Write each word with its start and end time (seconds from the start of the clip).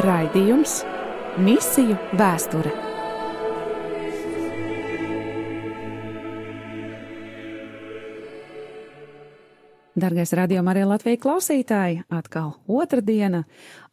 Raidījums 0.00 0.78
Misiju 1.44 1.98
vēsture. 2.16 2.89
Dargais 10.00 10.32
radījuma 10.36 10.72
arī 10.72 10.84
Latvijas 10.88 11.20
klausītāji, 11.20 12.00
atkal 12.14 12.54
otra 12.70 13.02
diena, 13.04 13.42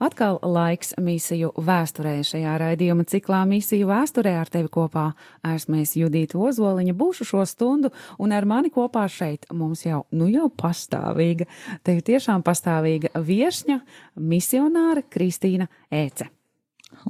atkal 0.03 0.37
laiks 0.45 0.93
misiju 1.03 1.49
vēsturē. 1.67 2.13
Šajā 2.27 2.53
raidījuma 2.61 3.03
ciklā 3.09 3.41
misiju 3.49 3.89
vēsturē 3.89 4.37
ar 4.39 4.51
tevi 4.53 4.71
kopā 4.71 5.09
esmu 5.55 5.81
es 5.81 5.95
Judīta 5.99 6.39
Ozoliņa, 6.39 6.95
būšu 6.97 7.27
šo 7.27 7.43
stundu, 7.49 7.91
un 8.21 8.35
ar 8.35 8.47
mani 8.47 8.71
kopā 8.73 9.07
šeit 9.11 9.49
mums 9.51 9.83
jau, 9.87 10.05
nu 10.15 10.29
jau 10.31 10.47
pastāvīga, 10.53 11.49
tevi 11.87 12.05
tiešām 12.13 12.45
pastāvīga 12.45 13.11
viešņa, 13.17 13.81
misionāra 14.21 15.03
Kristīna 15.11 15.67
Ēce. 15.91 16.29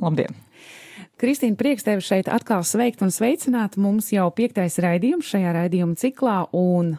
Labdien! 0.02 0.34
Kristīna, 1.18 1.58
prieks 1.58 1.86
tevi 1.86 2.06
šeit 2.06 2.30
atkal 2.30 2.64
sveikt 2.66 3.02
un 3.06 3.14
sveicināt. 3.14 3.78
Mums 3.82 4.12
jau 4.14 4.30
piektais 4.34 4.78
raidījums 4.82 5.30
šajā 5.34 5.54
raidījuma 5.56 5.98
ciklā, 5.98 6.44
un 6.54 6.96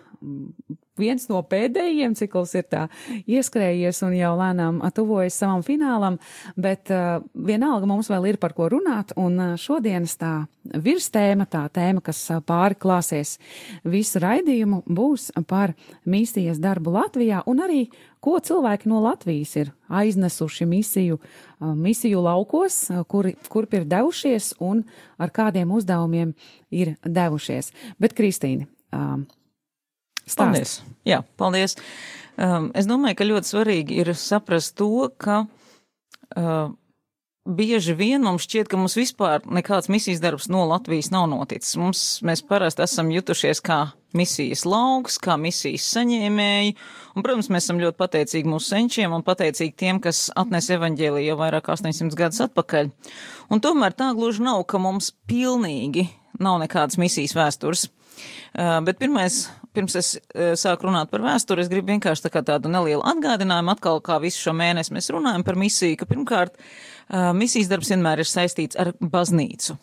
viens 1.01 1.29
no 1.31 1.43
pēdējiem 1.47 2.17
cikls 2.19 2.55
ir 2.59 2.67
tā 2.71 2.87
ieskrējies 3.27 4.03
un 4.07 4.17
jau 4.19 4.35
lēnām 4.39 4.81
tuvojas 4.95 5.39
savam 5.41 5.63
finālam, 5.67 6.19
bet 6.57 6.93
uh, 6.95 7.23
vienalga 7.35 7.89
mums 7.89 8.11
vēl 8.11 8.33
ir 8.33 8.41
par 8.43 8.55
ko 8.57 8.69
runāt, 8.73 9.15
un 9.17 9.39
uh, 9.39 9.57
šodienas 9.61 10.17
tā 10.21 10.33
virstēma, 10.69 11.47
tā 11.51 11.65
tēma, 11.73 12.03
kas 12.05 12.21
uh, 12.33 12.43
pārklāsies 12.45 13.37
visu 13.89 14.23
raidījumu, 14.23 14.83
būs 14.87 15.31
par 15.49 15.75
mīstījas 16.09 16.61
darbu 16.63 16.95
Latvijā 16.99 17.43
un 17.49 17.63
arī, 17.65 17.87
ko 18.25 18.39
cilvēki 18.43 18.91
no 18.91 19.01
Latvijas 19.05 19.55
ir 19.61 19.73
aiznesuši 19.89 20.67
misiju, 20.69 21.19
uh, 21.19 21.73
misiju 21.75 22.23
laukos, 22.25 22.81
uh, 22.91 23.05
kuri, 23.09 23.37
kurp 23.49 23.79
ir 23.79 23.89
devušies 23.89 24.55
un 24.65 24.85
ar 25.19 25.33
kādiem 25.35 25.73
uzdevumiem 25.75 26.35
ir 26.71 26.97
devušies. 27.05 27.73
Bet, 27.99 28.17
Kristīne, 28.19 28.69
uh, 28.93 29.21
Stāst. 30.29 30.41
Paldies! 30.45 30.75
Jā, 31.09 31.23
paldies! 31.41 31.79
Um, 32.39 32.69
es 32.79 32.87
domāju, 32.87 33.19
ka 33.19 33.27
ļoti 33.27 33.51
svarīgi 33.51 33.97
ir 33.99 34.13
saprast 34.15 34.77
to, 34.79 35.09
ka 35.19 35.41
uh, 36.39 36.69
bieži 37.49 37.95
vien 37.97 38.23
mums 38.23 38.45
šķiet, 38.45 38.69
ka 38.69 38.79
mums 38.79 38.97
vispār 38.99 39.43
nekāds 39.49 39.89
misijas 39.91 40.21
darbs 40.23 40.51
no 40.53 40.67
Latvijas 40.69 41.11
nav 41.15 41.27
noticis. 41.33 41.77
Mums, 41.81 42.03
mēs 42.27 42.45
parasti 42.47 42.85
esam 42.85 43.11
jutušies 43.13 43.63
kā 43.65 43.81
misijas 44.17 44.65
lauks, 44.69 45.19
kā 45.21 45.37
misijas 45.41 45.87
saņēmēji, 45.97 46.75
un, 47.15 47.25
protams, 47.25 47.51
mēs 47.53 47.67
esam 47.67 47.81
ļoti 47.83 47.99
pateicīgi 48.01 48.53
mūsu 48.53 48.73
senčiem 48.73 49.17
un 49.17 49.25
pateicīgi 49.27 49.77
tiem, 49.81 50.01
kas 50.05 50.29
atnes 50.39 50.71
evaņģēliju 50.77 51.33
jau 51.33 51.39
vairāk 51.41 51.73
800 51.75 52.17
gadus 52.19 52.45
atpakaļ. 52.49 52.93
Un 53.53 53.65
tomēr 53.65 53.97
tā 53.97 54.13
gluži 54.17 54.45
nav, 54.45 54.63
ka 54.69 54.81
mums 54.83 55.11
pilnīgi 55.29 56.09
nav 56.41 56.61
nekādas 56.63 57.01
misijas 57.01 57.37
vēstures. 57.37 57.89
Uh, 58.59 58.79
bet 58.85 58.99
pirmais 58.99 59.47
pirms 59.79 59.97
es 59.99 60.11
e, 60.19 60.51
sāku 60.59 60.89
runāt 60.89 61.13
par 61.13 61.23
vēsturi, 61.25 61.63
es 61.63 61.71
gribu 61.71 61.93
vienkārši 61.95 62.27
tā 62.27 62.33
kā 62.35 62.43
tādu 62.47 62.71
nelielu 62.73 63.05
atgādinājumu 63.07 63.73
atkal, 63.75 64.03
kā 64.05 64.19
visu 64.23 64.43
šo 64.43 64.55
mēnesi 64.59 64.95
mēs 64.97 65.11
runājam 65.15 65.47
par 65.47 65.59
misiju, 65.61 66.01
ka 66.01 66.09
pirmkārt, 66.11 66.59
e, 66.59 67.23
misijas 67.39 67.71
darbs 67.71 67.93
vienmēr 67.95 68.25
ir 68.25 68.31
saistīts 68.31 68.79
ar 68.79 68.93
baznīcu, 68.99 69.79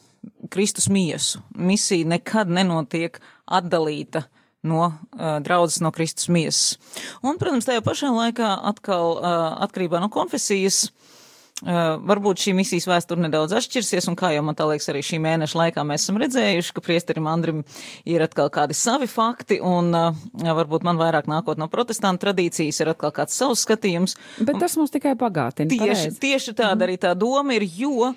Kristus 0.54 0.90
miesu. 0.92 1.42
Misija 1.56 2.08
nekad 2.16 2.52
nenotiek 2.52 3.22
atdalīta 3.46 4.26
no 4.66 4.88
uh, 4.88 5.36
draudzes 5.46 5.78
no 5.86 5.92
Kristus 5.94 6.26
miesas. 6.34 6.80
Un, 7.22 7.38
protams, 7.38 7.68
tajā 7.68 7.84
pašā 7.86 8.10
laikā 8.10 8.48
atkal 8.66 9.20
uh, 9.20 9.36
atkarībā 9.62 10.02
no 10.02 10.10
konfesijas 10.10 10.88
uh, 10.88 11.15
Uh, 11.64 11.96
varbūt 12.04 12.42
šī 12.44 12.52
misijas 12.52 12.84
vēsture 12.84 13.22
nedaudz 13.24 13.54
atšķirsies, 13.56 14.10
un 14.12 14.18
kā 14.20 14.34
jau 14.34 14.42
man 14.44 14.58
tā 14.60 14.66
liekas, 14.68 14.90
arī 14.92 15.00
šī 15.08 15.22
mēneša 15.24 15.56
laikā 15.56 15.86
mēs 15.88 16.04
esam 16.04 16.20
redzējuši, 16.20 16.74
ka 16.76 16.84
priesterim 16.84 17.30
Andrim 17.32 17.62
ir 18.04 18.26
atkal 18.26 18.52
kādi 18.52 18.76
savi 18.76 19.08
fakti, 19.08 19.62
un 19.64 19.88
uh, 19.96 20.12
varbūt 20.44 20.84
man 20.84 21.00
vairāk 21.00 21.30
nākot 21.32 21.56
no 21.62 21.70
protestantu 21.72 22.26
tradīcijas 22.26 22.82
ir 22.84 22.92
atkal 22.92 23.16
kāds 23.16 23.40
savs 23.40 23.64
skatījums. 23.64 24.18
Bet 24.44 24.60
tas 24.60 24.76
mums 24.76 24.92
tikai 24.92 25.16
pagātina. 25.16 25.72
Tieši, 25.72 25.86
pareizi. 25.86 26.20
tieši 26.28 26.58
tāda 26.58 26.76
mm. 26.76 26.86
arī 26.90 27.00
tā 27.08 27.16
doma 27.16 27.56
ir, 27.56 27.64
jo 27.80 28.12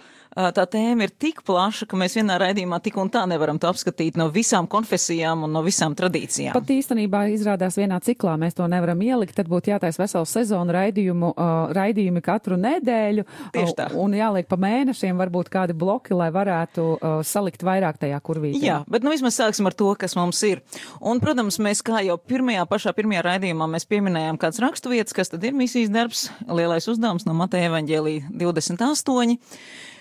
tā 0.55 0.65
tēma 0.71 1.07
ir 1.07 1.13
tik 1.19 1.41
plaša, 1.47 1.89
ka 1.91 1.99
mēs 1.99 2.15
vienā 2.19 2.37
raidījumā 2.39 2.79
tik 2.83 2.99
un 3.01 3.11
tā 3.13 3.25
nevaram 3.31 3.59
to 3.59 3.69
apskatīt 3.71 4.19
no 4.19 4.29
visām 4.33 4.69
konfesijām 4.71 5.43
un 5.47 5.53
no 5.57 5.63
visām 5.67 5.97
tradīcijām. 5.99 6.55
Pat 6.55 6.71
īstenībā 6.71 7.25
izrādās 7.35 7.79
vienā 7.81 7.99
ciklā 8.05 8.37
mēs 8.41 8.55
to 8.59 8.69
nevaram 8.71 9.03
ielikt, 9.03 9.35
tad 9.39 9.51
būtu 9.51 9.73
jātais 9.73 9.99
veselu 9.99 10.29
sezonu 10.29 10.75
raidījumu, 10.77 11.33
uh, 11.33 11.73
raidījumi 11.75 12.23
katru 12.25 12.59
nedēļu. 12.61 13.27
Tieši 13.57 13.77
tā. 13.81 13.89
Un 13.99 14.15
jāliek 14.15 14.49
pa 14.51 14.61
mēnešiem 14.63 15.19
varbūt 15.19 15.51
kādi 15.53 15.77
bloki, 15.79 16.15
lai 16.19 16.31
varētu 16.35 16.87
uh, 16.95 17.19
salikt 17.27 17.67
vairāk 17.67 17.99
tajā 18.05 18.23
kurvītē. 18.23 18.63
Jā, 18.63 18.79
bet 18.91 19.07
nu 19.07 19.15
vismaz 19.15 19.41
sāksim 19.41 19.67
ar 19.71 19.77
to, 19.79 19.91
kas 19.99 20.15
mums 20.19 20.41
ir. 20.47 20.63
Un, 21.03 21.23
protams, 21.25 21.59
mēs 21.63 21.83
kā 21.87 22.05
jau 22.07 22.19
pirmajā, 22.31 22.63
pašā 22.71 22.95
pirmajā 22.97 23.27
raidījumā 23.27 23.69
mēs 23.75 23.89
pieminējām 23.91 24.39
kāds 24.41 24.63
rakstu 24.63 24.95
vietas, 24.95 25.17
kas 25.17 25.35
tad 25.35 25.45
ir 25.49 25.59
misijas 25.59 25.91
darbs, 25.95 26.29
lielais 26.47 26.87
uzdevums 26.91 27.27
no 27.27 27.35
Mateja 27.39 27.73
evaņģēlī 27.73 28.19
28. 28.39 29.39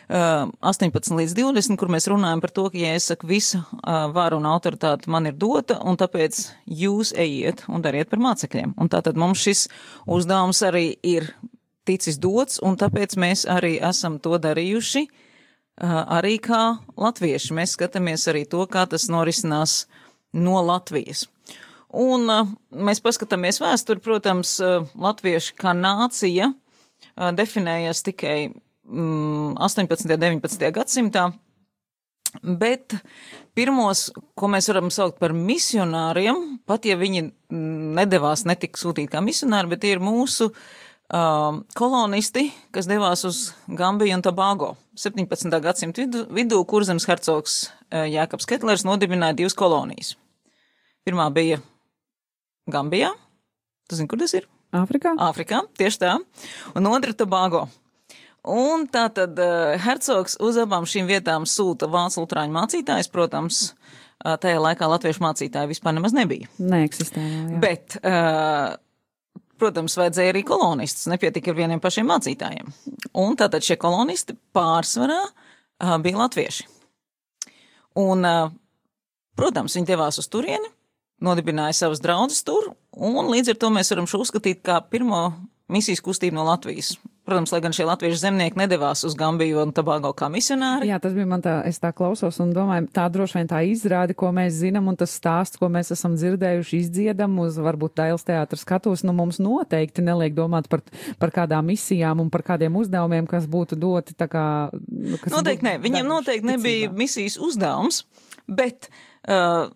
18 0.07 1.17
līdz 1.19 1.33
20, 1.35 1.75
kur 1.79 1.89
mēs 1.91 2.07
runājam 2.07 2.39
par 2.39 2.53
to, 2.55 2.69
ka, 2.71 2.79
ja 2.79 2.93
es 2.95 3.09
saku, 3.11 3.27
visa 3.27 3.65
vara 4.15 4.37
un 4.37 4.47
autoritāte 4.47 5.11
man 5.11 5.27
ir 5.27 5.35
dota, 5.35 5.81
un 5.83 5.99
tāpēc 5.99 6.39
jūs 6.65 7.11
ejiet 7.19 7.65
un 7.67 7.83
dariet 7.83 8.07
par 8.11 8.21
mācekļiem. 8.23 8.77
Un 8.79 8.91
tātad 8.93 9.19
mums 9.19 9.43
šis 9.43 9.65
uzdevums 10.07 10.63
arī 10.63 10.93
ir 11.03 11.33
ticis 11.87 12.19
dots, 12.23 12.61
un 12.63 12.79
tāpēc 12.79 13.17
mēs 13.19 13.45
arī 13.51 13.77
esam 13.83 14.19
to 14.23 14.39
darījuši, 14.39 15.05
arī 15.83 16.37
kā 16.43 16.77
latvieši. 16.97 17.55
Mēs 17.55 17.75
skatāmies 17.75 18.27
arī 18.31 18.45
to, 18.49 18.63
kā 18.71 18.85
tas 18.89 19.09
norisinās 19.11 19.85
no 20.35 20.61
Latvijas. 20.65 21.27
Un 21.87 22.27
mēs 22.71 22.99
paskatāmies 23.03 23.61
vēsturi, 23.63 24.03
protams, 24.03 24.57
latvieši 24.95 25.53
kā 25.59 25.71
nācija 25.77 26.51
definējas 27.37 28.03
tikai 28.07 28.37
18. 28.87 30.07
un 30.07 30.17
19. 30.17 30.71
gadsimtā. 30.71 31.27
Bet 32.43 32.93
pirmos, 33.57 34.07
ko 34.37 34.49
mēs 34.51 34.67
varam 34.69 34.89
saukt 34.93 35.17
par 35.19 35.33
misionāriem, 35.35 36.59
pat 36.67 36.85
ja 36.85 36.97
viņi 36.99 37.23
nedavās 37.97 38.45
netika 38.47 38.79
sūtīti 38.79 39.11
kā 39.13 39.21
misionāri, 39.23 39.71
bet 39.71 39.81
tie 39.83 39.93
ir 39.95 40.03
mūsu 40.03 40.49
uh, 40.51 41.61
kolonisti, 41.77 42.49
kas 42.75 42.89
devās 42.89 43.23
uz 43.27 43.41
Gambiju 43.67 44.19
un 44.19 44.25
Tobago. 44.25 44.75
17. 44.97 45.49
gadsimta 45.63 46.03
vidū, 46.03 46.25
vidū 46.33 46.61
kurzems 46.69 47.07
hercogs 47.09 47.57
uh, 47.67 48.05
Jēkabs 48.05 48.49
Ketlers 48.49 48.85
nodibināja 48.87 49.37
divas 49.41 49.57
kolonijas. 49.57 50.15
Pirmā 51.07 51.29
bija 51.33 51.61
Gambijā. 52.69 53.13
Tu 53.87 53.95
zini, 53.95 54.11
kur 54.11 54.19
tas 54.19 54.35
ir? 54.35 54.47
Āfrikā. 54.75 55.15
Āfrikā, 55.23 55.63
tieši 55.79 56.01
tā. 56.03 56.17
Un 56.75 56.89
otra 56.91 57.15
Tobago. 57.15 57.69
Un 58.47 58.85
tā 58.91 59.07
tad 59.11 59.39
uh, 59.43 59.75
hercogs 59.83 60.37
uz 60.43 60.57
abām 60.61 60.87
šīm 60.87 61.09
vietām 61.09 61.47
sūta 61.49 61.89
vācu 61.91 62.23
lutrāņu 62.23 62.55
mācītājs, 62.55 63.09
protams, 63.11 63.61
uh, 63.71 64.37
tajā 64.39 64.61
laikā 64.63 64.87
latviešu 64.87 65.23
mācītāji 65.25 65.73
vispār 65.73 65.97
nemaz 65.97 66.15
nebija. 66.15 66.47
Neeksistēja. 66.63 67.59
Bet, 67.63 67.97
uh, 67.99 68.77
protams, 69.59 69.97
vajadzēja 69.99 70.31
arī 70.31 70.45
kolonistus, 70.47 71.09
nepietika 71.11 71.51
ar 71.51 71.59
vieniem 71.59 71.83
pašiem 71.83 72.07
mācītājiem. 72.07 72.71
Un 73.19 73.35
tātad 73.39 73.65
šie 73.65 73.75
kolonisti 73.81 74.37
pārsvarā 74.55 75.19
bija 76.03 76.21
latvieši. 76.23 76.67
Un, 77.97 78.25
protams, 79.37 79.75
viņi 79.77 79.89
devās 79.89 80.19
uz 80.21 80.27
turieni, 80.29 80.69
nodibināja 81.25 81.73
savas 81.73 82.01
draudzes 82.03 82.43
tur, 82.45 82.71
un 82.93 83.31
līdz 83.33 83.53
ar 83.53 83.61
to 83.61 83.71
mēs 83.73 83.89
varam 83.93 84.09
šo 84.09 84.21
uzskatīt 84.25 84.61
kā 84.65 84.77
pirmo 84.91 85.21
misijas 85.73 86.03
kustību 86.05 86.37
no 86.37 86.45
Latvijas. 86.47 86.95
Protams, 87.27 87.51
lai 87.51 87.59
gan 87.59 87.73
šie 87.75 87.83
latviešu 87.83 88.21
zemnieki 88.21 88.55
nedavās 88.55 89.01
uz 89.03 89.15
Gambiju 89.19 89.57
un 89.59 89.73
Tobago 89.75 90.13
kā 90.15 90.29
misionāri. 90.31 90.87
Jā, 90.87 90.95
tas 91.03 91.11
bija 91.11 91.27
man 91.27 91.41
tā, 91.43 91.57
es 91.67 91.75
tā 91.83 91.89
klausos 91.91 92.37
un 92.39 92.53
domāju, 92.55 92.85
tā 92.95 93.09
droši 93.11 93.35
vien 93.35 93.49
tā 93.51 93.59
izrādi, 93.67 94.15
ko 94.15 94.29
mēs 94.31 94.55
zinām, 94.61 94.87
un 94.87 94.95
tas 94.95 95.11
stāsts, 95.19 95.59
ko 95.59 95.67
mēs 95.73 95.91
esam 95.91 96.15
dzirdējuši, 96.15 96.79
izdziedam 96.85 97.35
uz 97.43 97.59
varbūt 97.59 97.97
Dailes 97.99 98.23
teātras 98.23 98.63
skatos, 98.63 99.03
nu 99.03 99.11
mums 99.17 99.41
noteikti 99.43 100.07
neliek 100.07 100.37
domāt 100.39 100.71
par, 100.71 100.85
par 101.19 101.35
kādām 101.35 101.67
misijām 101.67 102.23
un 102.23 102.31
par 102.31 102.45
kādiem 102.47 102.79
uzdevumiem, 102.79 103.27
kas 103.27 103.51
būtu 103.51 103.75
doti 103.75 104.15
tā 104.15 104.31
kā. 104.31 104.47
Nu, 104.87 105.19
noteikti 105.35 105.67
ne, 105.67 105.77
viņiem 105.83 106.07
noteikti 106.07 106.53
nebija 106.53 106.95
misijas 106.95 107.35
uzdevums, 107.43 108.05
bet 108.47 108.87
uh, 109.27 109.67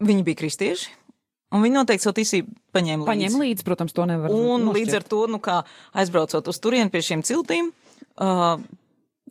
viņi 0.00 0.30
bija 0.32 0.46
kristieši 0.46 1.03
Un 1.52 1.62
viņi 1.62 1.76
noteikti 1.76 2.06
savu 2.06 2.16
ticību 2.18 2.54
paņēma 2.74 3.04
līdzi. 3.04 3.10
Paņēma 3.10 3.42
līdzi, 3.44 3.66
protams, 3.66 3.92
to 3.92 4.06
nevar. 4.10 4.32
Un 4.32 4.64
nošķirt. 4.64 4.78
līdz 4.78 4.96
ar 4.98 5.04
to, 5.12 5.20
nu 5.30 5.38
kā 5.42 5.60
aizbraucot 5.92 6.48
uz 6.50 6.58
turieni 6.58 6.90
pie 6.90 7.04
šiem 7.04 7.22
ciltīm. 7.26 7.70
Uh, 8.14 8.62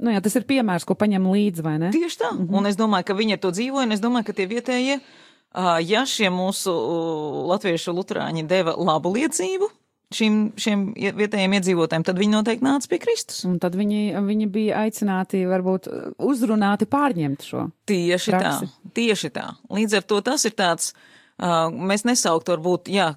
Nu 0.01 0.09
jā, 0.09 0.23
tas 0.25 0.33
ir 0.39 0.45
piemērs, 0.49 0.87
ko 0.89 0.95
paņem 0.97 1.27
līdzi, 1.29 1.63
vai 1.65 1.75
ne? 1.77 1.91
Tieši 1.93 2.17
tā. 2.17 2.31
Mm 2.33 2.47
-hmm. 2.47 2.57
Un 2.57 2.65
es 2.65 2.75
domāju, 2.75 3.05
ka 3.05 3.13
viņi 3.13 3.33
ar 3.33 3.39
to 3.39 3.51
dzīvoja, 3.51 3.85
un 3.85 3.91
es 3.91 4.01
domāju, 4.01 4.25
ka 4.25 4.33
tie 4.33 4.47
vietējie, 4.47 4.99
uh, 4.99 5.77
ja 5.85 6.01
šie 6.05 6.29
mūsu 6.33 6.73
uh, 6.73 7.47
latviešu 7.53 7.93
luterāņi 7.93 8.47
deva 8.47 8.73
labu 8.77 9.13
liecību, 9.13 9.69
šim, 10.13 10.53
šiem 10.57 10.93
vietējiem 10.93 11.53
iedzīvotājiem, 11.57 12.03
tad 12.03 12.17
viņi 12.17 12.31
noteikti 12.31 12.65
nāca 12.65 12.89
pie 12.89 12.99
Kristus. 12.99 13.43
Un 13.45 13.59
tad 13.59 13.75
viņi, 13.75 14.17
viņi 14.25 14.49
bija 14.53 14.83
aicināti, 14.85 15.45
varbūt 15.49 15.89
uzrunāti 16.17 16.85
pārņemt 16.85 17.45
šo. 17.47 17.69
Tieši 17.85 18.31
praksi. 18.31 18.65
tā, 18.65 18.93
tieši 18.93 19.29
tā. 19.29 19.47
Līdz 19.69 19.99
ar 19.99 20.01
to 20.01 20.21
tas 20.21 20.45
ir 20.45 20.51
tāds. 20.51 20.93
Mēs 21.41 22.05
nesauktu, 22.05 22.53
varbūt, 22.53 22.91
jā, 22.93 23.07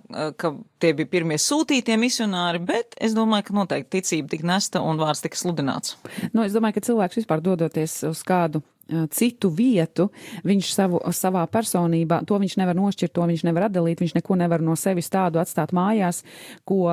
ka 0.41 0.53
tie 0.81 0.93
bija 0.97 1.11
pirmie 1.13 1.37
sūtītie 1.41 1.99
misionāri, 2.01 2.63
bet 2.65 2.97
es 3.03 3.13
domāju, 3.15 3.51
ka 3.51 3.57
noteikti 3.59 4.01
ticība 4.01 4.33
tika 4.33 4.49
nesta 4.49 4.81
un 4.81 4.97
vārds 5.01 5.21
tika 5.23 5.39
sludināts. 5.39 5.99
Nu, 6.33 6.43
es 6.47 6.57
domāju, 6.57 6.79
ka 6.79 6.87
cilvēks 6.89 7.21
vispār 7.21 7.45
dodoties 7.45 8.01
uz 8.09 8.25
kādu 8.27 8.65
citu 9.11 9.51
vietu, 9.51 10.09
viņš 10.47 10.71
savu, 10.71 11.01
savā 11.15 11.43
personībā, 11.51 12.21
to 12.27 12.39
viņš 12.39 12.57
nevar 12.61 12.77
nošķirt, 12.79 13.13
to 13.17 13.27
viņš 13.27 13.43
nevar 13.49 13.67
atdalīt, 13.67 14.03
viņš 14.03 14.15
neko 14.19 14.37
nevar 14.39 14.63
no 14.63 14.77
sevis 14.79 15.11
tādu 15.11 15.41
atstāt 15.43 15.75
mājās, 15.75 16.23
ko 16.69 16.87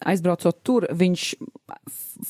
aizbraucot 0.00 0.62
tur, 0.64 0.88
viņš 0.96 1.26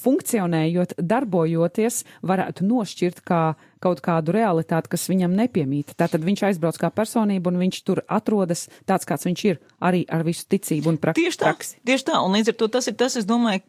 funkcionējot, 0.03 0.97
darbojoties, 0.99 2.00
varētu 2.26 2.67
nošķirt 2.67 3.23
kā 3.26 3.43
kaut 3.82 4.00
kādu 4.03 4.35
realitāti, 4.35 4.91
kas 4.91 5.06
viņam 5.06 5.37
nepiemīt. 5.38 5.94
Tātad 6.00 6.25
viņš 6.26 6.43
aizbrauc 6.49 6.81
kā 6.81 6.91
personība 6.91 7.52
un 7.52 7.61
viņš 7.62 7.79
tur 7.87 8.02
atrodas 8.11 8.67
tāds, 8.88 9.06
kāds 9.06 9.29
viņš 9.29 9.44
ir, 9.47 9.62
arī 9.79 10.02
ar 10.11 10.26
visu 10.26 10.49
ticību 10.50 10.91
un 10.91 10.99
praksi. 10.99 11.23
Tieši 11.23 11.43
tā, 11.44 11.55
tieši 11.87 12.09
tā, 12.11 12.19
un 12.26 12.35
līdz 12.35 12.50
ar 12.50 12.59
to 12.59 12.70
tas 12.75 12.91
ir 12.91 12.99
tas, 12.99 13.19
es 13.20 13.29
domāju, 13.29 13.62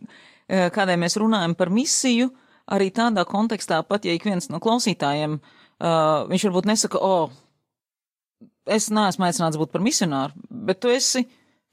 kādai 0.48 0.98
mēs 0.98 1.19
runājam 1.19 1.54
par 1.60 1.69
misiju, 1.69 2.31
uh, 2.31 2.44
arī 2.68 2.92
tādā 2.94 3.25
kontekstā, 3.28 3.81
pat 3.88 4.06
ja 4.06 4.16
ik 4.16 4.28
viens 4.28 4.50
no 4.52 4.62
klausītājiem, 4.64 5.40
uh, 5.40 6.28
viņš 6.31 6.48
varbūt 6.50 6.69
nesaka, 6.69 7.02
o, 7.02 7.28
oh, 7.28 8.48
es 8.68 8.90
neesmu 8.94 9.28
aicināts 9.28 9.60
būt 9.60 9.74
par 9.74 9.84
misionāru, 9.86 10.48
bet 10.50 10.81
tu 10.84 10.92
esi 10.92 11.25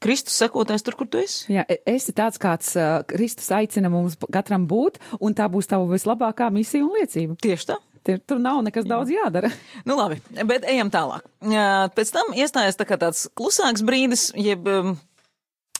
Kristus 0.04 0.36
sekotājs 0.36 0.84
tur, 0.84 0.98
kur 0.98 1.08
tu 1.08 1.20
esi. 1.22 1.46
Jā, 1.54 1.64
e, 1.70 1.78
esi 1.94 2.12
tāds, 2.16 2.38
kāds 2.40 2.74
uh, 2.76 2.98
Kristus 3.08 3.48
aicina 3.54 3.88
mums 3.92 4.18
katram 4.32 4.66
būt, 4.68 5.00
un 5.24 5.36
tā 5.36 5.46
būs 5.48 5.70
tava 5.70 5.88
vislabākā 5.88 6.50
misija 6.52 6.84
un 6.84 6.92
liecība. 6.98 7.38
Tieši 7.40 7.70
tā. 7.72 7.78
Tur, 8.04 8.18
tur 8.20 8.40
nav 8.42 8.58
nekas 8.66 8.84
daudz 8.84 9.08
jādara. 9.14 9.48
Nu, 9.88 9.96
labi, 9.96 10.18
bet 10.44 10.66
ejam 10.68 10.90
tālāk. 10.92 11.24
Pēc 11.96 12.12
tam 12.12 12.34
iestājas 12.36 12.76
tā 12.76 12.84
kā 12.88 12.98
tāds 13.00 13.24
klusāks 13.36 13.84
brīdis, 13.86 14.26
jeb 14.36 14.68
um, 14.68 14.92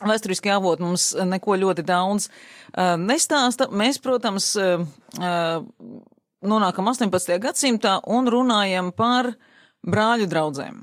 Vēsturiskie 0.03 0.51
avoti 0.51 0.83
mums 0.83 1.13
neko 1.15 1.55
ļoti 1.61 1.85
daudz 1.87 2.27
uh, 2.29 2.97
nestāsta. 2.99 3.69
Mēs, 3.71 4.01
protams, 4.03 4.49
uh, 4.59 4.83
uh, 5.21 5.63
nonākam 6.43 6.91
18. 6.91 7.39
gadsimtā 7.43 8.01
un 8.11 8.27
runājam 8.31 8.91
par 8.97 9.31
brāļu 9.87 10.27
draudzēm. 10.31 10.83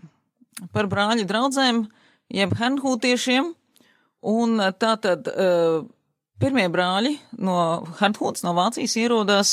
Par 0.72 0.88
brāļu 0.88 1.26
draudzēm, 1.28 1.84
jeb 2.32 2.56
hernhūtiešiem, 2.56 3.52
un 4.32 4.64
tātad 4.80 5.28
uh, 5.28 5.84
pirmie 6.42 6.66
brāļi 6.72 7.14
no 7.44 7.58
Hernhūtas, 8.00 8.46
no 8.46 8.54
Vācijas 8.58 8.96
ierodās 9.02 9.52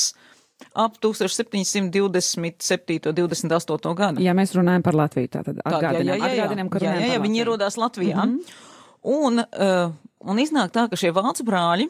ap 0.75 0.97
1727. 1.03 3.13
28. 3.15 3.95
gadu. 3.99 4.23
Ja 4.25 4.33
mēs 4.37 4.55
runājam 4.57 4.83
par 4.87 4.95
Latviju, 4.99 5.29
tātad 5.37 5.57
atgādinām, 5.63 5.93
tā, 5.93 6.03
jā, 6.03 6.15
jā, 6.15 6.19
jā, 6.19 6.25
atgādinām, 6.33 6.69
ka 6.73 6.77
jā, 6.83 6.95
jā, 6.99 7.07
jā, 7.15 7.21
viņi 7.23 7.37
ierodās 7.45 7.75
Latvijā. 7.79 8.25
Mm 8.25 8.39
-hmm. 8.39 8.65
Un, 9.09 9.41
uh, 9.41 9.93
un 10.29 10.43
iznāk 10.43 10.75
tā, 10.75 10.87
ka 10.91 10.99
šie 10.99 11.13
vācu 11.17 11.47
brāļi, 11.49 11.89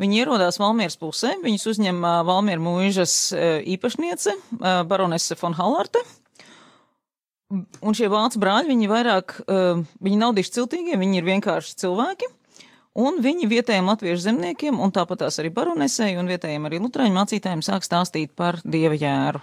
viņi 0.00 0.22
ierodās 0.22 0.58
Valmieras 0.60 0.98
pusē, 1.00 1.36
viņus 1.44 1.68
uzņem 1.74 2.00
uh, 2.00 2.22
Valmiera 2.26 2.62
mūžas 2.62 3.14
uh, 3.34 3.60
īpašniece, 3.74 4.34
baronese 4.90 5.38
von 5.40 5.54
Hallarte. 5.58 6.02
Un 7.50 7.96
šie 7.98 8.06
vācu 8.10 8.38
brāļi, 8.38 8.70
viņi 8.70 8.86
vairāk, 8.86 9.32
viņi 9.98 10.18
nav 10.20 10.36
diši 10.36 10.52
ciltīgie, 10.54 10.94
viņi 11.00 11.18
ir 11.18 11.26
vienkārši 11.26 11.74
cilvēki. 11.82 12.28
Un 13.02 13.18
viņi 13.24 13.48
vietējiem 13.50 13.90
latviešu 13.90 14.22
zemniekiem, 14.28 14.78
un 14.78 14.94
tāpat 14.94 15.24
tās 15.24 15.42
arī 15.42 15.50
baronesei, 15.56 16.12
un 16.20 16.30
vietējiem 16.30 16.70
arī 16.70 16.78
lutrāņu 16.78 17.16
mācītājiem 17.18 17.64
sāk 17.66 17.82
stāstīt 17.82 18.36
par 18.38 18.62
dieva 18.62 18.94
jēru 18.94 19.42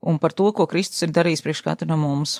un 0.00 0.18
par 0.18 0.32
to, 0.32 0.50
ko 0.52 0.66
Kristus 0.70 1.02
ir 1.06 1.12
darījis 1.14 1.42
priekš 1.44 1.64
katru 1.66 1.88
no 1.90 1.98
mums. 2.00 2.38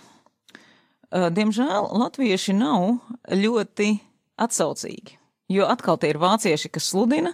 Diemžēl 1.09 1.89
latvieši 1.97 2.53
nav 2.53 2.99
ļoti 3.33 3.95
atsaucīgi, 4.39 5.17
jo 5.55 5.69
atkal 5.71 5.97
tie 6.01 6.13
ir 6.13 6.21
vācieši, 6.21 6.71
kas 6.75 6.91
sludina. 6.93 7.33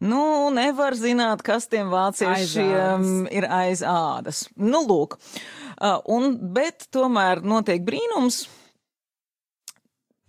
Nu, 0.00 0.48
nevar 0.54 0.94
zināt, 0.96 1.42
kas 1.44 1.66
tiem 1.68 1.90
vāciešiem 1.92 3.26
ir 3.28 3.44
aiz 3.52 3.82
ādas. 3.84 4.46
Nu, 4.56 4.80
lūk. 4.86 5.18
Un, 6.08 6.38
bet 6.54 6.86
tomēr 6.94 7.42
notiek 7.44 7.82
brīnums 7.84 8.46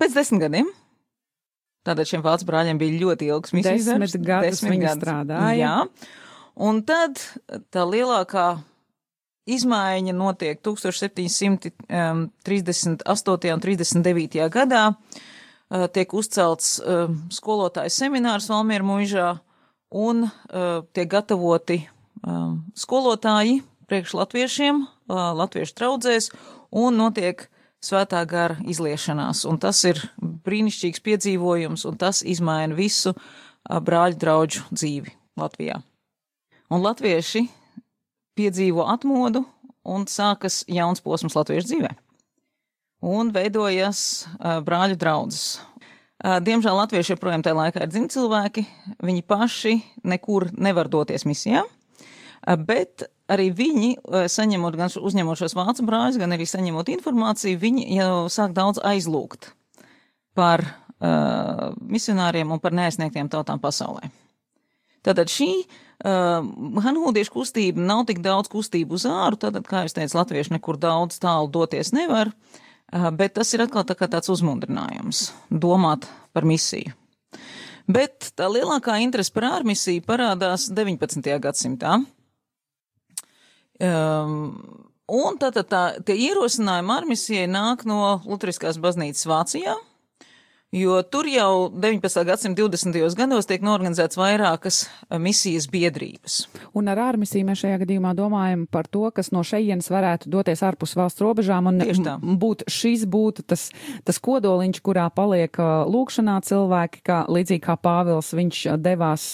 pēc 0.01 0.17
desmit 0.17 0.43
gadiem. 0.43 0.73
Tātad 1.87 2.09
šiem 2.09 2.21
vācu 2.25 2.45
brāļiem 2.49 2.81
bija 2.81 2.99
ļoti 3.05 3.29
ilgs 3.31 3.55
misijas 3.55 3.87
darbs. 3.87 4.11
Desmit 4.11 4.27
gadus 4.27 4.57
desmit 4.57 4.73
viņi 4.75 4.85
gadus. 4.89 5.01
strādāja. 5.01 5.53
Jā. 5.57 5.77
Un 6.61 6.83
tad 6.85 7.21
tā 7.73 7.85
lielākā 7.87 8.49
Izmaiņa 9.49 10.13
notiek 10.13 10.61
1738. 10.61 13.53
un 13.53 13.61
39. 13.61 14.49
gadā. 14.53 14.93
Tiek 15.95 16.13
uzcelts 16.13 16.81
skolotāju 17.31 17.89
seminārs 17.89 18.49
Valmiera 18.51 18.83
muižā 18.85 19.39
un 19.91 20.29
tiek 20.93 21.09
gatavoti 21.09 21.89
skolotāji 22.77 23.61
priekš 23.89 24.13
latviešiem, 24.15 24.88
latviešu 25.09 25.73
traudzēs, 25.75 26.31
un 26.71 26.97
notiek 26.99 27.49
svētā 27.83 28.25
gara 28.29 28.55
izliešanās. 28.61 29.45
Un 29.49 29.57
tas 29.59 29.83
ir 29.89 29.97
brīnišķīgs 30.21 30.99
piedzīvojums, 31.03 31.85
un 31.89 31.97
tas 31.99 32.21
izmaina 32.21 32.75
visu 32.77 33.13
brāļu 33.65 34.15
draugu 34.21 34.61
dzīvi 34.69 35.09
Latvijā. 35.39 35.81
Un 36.71 36.81
latvieši 36.85 37.49
piedzīvo 38.37 38.85
atmodu 38.91 39.43
un 39.87 40.05
sākas 40.09 40.61
jauns 40.69 41.01
posms 41.03 41.35
latviešu 41.37 41.71
dzīvē. 41.71 41.91
Un 43.11 43.31
veidojas 43.33 44.01
uh, 44.37 44.59
brāļu 44.65 44.97
draudzes. 45.01 45.45
Uh, 46.21 46.37
diemžēl 46.43 46.77
latvieši 46.77 47.15
joprojām 47.15 47.41
tajā 47.41 47.57
laikā 47.57 47.81
ir 47.81 47.89
dzimti 47.89 48.13
cilvēki, 48.13 48.65
viņi 49.01 49.25
paši 49.25 49.73
nekur 50.05 50.51
nevar 50.53 50.89
doties 50.91 51.25
misijā, 51.25 51.63
uh, 51.65 52.59
bet 52.61 53.07
arī 53.31 53.47
viņi, 53.55 53.91
saņemot 54.27 54.75
gan 54.75 54.91
uzņemot 54.91 55.39
šos 55.39 55.55
vācu 55.55 55.85
brāļus, 55.88 56.19
gan 56.19 56.35
arī 56.35 56.45
saņemot 56.50 56.89
informāciju, 56.91 57.59
viņi 57.61 57.85
jau 57.95 58.25
sāk 58.33 58.51
daudz 58.57 58.81
aizlūgt 58.83 59.53
par 60.35 60.65
uh, 60.65 61.71
misionāriem 61.79 62.51
un 62.51 62.59
par 62.59 62.75
neaizsniegtiem 62.75 63.31
tautām 63.31 63.61
pasaulē. 63.63 64.11
Tātad 65.01 65.31
šī 65.31 65.50
uh, 65.63 65.79
hanhūdiešu 66.01 67.34
kustība 67.34 67.84
nav 67.86 68.05
tik 68.10 68.22
daudz 68.25 68.50
kustību 68.51 68.98
uz 68.98 69.05
āru, 69.10 69.38
tātad, 69.41 69.65
kā 69.67 69.84
es 69.86 69.93
teicu, 69.98 70.17
latvieši 70.17 70.55
nekur 70.55 70.79
daudz 70.81 71.20
tālu 71.22 71.51
doties 71.53 71.93
nevar, 71.93 72.31
uh, 72.34 73.10
bet 73.13 73.36
tas 73.38 73.53
ir 73.53 73.65
atkal 73.67 73.86
tā 73.86 73.98
kā 74.00 74.10
tāds 74.10 74.31
uzmundrinājums 74.34 75.27
domāt 75.50 76.08
par 76.34 76.48
misiju. 76.48 76.96
Bet 77.91 78.31
tā 78.38 78.48
lielākā 78.50 79.00
interese 79.03 79.34
par 79.34 79.48
ārmisiju 79.58 80.05
parādās 80.05 80.70
19. 80.72 81.27
gadsimtā. 81.41 81.98
Um, 83.81 84.36
un 85.10 85.39
tātad 85.41 85.67
tā, 85.67 85.84
tie 86.05 86.15
ierosinājumi 86.29 86.93
ārmisijai 86.96 87.48
nāk 87.50 87.86
no 87.89 88.20
Lutriskās 88.27 88.77
baznīcas 88.81 89.25
Vācijā, 89.27 89.74
jo 90.71 91.01
tur 91.03 91.27
jau 91.27 91.69
19. 91.69 92.23
gadsimta 92.25 92.61
20. 92.63 93.15
gados 93.17 93.47
tiek 93.49 93.63
norganizēts 93.65 94.15
vairākas 94.19 94.77
eh, 94.85 95.19
misijas 95.19 95.67
biedrības. 95.71 96.45
Un 96.77 96.87
ar 96.91 97.01
ārmisiju 97.09 97.47
mēs 97.47 97.63
šajā 97.65 97.81
gadījumā 97.83 98.13
domājam 98.15 98.63
par 98.71 98.87
to, 98.87 99.03
kas 99.11 99.33
no 99.35 99.43
šejienes 99.43 99.91
varētu 99.91 100.31
doties 100.31 100.63
ārpus 100.63 100.95
valsts 100.95 101.23
robežām 101.23 101.67
un 101.67 101.81
būt, 102.39 102.63
šis 102.71 103.03
būtu 103.11 103.43
tas, 103.51 103.67
tas 104.07 104.19
kodoliņš, 104.23 104.79
kurā 104.85 105.09
paliek 105.13 105.59
uh, 105.59 105.83
lūkšanā 105.91 106.37
cilvēki, 106.47 107.03
kā 107.07 107.23
līdzīgi 107.27 107.63
kā 107.65 107.75
Pāvils, 107.81 108.31
viņš 108.37 108.61
uh, 108.69 108.77
devās 108.79 109.25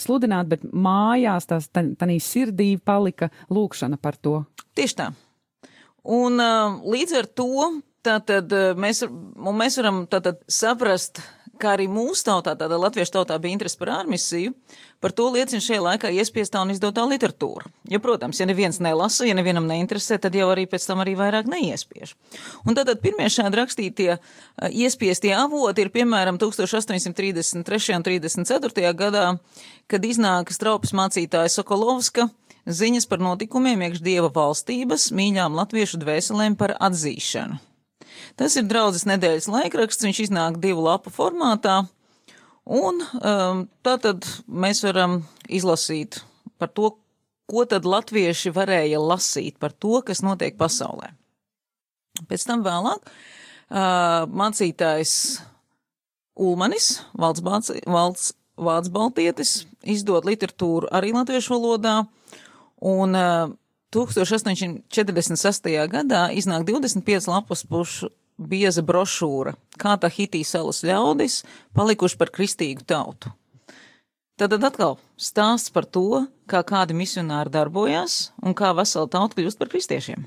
sludināt, 0.00 0.48
bet 0.50 0.62
mājās 0.70 1.48
tās 1.50 1.66
tanī 1.72 2.20
sirdī 2.22 2.74
palika 2.78 3.30
lūkšana 3.50 3.98
par 4.00 4.18
to. 4.20 4.44
Tieši 4.78 4.98
tā. 5.00 5.08
Un 6.04 6.38
līdz 6.84 7.18
ar 7.18 7.28
to 7.32 7.50
Tātad 8.04 8.52
eh, 8.52 8.74
mēs, 8.76 9.04
mēs 9.40 9.80
varam 9.80 10.04
tātad 10.10 10.42
saprast, 10.50 11.22
kā 11.60 11.74
arī 11.76 11.86
mūsu 11.90 12.26
tautā, 12.26 12.52
tātad 12.58 12.80
latviešu 12.80 13.14
tautā 13.14 13.38
bija 13.40 13.54
interesi 13.54 13.78
par 13.80 13.92
ārmisiju, 14.00 14.52
par 15.02 15.14
to 15.16 15.28
liecina 15.32 15.62
šajā 15.62 15.80
laikā 15.84 16.10
iespiestā 16.18 16.62
un 16.64 16.72
izdotā 16.74 17.04
literatūra. 17.08 17.68
Jo, 17.92 18.00
protams, 18.04 18.40
ja 18.40 18.48
neviens 18.48 18.80
nelasa, 18.82 19.26
ja 19.28 19.36
nevienam 19.38 19.68
neinteresē, 19.70 20.18
tad 20.20 20.36
jau 20.36 20.48
arī 20.52 20.66
pēc 20.70 20.86
tam 20.88 21.00
arī 21.04 21.14
vairāk 21.18 21.48
neiespiež. 21.50 22.14
Un 22.66 22.76
tātad 22.76 23.00
pirmie 23.04 23.30
šādi 23.32 23.60
rakstītie 23.60 24.10
eh, 24.14 24.20
iespiestie 24.84 25.34
avoti 25.38 25.86
ir 25.86 25.92
piemēram 25.94 26.40
1833. 26.42 27.98
un 27.98 28.08
34. 28.08 28.94
gadā, 28.98 29.26
kad 29.90 30.08
iznāk 30.08 30.52
straupas 30.54 30.92
mācītāja 30.96 31.52
Sokolovska 31.52 32.28
ziņas 32.64 33.08
par 33.08 33.20
notikumiem 33.24 33.86
iekš 33.88 34.02
dieva 34.04 34.32
valstības 34.32 35.10
mīļām 35.16 35.56
latviešu 35.60 36.00
dvēselēm 36.02 36.58
par 36.60 36.76
atzīšanu. 36.80 37.60
Tas 38.40 38.56
ir 38.58 38.66
draudzes 38.66 39.06
nedēļas 39.06 39.46
laikraksts, 39.46 40.04
viņš 40.06 40.20
iznāk 40.26 40.58
divu 40.62 40.82
lapu 40.82 41.12
formātā, 41.14 41.84
un 42.66 42.98
um, 42.98 43.64
tātad 43.86 44.26
mēs 44.50 44.82
varam 44.82 45.20
izlasīt 45.46 46.18
par 46.58 46.72
to, 46.74 46.96
ko 47.46 47.62
tad 47.68 47.86
latvieši 47.86 48.50
varēja 48.56 48.98
lasīt 48.98 49.60
par 49.62 49.74
to, 49.76 50.00
kas 50.06 50.24
notiek 50.24 50.56
pasaulē. 50.58 51.12
Pēc 52.30 52.46
tam 52.48 52.64
vēlāk 52.66 53.06
uh, 53.06 54.24
mācītājs 54.30 55.14
Ulmanis, 56.34 57.04
valsts, 57.14 57.70
valsts, 57.86 58.32
valsts 58.58 58.90
baltietis, 58.90 59.52
izdod 59.86 60.26
literatūru 60.26 60.90
arī 60.90 61.12
latviešu 61.14 61.54
valodā, 61.54 62.00
un 62.82 63.14
uh, 63.14 63.54
1846. 63.94 65.70
gadā 65.92 66.26
iznāk 66.34 66.66
25 66.66 67.30
lapus 67.30 67.62
pušu 67.70 68.10
bieza 68.38 68.82
brošūra, 68.82 69.54
kā 69.78 69.94
Tahitī 70.00 70.42
salas 70.46 70.82
ļaudis 70.86 71.42
palikuši 71.76 72.18
par 72.20 72.32
kristīgu 72.34 72.86
tautu. 72.86 73.32
Tad, 74.34 74.50
tad 74.50 74.64
atkal 74.66 74.96
stāsts 75.14 75.70
par 75.70 75.86
to, 75.86 76.24
kā 76.50 76.64
kādi 76.66 76.96
misionāri 76.98 77.52
darbojās 77.54 78.32
un 78.42 78.56
kā 78.58 78.72
vesela 78.74 79.06
tauta 79.06 79.38
kļūst 79.38 79.60
par 79.60 79.70
kristiešiem. 79.70 80.24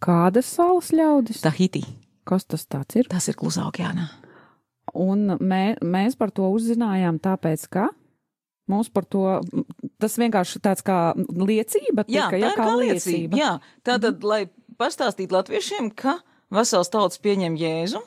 Kādas 0.00 0.46
salas 0.54 0.92
ļaudis? 0.94 1.42
Tahitī. 1.42 1.82
Kas 2.24 2.46
tas 2.46 2.62
tāds 2.70 2.94
ir? 3.00 3.08
Tas 3.10 3.26
ir 3.26 3.34
klusā 3.36 3.66
okeānā. 3.66 4.06
Un 4.94 5.34
mē, 5.38 5.80
mēs 5.82 6.16
par 6.18 6.30
to 6.34 6.46
uzzinājām 6.54 7.18
tāpēc, 7.22 7.66
ka 7.74 7.88
mums 8.70 8.90
par 8.94 9.06
to, 9.10 9.40
tas 9.98 10.14
vienkārši 10.18 10.62
tāds 10.62 10.86
kā 10.86 11.12
liecība, 11.18 12.06
Jā, 12.06 12.28
tika, 12.30 12.38
tā 12.38 12.40
ja, 12.40 12.54
kā 12.54 12.64
kā 12.64 12.74
liecība. 12.78 12.94
liecība. 12.94 13.40
Jā, 13.40 13.52
tātad, 13.86 14.22
lai 14.22 14.44
pastāstītu 14.78 15.34
latviešiem, 15.34 15.90
ka 15.90 16.20
vesels 16.54 16.90
tauts 16.92 17.20
pieņem 17.22 17.56
Jēzu, 17.60 18.02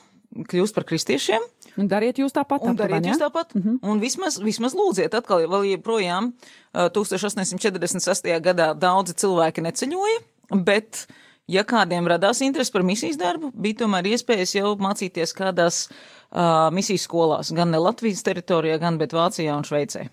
kļūst 0.49 0.75
par 0.75 0.87
kristiešiem, 0.89 1.43
Un 1.73 1.87
dariet 1.89 2.19
jūs 2.21 2.33
tāpat. 2.35 2.61
un 2.69 2.75
dariet 2.77 3.05
jūs 3.07 3.17
tāpat, 3.17 3.55
un 3.57 4.01
vismaz, 4.01 4.37
vismaz 4.43 4.75
lūdziet 4.77 5.15
atkal, 5.17 5.41
vēl 5.49 5.63
joprojām 5.71 6.29
uh, 6.29 6.89
1846. 6.93 8.29
gadā 8.45 8.73
daudzi 8.77 9.15
cilvēki 9.17 9.63
neceļoja, 9.65 10.19
bet, 10.67 11.07
ja 11.49 11.63
kādiem 11.65 12.05
radās 12.09 12.43
interesi 12.45 12.73
par 12.75 12.85
misijas 12.85 13.17
darbu, 13.17 13.49
bija 13.57 13.81
tomēr 13.81 14.11
iespējas 14.13 14.53
jau 14.59 14.75
mācīties 14.85 15.33
kādās 15.33 15.87
uh, 15.89 16.69
misijas 16.75 17.07
skolās, 17.09 17.49
gan 17.57 17.73
ne 17.73 17.81
Latvijas 17.81 18.21
teritorijā, 18.27 18.77
gan 18.81 19.01
bet 19.01 19.17
Vācijā 19.17 19.57
un 19.57 19.65
Šveicē. 19.65 20.05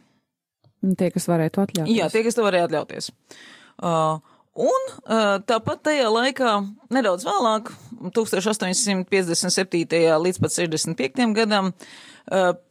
Tie, 0.96 1.10
kas 1.12 1.28
varētu 1.28 1.60
atļauties. 1.60 1.92
Jā, 1.92 2.08
tie, 2.08 2.24
kas 2.24 2.38
to 2.38 2.44
varēja 2.46 2.70
atļauties. 2.70 3.10
Uh, 3.84 4.16
un 4.58 4.86
tāpat 5.46 5.82
tajā 5.86 6.08
laikā, 6.10 6.54
nedaudz 6.92 7.26
vēlāk, 7.28 7.70
1857. 8.14 9.84
līdz 10.24 10.40
pat 10.40 10.56
65. 10.56 11.26
gadam, 11.36 11.72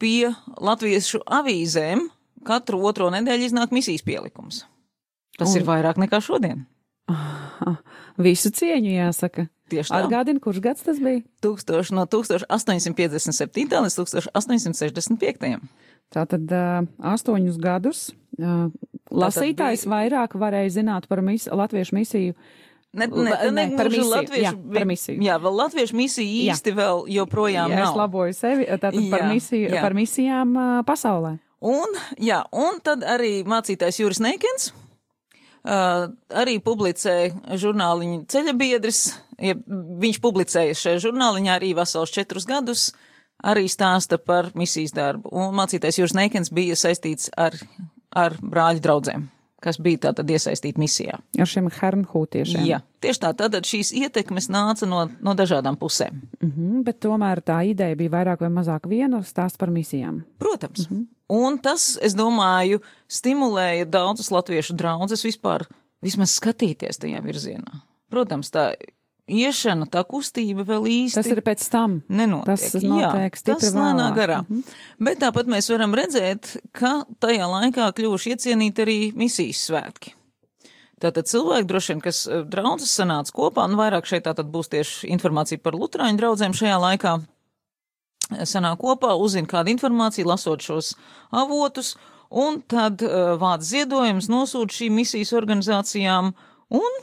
pie 0.01 0.31
latviešu 0.57 1.21
avīzēm 1.25 2.07
katru 2.47 2.81
otro 2.87 3.09
nedēļu 3.13 3.49
iznāk 3.49 3.73
misijas 3.75 4.03
pielikums. 4.05 4.63
Tas 5.39 5.53
un... 5.53 5.61
ir 5.61 5.67
vairāk 5.67 5.99
nekā 6.01 6.21
šodien. 6.23 6.65
Visu 8.19 8.51
cieņu 8.53 8.91
jāsaka. 8.93 9.47
Tieši 9.69 9.91
tā. 9.91 9.99
Atgādini, 10.01 10.41
kurš 10.41 10.61
gads 10.65 10.85
tas 10.85 10.97
bija? 11.01 11.21
1000, 11.45 11.93
no 11.93 12.05
1857. 12.09 13.69
līdz 13.69 13.97
1865. 14.01 15.59
Tātad 16.09 16.53
uh, 16.57 16.87
astoņus 17.11 17.59
gadus 17.61 18.07
uh, 18.41 18.71
lasītājs 19.11 19.85
bija- 19.85 19.93
vairāk 19.95 20.35
varēja 20.39 20.69
zināt 20.81 21.07
par 21.07 21.21
mis 21.21 21.47
latviešu 21.47 21.95
misiju. 21.95 22.33
Ne, 22.93 23.05
ne, 23.05 23.23
Ne, 23.23 23.51
ne, 23.51 23.77
par 23.77 23.85
misiju, 23.89 24.09
latviešu, 24.09 24.41
jā, 24.43 24.73
par 24.73 24.85
misiju. 24.89 25.21
Jā, 25.21 25.35
vēl 25.39 25.53
latviešu 25.61 25.93
misija 25.95 26.25
Jā. 26.25 26.55
īsti 26.55 26.71
vēl 26.73 27.03
joprojām 27.13 27.69
Jā, 27.69 27.83
es 27.83 27.89
nav. 27.91 27.97
laboju 27.97 28.33
sevi, 28.33 28.65
tātad 28.65 28.97
par, 29.11 29.21
Jā, 29.21 29.27
misiju, 29.33 29.69
jā. 29.69 29.81
par 29.81 29.93
misijām 29.93 30.55
uh, 30.57 30.83
pasaulē. 30.83 31.35
Un, 31.61 31.87
jā, 32.17 32.43
un 32.51 32.79
tad 32.81 33.03
arī 33.03 33.43
mācītājs 33.45 33.99
Juris 33.99 34.19
Neikens 34.19 34.71
uh, 35.65 36.07
arī 36.33 36.57
publicēja 36.63 37.33
žurnāliņu 37.61 38.23
ceļabiedris. 38.31 39.01
Ja 39.39 39.53
viņš 39.55 40.17
publicēja 40.23 40.73
šajā 40.75 40.99
žurnāliņā 41.05 41.53
arī 41.59 41.73
vesels 41.77 42.11
četrus 42.11 42.47
gadus, 42.49 42.89
arī 43.43 43.67
stāsta 43.71 44.17
par 44.17 44.49
misijas 44.55 44.91
darbu. 44.97 45.29
Un 45.31 45.53
mācītājs 45.55 45.99
Juris 46.01 46.15
Neikens 46.17 46.49
bija 46.51 46.75
saistīts 46.75 47.29
ar, 47.37 47.53
ar 48.15 48.35
brāļu 48.41 48.81
draugiem, 48.83 49.27
kas 49.63 49.79
bija 49.81 50.05
tātad 50.07 50.29
iesaistīti 50.31 50.81
misijā. 50.81 51.19
Ar 51.39 51.49
šiem 51.49 51.69
hernhūtiešiem. 51.73 52.65
Jā, 52.67 52.81
tieši 53.03 53.23
tā, 53.25 53.33
tātad 53.43 53.67
šīs 53.67 53.91
ietekmes 54.01 54.49
nāca 54.53 54.87
no, 54.89 55.05
no 55.21 55.35
dažādām 55.37 55.77
pusēm. 55.79 56.21
Mhm, 56.41 56.83
bet 56.87 57.01
tomēr 57.05 57.43
tā 57.45 57.61
ideja 57.69 57.97
bija 57.99 58.15
vairāk 58.17 58.45
vai 58.45 58.51
mazāk 58.59 58.89
viena 58.89 59.21
stāsts 59.27 59.59
par 59.59 59.73
misijām. 59.73 60.23
Protams. 60.41 60.89
Mm 60.89 60.95
-hmm. 60.95 61.07
Un 61.29 61.59
tas, 61.61 61.99
es 62.01 62.15
domāju, 62.17 62.79
stimulēja 63.07 63.85
daudzus 63.85 64.31
latviešu 64.31 64.73
draugus 64.73 65.25
vispār 65.25 65.67
vismaz 66.01 66.33
skatīties 66.39 66.97
tajā 66.97 67.21
virzienā. 67.21 67.83
Protams, 68.09 68.49
tā 68.49 68.73
iešana, 69.29 69.87
tā 69.91 70.03
kustība 70.07 70.65
vēl 70.67 70.87
īsti 70.89 71.21
Tas 71.21 71.31
ir 71.31 71.41
pēc 71.45 71.65
tam. 71.71 72.01
nenotiek. 72.09 72.45
tas 72.49 72.83
notiek 72.83 73.39
Jā, 73.39 73.43
tas 73.45 73.73
lēnā 73.73 74.11
garā. 74.15 74.43
Mm 74.43 74.55
-hmm. 74.57 74.77
Bet 74.99 75.19
tāpat 75.19 75.47
mēs 75.47 75.69
varam 75.71 75.95
redzēt, 75.95 76.57
ka 76.71 77.05
tajā 77.19 77.45
laikā 77.45 77.91
kļuvuši 77.93 78.35
iecienīti 78.35 78.81
arī 78.81 78.99
misijas 79.15 79.69
svētki. 79.69 80.13
Tātad 80.99 81.25
cilvēki 81.31 81.67
droši 81.67 81.93
vien, 81.93 82.01
kas 82.01 82.27
eh, 82.27 82.43
draudzes 82.43 82.99
sanāca 82.99 83.31
kopā, 83.31 83.65
un 83.69 83.77
vairāk 83.79 84.05
šeit 84.05 84.23
tātad 84.23 84.51
būs 84.51 84.67
tieši 84.69 85.07
informācija 85.07 85.57
par 85.63 85.73
lutrāņu 85.73 86.17
draugiem 86.17 86.53
šajā 86.53 86.79
laikā 86.79 87.19
sanāk 88.29 88.79
kopā, 88.83 89.15
uzzina 89.17 89.47
kādu 89.49 89.73
informāciju, 89.73 90.27
lasot 90.29 90.61
šos 90.61 90.93
avotus, 91.31 91.95
un 92.29 92.61
tad 92.61 93.01
uh, 93.01 93.35
vāc 93.41 93.65
ziedojumus, 93.65 94.29
nosūta 94.29 94.75
šīm 94.75 94.99
misijas 95.01 95.33
organizācijām, 95.33 96.33
un 96.69 96.99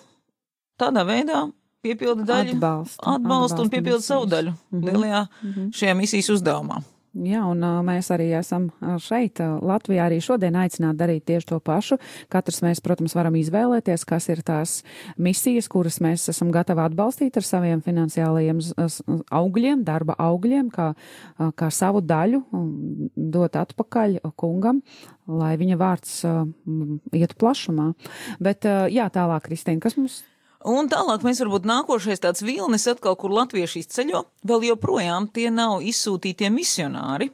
tādā 0.78 1.06
veidā 1.08 1.46
piepilda 1.84 2.26
daļu 2.26 2.56
Atbalstu. 2.56 3.00
atbalstu 3.02 3.06
un 3.06 3.14
Atbalstu 3.20 3.70
piepilda 3.70 4.02
savu 4.02 4.26
misijas. 4.26 4.58
daļu 4.72 4.90
lielajā 4.90 5.24
šajā 5.80 5.96
misijas 5.98 6.30
uzdevumā. 6.36 6.82
Jā, 7.16 7.46
un 7.48 7.62
mēs 7.86 8.10
arī 8.12 8.26
esam 8.36 8.66
šeit, 9.00 9.40
Latvijā, 9.40 10.04
arī 10.04 10.18
šodien 10.20 10.56
aicināti 10.60 11.00
darīt 11.00 11.24
tieši 11.24 11.48
to 11.48 11.58
pašu. 11.64 11.96
Katrs 12.28 12.60
mēs, 12.60 12.82
protams, 12.84 13.14
varam 13.16 13.38
izvēlēties, 13.40 14.04
kas 14.04 14.28
ir 14.28 14.42
tās 14.44 14.82
misijas, 15.16 15.70
kuras 15.72 15.96
mēs 16.04 16.26
esam 16.28 16.52
gatavi 16.52 16.84
atbalstīt 16.84 17.38
ar 17.40 17.46
saviem 17.48 17.80
finansiālajiem 17.80 18.60
augļiem, 19.32 19.86
darba 19.88 20.18
augļiem, 20.20 20.68
kā, 20.74 20.90
kā 21.56 21.72
savu 21.72 22.04
daļu 22.04 22.42
dot 23.16 23.56
atpakaļ 23.64 24.20
kungam, 24.36 24.84
lai 25.24 25.54
viņa 25.56 25.80
vārds 25.80 26.20
ietu 27.16 27.40
plašumā. 27.40 27.94
Bet, 28.44 28.68
jā, 28.92 29.08
tālāk, 29.08 29.48
Kristīna, 29.48 29.80
kas 29.80 29.96
mums 29.96 30.20
Un 30.64 30.88
tālāk 30.88 31.24
mēs 31.26 31.42
varbūt 31.42 31.66
nākošais 31.68 32.22
tāds 32.22 32.42
vilnis 32.42 32.86
atkal, 32.88 33.16
kur 33.20 33.34
latvieši 33.34 33.84
izceļo, 33.84 34.22
vēl 34.48 34.70
joprojām 34.70 35.28
tie 35.28 35.50
nav 35.52 35.82
izsūtītie 35.84 36.48
misionāri. 36.50 37.30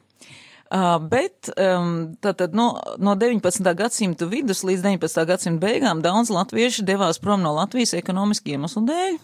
Uh, 0.72 0.96
bet 1.04 1.50
um, 1.60 2.14
tātad 2.24 2.54
no, 2.56 2.70
no 2.96 3.12
19. 3.20 3.66
gadsimta 3.76 4.24
vidus 4.24 4.62
līdz 4.64 4.86
19. 4.86 5.26
gadsimta 5.28 5.66
beigām 5.66 6.00
daudz 6.00 6.30
latvieši 6.32 6.86
devās 6.88 7.20
prom 7.20 7.44
no 7.44 7.52
Latvijas 7.52 7.92
ekonomiski 7.98 8.54
iemeslu 8.56 8.80
dēļ. 8.88 9.18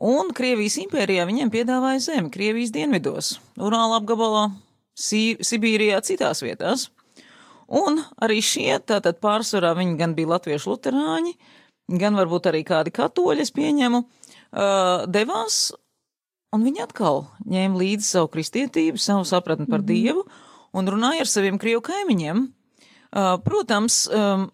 Un 0.00 0.32
Krievijas 0.32 0.78
impērijā 0.80 1.26
viņiem 1.28 1.52
piedāvāja 1.52 2.00
zemi 2.06 2.32
Krievijas 2.32 2.72
dienvidos, 2.72 3.34
Urāla 3.60 3.98
apgabalā, 4.00 4.46
Sī, 4.96 5.36
Sibīrijā, 5.44 6.00
citās 6.04 6.40
vietās. 6.40 6.88
Un 7.68 8.00
arī 8.24 8.40
šie, 8.40 8.80
tātad 8.80 9.20
pārsvarā 9.20 9.74
viņi 9.76 9.98
gan 10.00 10.16
bija 10.16 10.32
latviešu 10.32 10.72
luterāņi, 10.72 11.36
gan 11.98 12.18
varbūt 12.18 12.50
arī 12.50 12.62
kādi 12.66 12.92
katoļi, 12.94 13.46
es 13.46 13.54
pieņemu, 13.56 14.02
uh, 14.04 15.08
devās, 15.10 15.58
un 16.54 16.66
viņi 16.66 16.84
atkal 16.84 17.24
ņēma 17.50 17.80
līdzi 17.80 18.06
savu 18.06 18.30
kristietību, 18.36 19.00
savu 19.00 19.26
sapratni 19.28 19.68
par 19.70 19.84
Dievu 19.86 20.24
un 20.76 20.90
runāja 20.90 21.24
ar 21.24 21.30
saviem 21.30 21.58
krievu 21.60 21.82
kaimiņiem. 21.86 22.46
Uh, 23.10 23.34
protams, 23.42 24.04
um, 24.14 24.46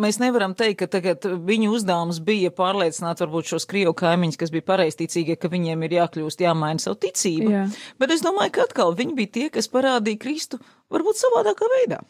mēs 0.00 0.18
nevaram 0.20 0.52
teikt, 0.58 0.82
ka 0.82 0.88
tagad 0.98 1.24
viņu 1.48 1.70
uzdevums 1.78 2.18
bija 2.24 2.50
pārliecināt 2.54 3.22
varbūt 3.24 3.54
šos 3.54 3.68
krievu 3.70 3.94
kaimiņus, 3.96 4.40
kas 4.40 4.52
bija 4.52 4.66
pareizticīgie, 4.68 5.38
ka 5.40 5.48
viņiem 5.52 5.86
ir 5.86 5.96
jākļūst, 6.00 6.44
jāmaina 6.44 6.82
savu 6.82 6.98
ticību. 7.06 7.54
Jā. 7.54 7.64
Bet 8.00 8.12
es 8.12 8.24
domāju, 8.24 8.56
ka 8.58 8.68
atkal 8.68 8.92
viņi 8.98 9.16
bija 9.16 9.34
tie, 9.38 9.46
kas 9.54 9.70
parādīja 9.72 10.20
Kristu 10.26 10.60
varbūt 10.92 11.22
savādākā 11.22 11.70
veidā. 11.78 12.02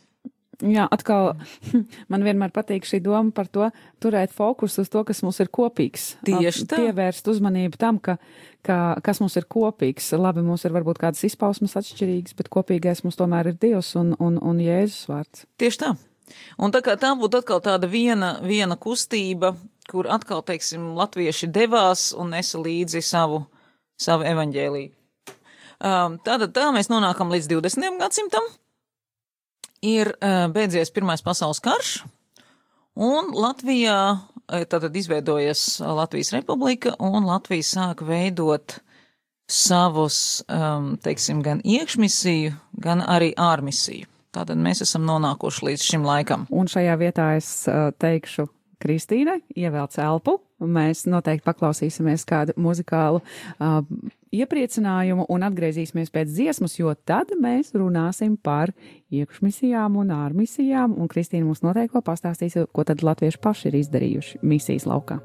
Jā, 0.63 0.87
atkal 0.93 1.33
man 2.13 2.25
vienmēr 2.27 2.53
patīk 2.55 2.87
šī 2.87 3.01
doma 3.05 3.35
par 3.35 3.49
to 3.51 3.69
turēt 4.03 4.35
fokusu 4.35 4.85
uz 4.85 4.91
to, 4.93 5.03
kas 5.07 5.23
mums 5.27 5.41
ir 5.43 5.51
kopīgs. 5.55 6.15
Tieši 6.27 6.67
tā. 6.71 6.79
Pievērst 6.83 7.29
uzmanību 7.33 7.81
tam, 7.81 7.99
ka, 7.99 8.17
ka, 8.67 8.79
kas 9.05 9.23
mums 9.23 9.37
ir 9.41 9.49
kopīgs. 9.51 10.13
Labi, 10.19 10.45
mums 10.47 10.67
ir 10.67 10.75
varbūt 10.77 11.01
kādas 11.03 11.25
izpausmes 11.27 11.77
atšķirīgas, 11.81 12.37
bet 12.39 12.51
kopīgais 12.53 13.05
mums 13.07 13.19
tomēr 13.19 13.51
ir 13.51 13.61
Dievs 13.61 13.95
un, 14.01 14.15
un, 14.23 14.39
un 14.39 14.63
Jēzus 14.63 15.09
vārds. 15.11 15.47
Tieši 15.61 15.83
tā. 15.83 15.95
Un 16.57 16.73
tā 16.73 16.81
kā 16.85 16.95
tā 17.01 17.11
būtu 17.19 17.43
atkal 17.43 17.61
tāda 17.65 17.89
viena, 17.91 18.39
viena 18.45 18.79
kustība, 18.81 19.53
kur 19.91 20.09
atkal, 20.09 20.41
teiksim, 20.47 20.95
latvieši 20.97 21.51
devās 21.53 22.13
un 22.17 22.33
nesa 22.33 22.61
līdzi 22.63 23.03
savu, 23.05 23.45
savu 24.01 24.25
evaņģēliju. 24.31 24.93
Um, 25.85 26.17
tātad 26.25 26.55
tā 26.57 26.71
mēs 26.73 26.89
nonākam 26.89 27.33
līdz 27.35 27.51
20. 27.51 27.99
gadsimtam. 28.01 28.47
Ir 29.85 30.15
uh, 30.17 30.47
beidzies 30.55 30.93
Pirmais 30.95 31.21
pasaules 31.25 31.61
karš, 31.61 31.99
un 32.97 33.35
Latvijā 33.37 33.99
tātad 34.49 34.97
izveidojas 34.97 35.81
Latvijas 35.81 36.33
republika, 36.35 36.95
un 37.01 37.25
Latvija 37.29 37.65
sāk 37.65 38.05
veidot 38.07 38.79
savus, 39.51 40.43
um, 40.49 40.95
teiksim, 41.03 41.43
gan 41.45 41.61
iekšmisiju, 41.65 42.55
gan 42.81 43.05
arī 43.05 43.33
ārmisiju. 43.37 44.09
Tātad 44.35 44.59
mēs 44.59 44.83
esam 44.83 45.05
nonākuši 45.07 45.69
līdz 45.69 45.85
šim 45.85 46.07
laikam. 46.07 46.47
Un 46.51 46.69
šajā 46.71 46.97
vietā 46.99 47.35
es 47.39 47.49
uh, 47.71 47.93
teikšu 48.01 48.49
Kristīnai, 48.83 49.39
ievelc 49.57 49.95
elpu. 50.03 50.39
Mēs 50.65 51.05
noteikti 51.11 51.45
paklausīsimies 51.47 52.25
kādu 52.29 52.57
muzikālu 52.61 53.21
uh, 53.21 53.81
iepriecinājumu 54.35 55.27
un 55.33 55.47
atgriezīsimies 55.47 56.13
pēc 56.15 56.31
dziesmas, 56.35 56.79
jo 56.79 56.95
tad 57.07 57.35
mēs 57.41 57.75
runāsim 57.79 58.37
par 58.37 58.75
iekšmisijām 59.15 59.99
un 60.01 60.15
ārmisijām, 60.15 60.97
un 60.99 61.11
Kristīna 61.11 61.47
mums 61.49 61.65
noteikti 61.67 62.05
pastāstīs, 62.05 62.59
ko 62.73 62.87
tad 62.87 63.07
latvieši 63.07 63.43
paši 63.43 63.71
ir 63.71 63.83
izdarījuši 63.85 64.43
misijas 64.43 64.89
laukā. 64.91 65.21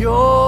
Tātad, 0.00 0.39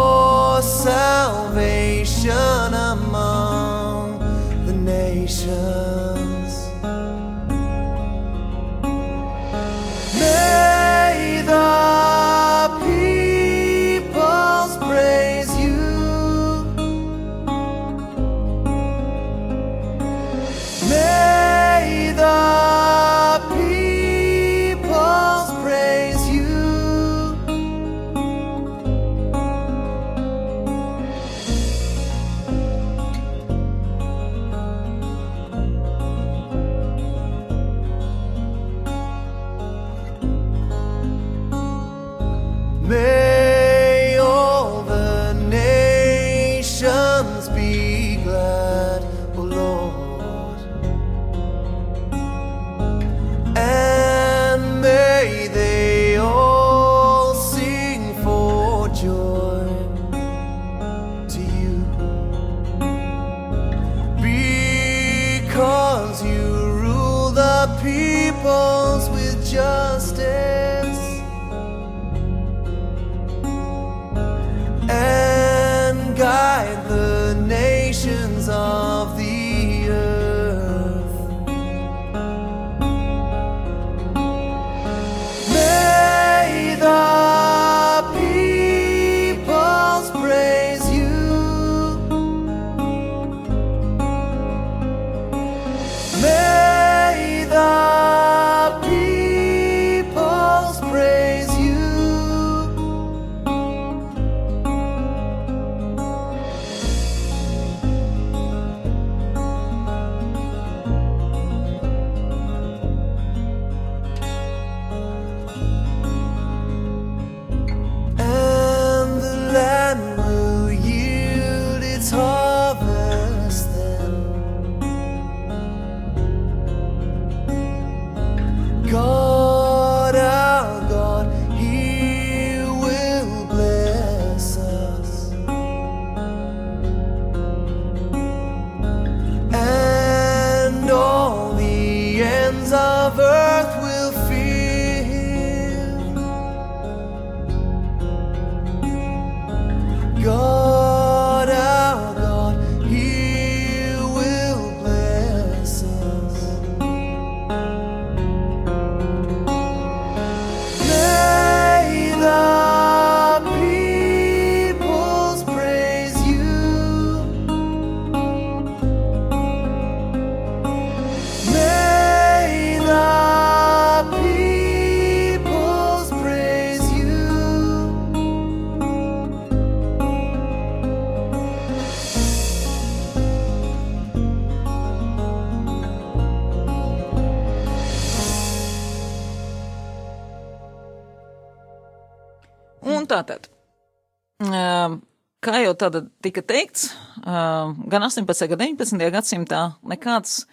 tāda 195.83 196.05
tika 196.25 196.42
teikts, 196.47 196.92
gan 197.27 198.07
18. 198.09 198.49
gan 198.55 198.62
19. 198.62 199.11
gadsimtā 199.12 199.62
nekāds 199.92 200.45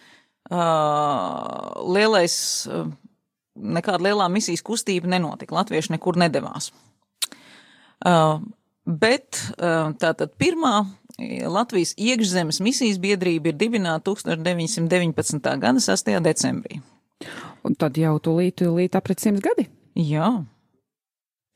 lielais 1.96 2.36
nekāda 3.60 4.02
lielā 4.08 4.30
misijas 4.32 4.63
kustība 4.65 5.10
nenotika. 5.12 5.56
Latvieši 5.58 5.94
nekur 5.94 6.18
nedavās. 6.20 6.72
Bet 8.89 9.42
tātad 10.02 10.34
pirmā 10.42 10.76
Latvijas 11.52 11.92
iekšzemes 12.00 12.62
misijas 12.63 12.98
biedrība 13.04 13.52
ir 13.52 13.58
dibināta 13.60 14.13
1919. 14.15 15.50
gada 15.60 15.84
6. 15.84 16.13
decembrī. 16.24 16.80
Un 17.68 17.76
tad 17.76 18.00
jau 18.00 18.15
tūlīt, 18.24 18.62
tūlīt 18.62 18.96
aprit 18.96 19.20
simts 19.20 19.44
gadi. 19.44 19.68
Jā. 20.00 20.32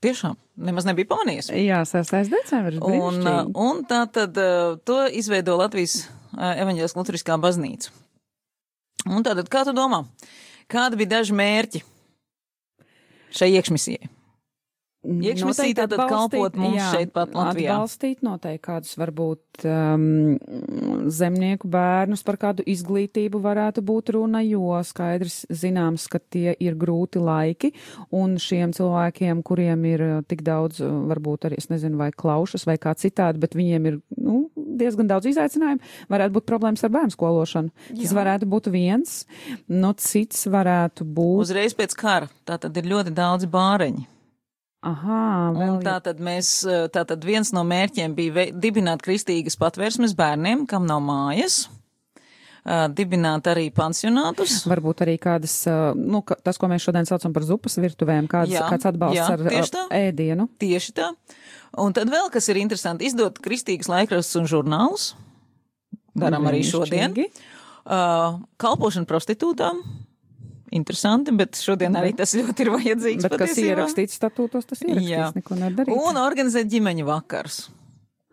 Tiešām, 0.04 0.36
nemaz 0.68 0.88
nebija 0.88 1.08
pamanījies. 1.14 1.50
Jā, 1.64 1.84
6. 1.88 2.32
decembris. 2.34 2.82
Un, 2.84 3.24
un 3.56 3.84
tā 3.88 4.04
tad 4.12 4.38
to 4.84 4.98
izveido 5.16 5.56
Latvijas 5.62 6.04
evaņģēliskā 6.36 7.00
luteriskā 7.00 7.38
baznīca. 7.40 7.94
Un 9.08 9.24
tātad, 9.24 9.48
kā 9.52 9.64
tu 9.68 9.74
domā, 9.76 10.04
kādi 10.72 11.00
bija 11.00 11.18
daži 11.18 11.36
mērķi 11.36 11.84
šai 13.36 13.50
iekšmisijai? 13.58 14.12
Iekšmisija 15.04 15.76
tātad 15.84 16.00
kalpot 16.08 16.56
mums 16.56 16.78
jā, 16.78 16.90
šeit 16.96 17.12
pat 17.16 17.34
Latvijā. 17.36 17.74
Atbalstīt 17.76 18.22
noteikti 18.24 18.64
kādus 18.64 18.94
varbūt 18.96 19.66
um, 19.68 20.06
zemnieku 21.12 21.68
bērnus 21.72 22.24
par 22.24 22.40
kādu 22.40 22.64
izglītību 22.72 23.42
varētu 23.44 23.84
būt 23.84 24.14
runa, 24.16 24.40
jo 24.48 24.78
skaidrs 24.88 25.42
zināms, 25.52 26.08
ka 26.12 26.22
tie 26.24 26.54
ir 26.56 26.78
grūti 26.80 27.20
laiki 27.20 27.74
un 28.16 28.38
šiem 28.40 28.72
cilvēkiem, 28.76 29.42
kuriem 29.44 29.84
ir 29.92 30.06
uh, 30.06 30.14
tik 30.28 30.46
daudz, 30.48 30.80
uh, 30.84 30.94
varbūt 31.12 31.50
arī, 31.50 31.60
es 31.60 31.68
nezinu, 31.74 32.00
vai 32.00 32.14
klaušas 32.16 32.64
vai 32.70 32.78
kā 32.80 32.96
citādi, 32.96 33.44
bet 33.44 33.60
viņiem 33.60 33.92
ir, 33.92 34.00
nu, 34.24 34.46
diezgan 34.56 35.12
daudz 35.12 35.28
izaicinājumu, 35.34 35.84
varētu 36.14 36.38
būt 36.40 36.48
problēmas 36.48 36.88
ar 36.88 36.96
bērnu 36.96 37.18
skološanu. 37.18 37.76
Jā. 37.92 38.00
Tas 38.06 38.16
varētu 38.16 38.48
būt 38.56 38.72
viens, 38.72 39.20
no 39.68 39.92
cits 40.00 40.48
varētu 40.48 41.04
būt. 41.04 41.44
Uzreiz 41.50 41.76
pēc 41.76 42.00
kara, 42.00 42.32
tā 42.48 42.62
tad 42.64 42.80
ir 42.80 42.88
ļoti 42.96 43.16
daudz 43.20 43.52
bāreņi. 43.52 44.13
Aha, 44.84 45.54
vēl 45.56 45.78
un 45.78 45.84
tā 45.86 45.96
tad 46.04 46.20
mēs, 46.24 46.50
tā 46.92 47.06
tad 47.08 47.24
viens 47.24 47.54
no 47.56 47.64
mērķiem 47.68 48.16
bija 48.18 48.50
dibināt 48.52 49.04
kristīgas 49.06 49.56
patvērsmes 49.60 50.16
bērniem, 50.20 50.66
kam 50.68 50.88
nav 50.90 51.00
mājas. 51.06 51.64
Uh, 52.64 52.86
dibināt 52.88 53.44
arī 53.52 53.66
pansionātus. 53.76 54.62
Varbūt 54.72 55.02
arī 55.04 55.18
kādas, 55.20 55.52
uh, 55.68 55.90
nu, 56.00 56.22
ka, 56.24 56.38
tas, 56.40 56.56
ko 56.56 56.70
mēs 56.72 56.86
šodien 56.86 57.04
saucam 57.04 57.34
par 57.36 57.44
zupas 57.44 57.76
virtuvēm, 57.76 58.30
kāds, 58.32 58.54
jā, 58.54 58.62
kāds 58.72 58.88
atbalsts 58.88 59.20
jā, 59.20 59.26
ar 59.36 59.42
uh, 59.52 59.82
ēdienu. 59.98 60.46
Tieši 60.64 60.94
tā. 60.96 61.10
Un 61.84 61.92
tad 61.96 62.08
vēl, 62.08 62.30
kas 62.32 62.48
ir 62.48 62.62
interesanti, 62.62 63.10
izdot 63.12 63.42
kristīgas 63.44 63.92
laikrakstus 63.92 64.40
un 64.40 64.48
žurnālus. 64.48 65.10
Darām 66.16 66.48
arī 66.48 66.64
šodien. 66.64 67.18
Uh, 67.84 68.40
kalpošana 68.64 69.12
prostitūtām 69.12 69.84
interesanti, 70.74 71.34
bet 71.38 71.60
šodien 71.60 71.96
arī 72.00 72.14
tas 72.18 72.34
ļoti 72.38 72.66
ir 72.66 72.74
vajadzīgs. 72.74 73.28
Bet 73.28 73.36
patiesībā. 73.36 73.54
kas 73.54 73.64
ierakstīts 73.64 74.20
statūtos, 74.20 74.68
tas 74.70 74.84
ir 74.84 74.96
ierakstīts, 74.96 75.38
neko 75.40 75.60
nedarīt. 75.60 75.96
Un 75.96 76.20
organizēt 76.22 76.70
ģimeņu 76.74 77.08
vakars. 77.10 77.64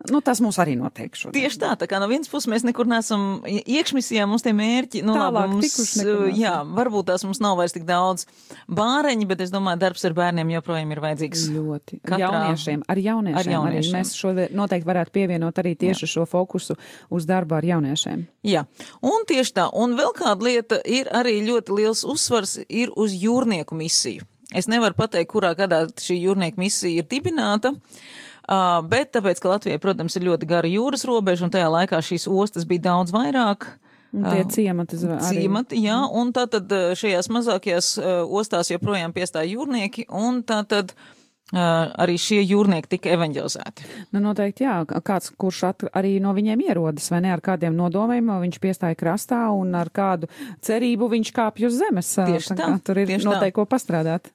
Nu, 0.09 0.21
tas 0.25 0.39
mums 0.41 0.57
arī 0.61 0.73
notiek 0.79 1.13
šodien. 1.17 1.35
Tieši 1.35 1.59
tā, 1.61 1.71
tā 1.77 1.85
kā 1.89 1.99
no 2.01 2.07
vienas 2.09 2.29
puses 2.31 2.49
mēs 2.49 2.63
nekur 2.65 2.87
neesam 2.89 3.43
iekšmisijā, 3.45 4.25
mums 4.29 4.45
tie 4.45 4.53
mērķi, 4.57 5.03
nu 5.05 5.13
Tālāk, 5.13 5.35
labi, 5.35 5.59
mums, 5.59 5.91
jā, 6.37 6.53
varbūt 6.77 7.11
tās 7.11 7.25
mums 7.27 7.41
nav 7.43 7.59
vairs 7.59 7.75
tik 7.75 7.85
daudz 7.85 8.25
bāreņi, 8.71 9.27
bet 9.29 9.43
es 9.45 9.53
domāju, 9.53 9.81
darbs 9.83 10.05
ar 10.07 10.15
bērniem 10.17 10.53
joprojām 10.55 10.95
ir 10.95 11.03
vajadzīgs. 11.03 11.43
Ļoti. 11.53 11.99
Katrā, 12.07 12.21
jauniešiem, 12.23 12.85
ar 12.87 13.03
jauniešiem, 13.03 13.41
ar 13.43 13.51
jauniešiem. 13.53 13.91
Arī 13.91 13.93
mēs 13.99 14.15
šodien 14.17 14.57
noteikti 14.57 14.89
varētu 14.89 15.15
pievienot 15.19 15.61
arī 15.61 15.75
tieši 15.85 16.07
jā. 16.07 16.11
šo 16.15 16.25
fokusu 16.31 16.79
uz 17.13 17.29
darbu 17.29 17.59
ar 17.59 17.69
jauniešiem. 17.69 18.25
Jā, 18.47 18.65
un 19.05 19.27
tieši 19.29 19.55
tā, 19.59 19.67
un 19.77 19.93
vēl 19.99 20.15
kāda 20.17 20.49
lieta 20.49 20.81
ir 20.81 21.11
arī 21.13 21.37
ļoti 21.45 21.77
liels 21.77 22.01
uzsvars 22.09 22.57
ir 22.65 22.95
uz 22.97 23.13
jūrnieku 23.13 23.77
misiju. 23.77 24.25
Es 24.51 24.67
nevaru 24.67 24.97
pateikt, 24.97 25.29
kurā 25.31 25.53
gadā 25.55 25.85
šī 25.95 26.17
jūrnieku 26.25 26.59
misija 26.59 26.99
ir 26.99 27.07
dibināta. 27.07 27.71
Uh, 27.71 28.30
Uh, 28.51 28.81
bet 28.91 29.13
tāpēc, 29.15 29.39
ka 29.39 29.53
Latvijai, 29.53 29.79
protams, 29.79 30.17
ir 30.19 30.25
ļoti 30.27 30.49
gara 30.49 30.67
jūras 30.67 31.05
robeža, 31.07 31.45
un 31.47 31.53
tajā 31.53 31.69
laikā 31.71 32.01
šīs 32.03 32.27
ostas 32.27 32.67
bija 32.67 32.89
daudz 32.89 33.13
vairāk. 33.15 33.69
Tie 34.11 34.43
ciemati 34.51 34.99
arī. 34.99 35.21
Ciemati, 35.23 35.79
jā, 35.85 36.01
un 36.19 36.33
tātad 36.35 36.67
šajās 36.99 37.31
mazākajās 37.31 37.93
ostās 38.27 38.73
joprojām 38.73 39.15
piestāja 39.15 39.53
jūrnieki, 39.53 40.09
un 40.11 40.43
tātad. 40.47 40.95
Uh, 40.99 41.17
arī 41.51 42.13
šie 42.15 42.37
jūrnieki 42.45 42.87
tika 42.93 43.09
evanģelizēti. 43.11 43.87
Nu, 44.13 44.21
noteikti, 44.23 44.63
jā, 44.63 44.77
kāds, 44.87 45.33
kurš 45.35 45.57
at, 45.67 45.83
arī 45.99 46.13
no 46.23 46.31
viņiem 46.31 46.61
ierodas, 46.63 47.09
vai 47.11 47.19
ne, 47.25 47.33
ar 47.35 47.43
kādiem 47.43 47.75
nodomiem, 47.75 48.29
viņš 48.45 48.59
piestāja 48.63 48.95
krastā 48.95 49.41
un 49.51 49.75
ar 49.75 49.91
kādu 49.91 50.29
cerību 50.63 51.09
viņš 51.11 51.33
kāpj 51.35 51.67
uz 51.67 51.75
zemes. 51.81 52.13
Tieši 52.15 52.53
tā, 52.53 52.61
tā 52.61 52.69
tur 52.87 53.01
ir 53.03 53.11
noteikti 53.19 53.57
ko 53.57 53.67
pastrādāt. 53.67 54.31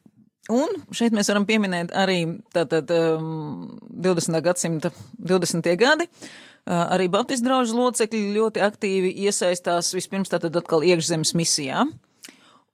Un 0.53 0.77
šeit 0.95 1.15
mēs 1.15 1.27
varam 1.33 1.47
pieminēt 1.47 1.91
arī 1.97 2.21
tātad 2.55 2.91
um, 2.95 3.79
20. 3.91 4.39
gadsimta 4.45 4.93
20. 5.19 5.73
gadi. 5.81 6.07
Uh, 6.67 6.85
arī 6.95 7.09
Baptistu 7.11 7.47
draugu 7.47 7.75
locekļi 7.75 8.35
ļoti 8.37 8.63
aktīvi 8.63 9.11
iesaistās 9.27 9.93
vispirms 9.95 10.31
tātad 10.31 10.55
atkal 10.59 10.87
iekšzemes 10.87 11.35
misijā. 11.39 11.85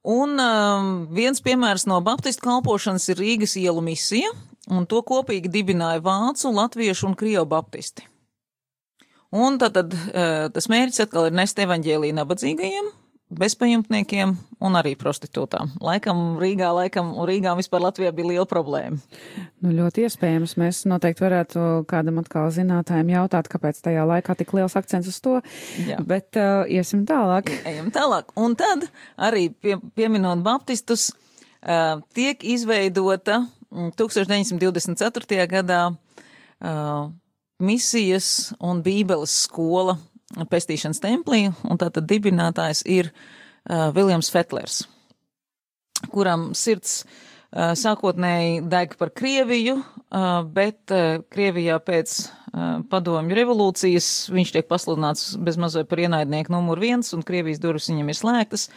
Un 0.02 0.40
um, 0.42 0.92
viens 1.14 1.40
piemērs 1.40 1.87
no 1.88 2.00
Baptistu 2.04 2.44
kalpošanas 2.44 3.08
ir 3.12 3.20
Rīgas 3.22 3.56
ielu 3.61 3.85
misija, 3.85 4.32
un 4.72 4.88
to 4.88 5.00
kopīgi 5.06 5.52
dibināja 5.52 6.02
Vācu, 6.04 6.52
Latviešu 6.52 7.08
un 7.08 7.16
Krievu 7.16 7.46
Baptisti. 7.48 8.08
Un 9.32 9.56
tātad 9.61 9.94
uh, 9.96 10.48
tas 10.52 10.68
mērķis 10.68 11.06
atkal 11.06 11.30
ir 11.30 11.37
nest 11.38 11.61
evaņģēlī 11.62 12.12
nabadzīgajiem, 12.18 12.90
bezpajumtniekiem 13.38 14.35
un 14.62 14.77
arī 14.79 14.92
prostitūtām. 14.99 15.73
Laikam 15.83 16.37
Rīgā, 16.40 16.68
laikam 16.77 17.12
Rīgā 17.29 17.55
vispār 17.59 17.85
Latvijā 17.87 18.12
bija 18.14 18.29
liela 18.31 18.47
problēma. 18.49 18.99
Nu, 19.62 19.73
ļoti 19.77 20.07
iespējams. 20.07 20.55
Mēs 20.61 20.83
noteikti 20.90 21.25
varētu 21.25 21.64
kādam 21.90 22.21
atkal 22.23 22.51
zinātājiem 22.55 23.14
jautāt, 23.14 23.49
kāpēc 23.53 23.81
tajā 23.85 24.05
laikā 24.09 24.37
tik 24.38 24.55
liels 24.57 24.77
akcents 24.79 25.11
uz 25.11 25.18
to. 25.25 25.38
Jā. 25.88 25.99
Bet 26.07 26.38
uh, 26.40 26.62
iesim 26.68 27.07
tālāk. 27.09 27.51
Ejam 27.71 27.90
tālāk. 27.95 28.31
Un 28.38 28.57
tad 28.59 28.87
arī 29.16 29.49
pie, 29.53 29.79
pieminot 29.97 30.45
baptistus, 30.45 31.11
uh, 31.64 31.99
tiek 32.16 32.45
izveidota 32.45 33.42
1924. 33.73 35.27
Mm, 35.27 35.51
gadā 35.53 35.83
uh, 35.90 37.11
misijas 37.62 38.53
un 38.61 38.83
bībeles 38.85 39.45
skola 39.47 39.97
pestīšanas 40.51 41.03
templī, 41.03 41.47
un 41.68 41.81
tātad 41.81 42.07
dibinātājs 42.09 42.85
ir 42.88 43.11
uh, 43.12 43.90
Viljams 43.95 44.31
Fetlers, 44.33 44.83
kuram 46.12 46.51
sirds 46.59 47.03
uh, 47.03 47.73
sākotnēji 47.79 48.62
deg 48.73 48.97
par 49.01 49.12
Krieviju, 49.14 49.79
uh, 49.79 50.42
bet 50.49 50.95
uh, 50.95 51.23
Krievijā 51.33 51.79
pēc 51.85 52.18
uh, 52.23 52.83
padomju 52.90 53.38
revolūcijas 53.38 54.11
viņš 54.33 54.57
tiek 54.57 54.68
pasludināts 54.71 55.33
bezmazliet 55.38 55.90
par 55.90 56.03
ienaidnieku 56.03 56.55
numur 56.55 56.83
viens, 56.83 57.12
un 57.16 57.25
Krievijas 57.27 57.62
durvis 57.62 57.90
viņam 57.92 58.12
ir 58.12 58.18
slēgtas. 58.18 58.68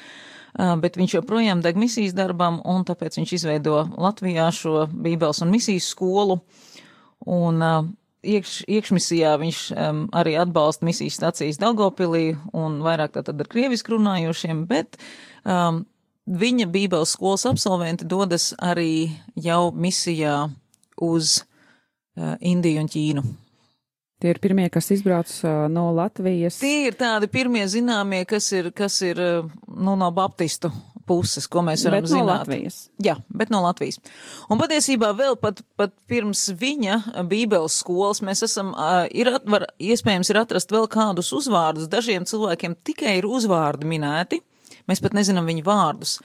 Uh, 0.55 0.75
bet 0.79 0.95
viņš 0.95 1.17
joprojām 1.17 1.59
deg 1.63 1.75
misijas 1.79 2.15
darbam, 2.15 2.61
un 2.63 2.85
tāpēc 2.87 3.17
viņš 3.19 3.33
izveido 3.35 3.81
Latvijā 3.99 4.47
šo 4.55 4.85
Bībeles 4.87 5.41
un 5.43 5.51
misijas 5.51 5.89
skolu. 5.91 6.39
Un 7.25 7.63
uh, 7.63 7.87
iekš, 8.25 8.63
iekšmisijā 8.67 9.35
viņš 9.41 9.59
um, 9.71 10.03
arī 10.15 10.35
atbalsta 10.41 10.87
misijas 10.87 11.19
stacijas 11.19 11.59
Daugopilī 11.61 12.35
un 12.55 12.79
vairāk 12.85 13.15
tātad 13.17 13.39
ar 13.41 13.49
krievisku 13.51 13.95
runājošiem, 13.95 14.65
bet 14.69 14.97
um, 15.43 15.83
viņa 16.25 16.67
bībeles 16.73 17.15
skolas 17.15 17.45
absolventi 17.49 18.07
dodas 18.09 18.51
arī 18.57 19.11
jau 19.37 19.69
misijā 19.71 20.37
uz 21.01 21.41
uh, 21.41 22.35
Indiju 22.41 22.85
un 22.85 22.91
Ķīnu. 22.91 23.25
Tie 24.23 24.31
ir 24.31 24.39
pirmie, 24.41 24.65
kas 24.73 24.89
izbrauc 24.95 25.31
uh, 25.43 25.67
no 25.71 25.89
Latvijas. 25.93 26.61
Tie 26.63 26.89
ir 26.89 26.97
tādi 26.97 27.29
pirmie 27.31 27.65
zināmie, 27.69 28.23
kas 28.27 28.47
ir, 28.55 28.71
kas 28.75 29.01
ir 29.05 29.21
uh, 29.21 29.55
nu, 29.75 29.97
no 29.99 30.11
baptistu 30.15 30.71
puses, 31.07 31.47
ko 31.51 31.63
mēs 31.65 31.85
varam 31.85 32.03
bet 32.03 32.11
zināt. 32.11 32.25
No 32.25 32.31
Latvijas. 32.31 32.79
Jā, 33.03 33.15
bet 33.29 33.51
no 33.53 33.61
Latvijas. 33.65 33.99
Un 34.51 34.61
patiesībā 34.61 35.11
vēl 35.17 35.37
pat, 35.41 35.61
pat 35.79 35.93
pirms 36.09 36.47
viņa 36.59 37.25
bībeles 37.29 37.79
skolas 37.81 38.23
mēs 38.25 38.43
esam, 38.47 38.73
ir, 39.13 39.31
var, 39.49 39.67
iespējams, 39.79 40.31
ir 40.31 40.41
atrast 40.41 40.73
vēl 40.73 40.89
kādus 40.91 41.31
uzvārdus. 41.37 41.89
Dažiem 41.91 42.27
cilvēkiem 42.29 42.77
tikai 42.85 43.19
ir 43.19 43.29
uzvārdi 43.29 43.89
minēti. 43.89 44.41
Mēs 44.89 45.01
pat 45.01 45.15
nezinām 45.17 45.47
viņu 45.49 45.65
vārdus. 45.65 46.19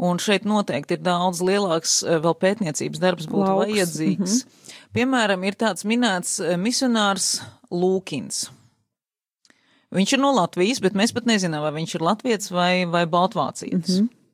Un 0.00 0.20
šeit 0.20 0.44
noteikti 0.48 0.96
ir 0.96 1.04
daudz 1.04 1.40
lielāks 1.44 2.02
vēl 2.04 2.36
pētniecības 2.36 3.00
darbs 3.00 3.28
būtu 3.28 3.48
Lauks. 3.48 3.64
vajadzīgs. 3.64 4.36
Mm 4.44 4.52
-hmm. 4.52 4.76
Piemēram, 4.96 5.44
ir 5.44 5.56
tāds 5.56 5.84
minēts 5.88 6.38
misionārs 6.60 7.40
Lūkins. 7.70 8.46
Viņš 9.94 10.12
ir 10.16 10.20
no 10.20 10.32
Latvijas, 10.34 10.80
bet 10.82 10.96
mēs 10.98 11.14
pat 11.14 11.28
nezinām, 11.28 11.62
vai 11.62 11.72
viņš 11.78 11.94
ir 11.94 12.04
latviets 12.04 12.50
vai, 12.50 12.84
vai 12.90 13.06
baltvācietis. 13.06 14.00
Mm 14.00 14.06
-hmm. 14.06 14.25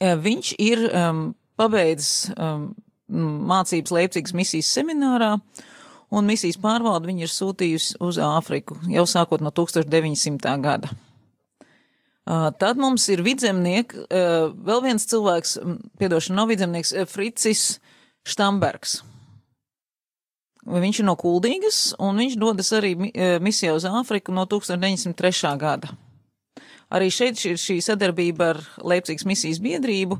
Viņš 0.00 0.54
ir 0.62 0.86
um, 0.88 1.26
pabeidzis 1.60 2.30
um, 2.36 2.70
mācības 3.50 3.92
Leipzigas 3.92 4.34
misijas 4.36 4.70
seminārā, 4.72 5.34
un 6.10 6.26
misijas 6.26 6.58
pārvalde 6.62 7.10
viņa 7.10 7.26
ir 7.26 7.32
sūtījusi 7.34 8.00
uz 8.06 8.18
Āfriku 8.22 8.78
jau 8.90 9.04
sākot 9.08 9.44
no 9.44 9.52
1900. 9.54 10.56
gada. 10.62 10.90
Tad 12.30 12.78
mums 12.78 13.08
ir 13.10 13.24
vidzemnieks, 13.26 14.04
vēl 14.10 14.82
viens 14.84 15.06
cilvēks, 15.10 15.56
piedošana, 15.98 16.36
nav 16.38 16.50
vidzemnieks, 16.52 16.92
Fricis 17.10 17.80
Štambergs. 18.28 19.00
Viņš 20.70 21.00
ir 21.00 21.08
no 21.08 21.16
Kuldīgas, 21.18 21.80
un 21.98 22.20
viņš 22.20 22.36
dodas 22.38 22.70
arī 22.76 22.92
misijā 23.42 23.72
uz 23.74 23.88
Āfriku 23.88 24.34
no 24.36 24.44
1903. 24.46 25.56
gada. 25.58 25.90
Arī 26.90 27.10
šeit 27.14 27.40
ir 27.46 27.58
šī 27.60 27.78
sadarbība 27.84 28.52
ar 28.54 28.62
Leipzigas 28.82 29.26
misijas 29.28 29.60
biedrību, 29.62 30.18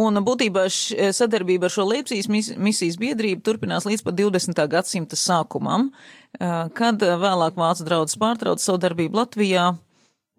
un 0.00 0.20
būtībā 0.24 0.66
sadarbība 0.70 1.68
ar 1.68 1.74
šo 1.74 1.86
Leipzigas 1.90 2.28
misijas 2.56 2.98
biedrību 3.00 3.44
turpinās 3.44 3.88
līdz 3.88 4.04
pat 4.06 4.18
20. 4.20 4.62
gadsimta 4.70 5.18
sākumam, 5.18 5.90
kad 6.38 7.02
vēlāk 7.02 7.58
Vācu 7.58 7.88
draudzes 7.88 8.20
pārtrauca 8.20 8.64
savu 8.64 8.80
darbību 8.86 9.20
Latvijā 9.22 9.72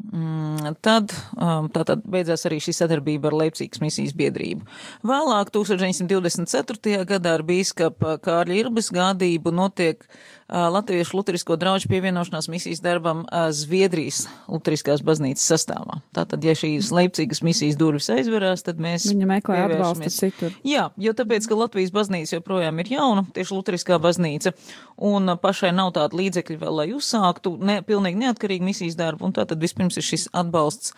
Mm, 0.04 0.76
tad 0.86 1.10
um, 1.40 1.66
tātad 1.74 2.04
beidzās 2.12 2.44
arī 2.46 2.60
šī 2.62 2.74
sadarbība 2.76 3.32
ar 3.32 3.38
Leipzīgas 3.40 3.82
misijas 3.82 4.14
biedrību. 4.18 4.68
Vēlāk, 5.08 5.50
1924. 5.56 7.06
gadā 7.10 7.36
ar 7.40 7.44
bīskapa 7.48 8.18
Kārļa 8.24 8.60
Irbas 8.60 8.92
gādību 8.94 9.54
notiek 9.56 10.04
Latviešu 10.50 11.18
luterisko 11.18 11.56
draugu 11.58 11.90
pievienošanās 11.90 12.46
misijas 12.54 12.82
darbam 12.84 13.24
uh, 13.24 13.48
Zviedrijas 13.50 14.28
luteriskās 14.46 15.02
baznīcas 15.02 15.42
sastāvā. 15.50 15.98
Tātad, 16.14 16.46
ja 16.46 16.54
šīs 16.54 16.92
Leipzīgas 16.94 17.42
misijas 17.42 17.80
durvis 17.80 18.12
aizverās, 18.14 18.62
tad 18.66 18.78
mēs. 18.82 19.08
Viņa 19.10 19.30
meklē 19.32 19.64
atbalstu 19.64 20.12
citur. 20.14 20.54
Jā, 20.62 20.92
jo 21.02 21.16
tāpēc, 21.18 21.50
ka 21.50 21.58
Latvijas 21.58 21.90
baznīca 21.96 22.38
joprojām 22.38 22.78
ir 22.84 22.94
jauna, 22.94 23.26
tieši 23.34 23.58
luteriskā 23.58 23.98
baznīca, 24.02 24.54
un 25.02 25.34
pašai 25.42 25.74
nav 25.74 25.96
tāda 25.98 26.22
līdzekļa 26.22 26.62
vēl, 26.62 26.82
lai 26.84 26.90
uzsāktu 26.94 27.58
ne, 27.66 27.80
pilnīgi 27.88 28.22
neatkarīgu 28.28 28.70
misijas 28.70 29.00
darbu, 29.02 29.26
un 29.26 29.34
tātad 29.34 29.58
vispirms 29.58 29.98
ir 29.98 30.06
šis 30.06 30.30
atbalsts 30.30 30.94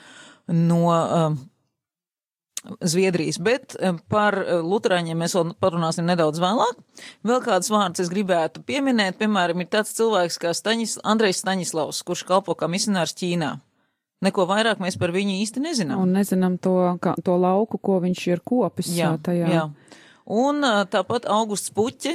no 0.51 0.83
um, 0.91 1.39
Zviedrijas, 2.81 3.39
bet 3.43 3.75
um, 3.79 3.99
par 4.11 4.37
uh, 4.41 4.59
luterāņiem 4.65 5.21
mēs 5.23 5.35
vēl 5.37 5.53
parunāsim 5.63 6.07
nedaudz 6.07 6.41
vēlāk. 6.43 6.81
Vēl 7.27 7.43
kāds 7.45 7.71
vārds 7.73 8.03
es 8.03 8.11
gribētu 8.13 8.63
pieminēt, 8.67 9.19
piemēram, 9.21 9.63
ir 9.63 9.71
tāds 9.71 9.95
cilvēks 9.97 10.39
kā 10.41 10.53
Staņis, 10.57 10.97
Andrejs 11.07 11.43
Staņislavs, 11.43 12.03
kurš 12.07 12.25
kalpo 12.27 12.57
kā 12.57 12.69
misionārs 12.71 13.15
Ķīnā. 13.17 13.55
Neko 14.25 14.47
vairāk 14.49 14.79
mēs 14.81 14.97
par 14.97 15.13
viņu 15.13 15.35
īsti 15.43 15.61
nezinām. 15.61 16.01
Un 16.01 16.15
nezinām 16.17 16.57
to, 16.61 16.75
kā, 17.03 17.13
to 17.23 17.35
lauku, 17.37 17.77
ko 17.77 17.99
viņš 18.01 18.23
ir 18.31 18.41
kopis 18.41 18.89
jā, 18.97 19.11
tajā. 19.21 19.49
Jā. 19.53 19.65
Un 20.27 20.59
tāpat 20.91 21.23
Augusts 21.31 21.71
Puķi 21.71 22.11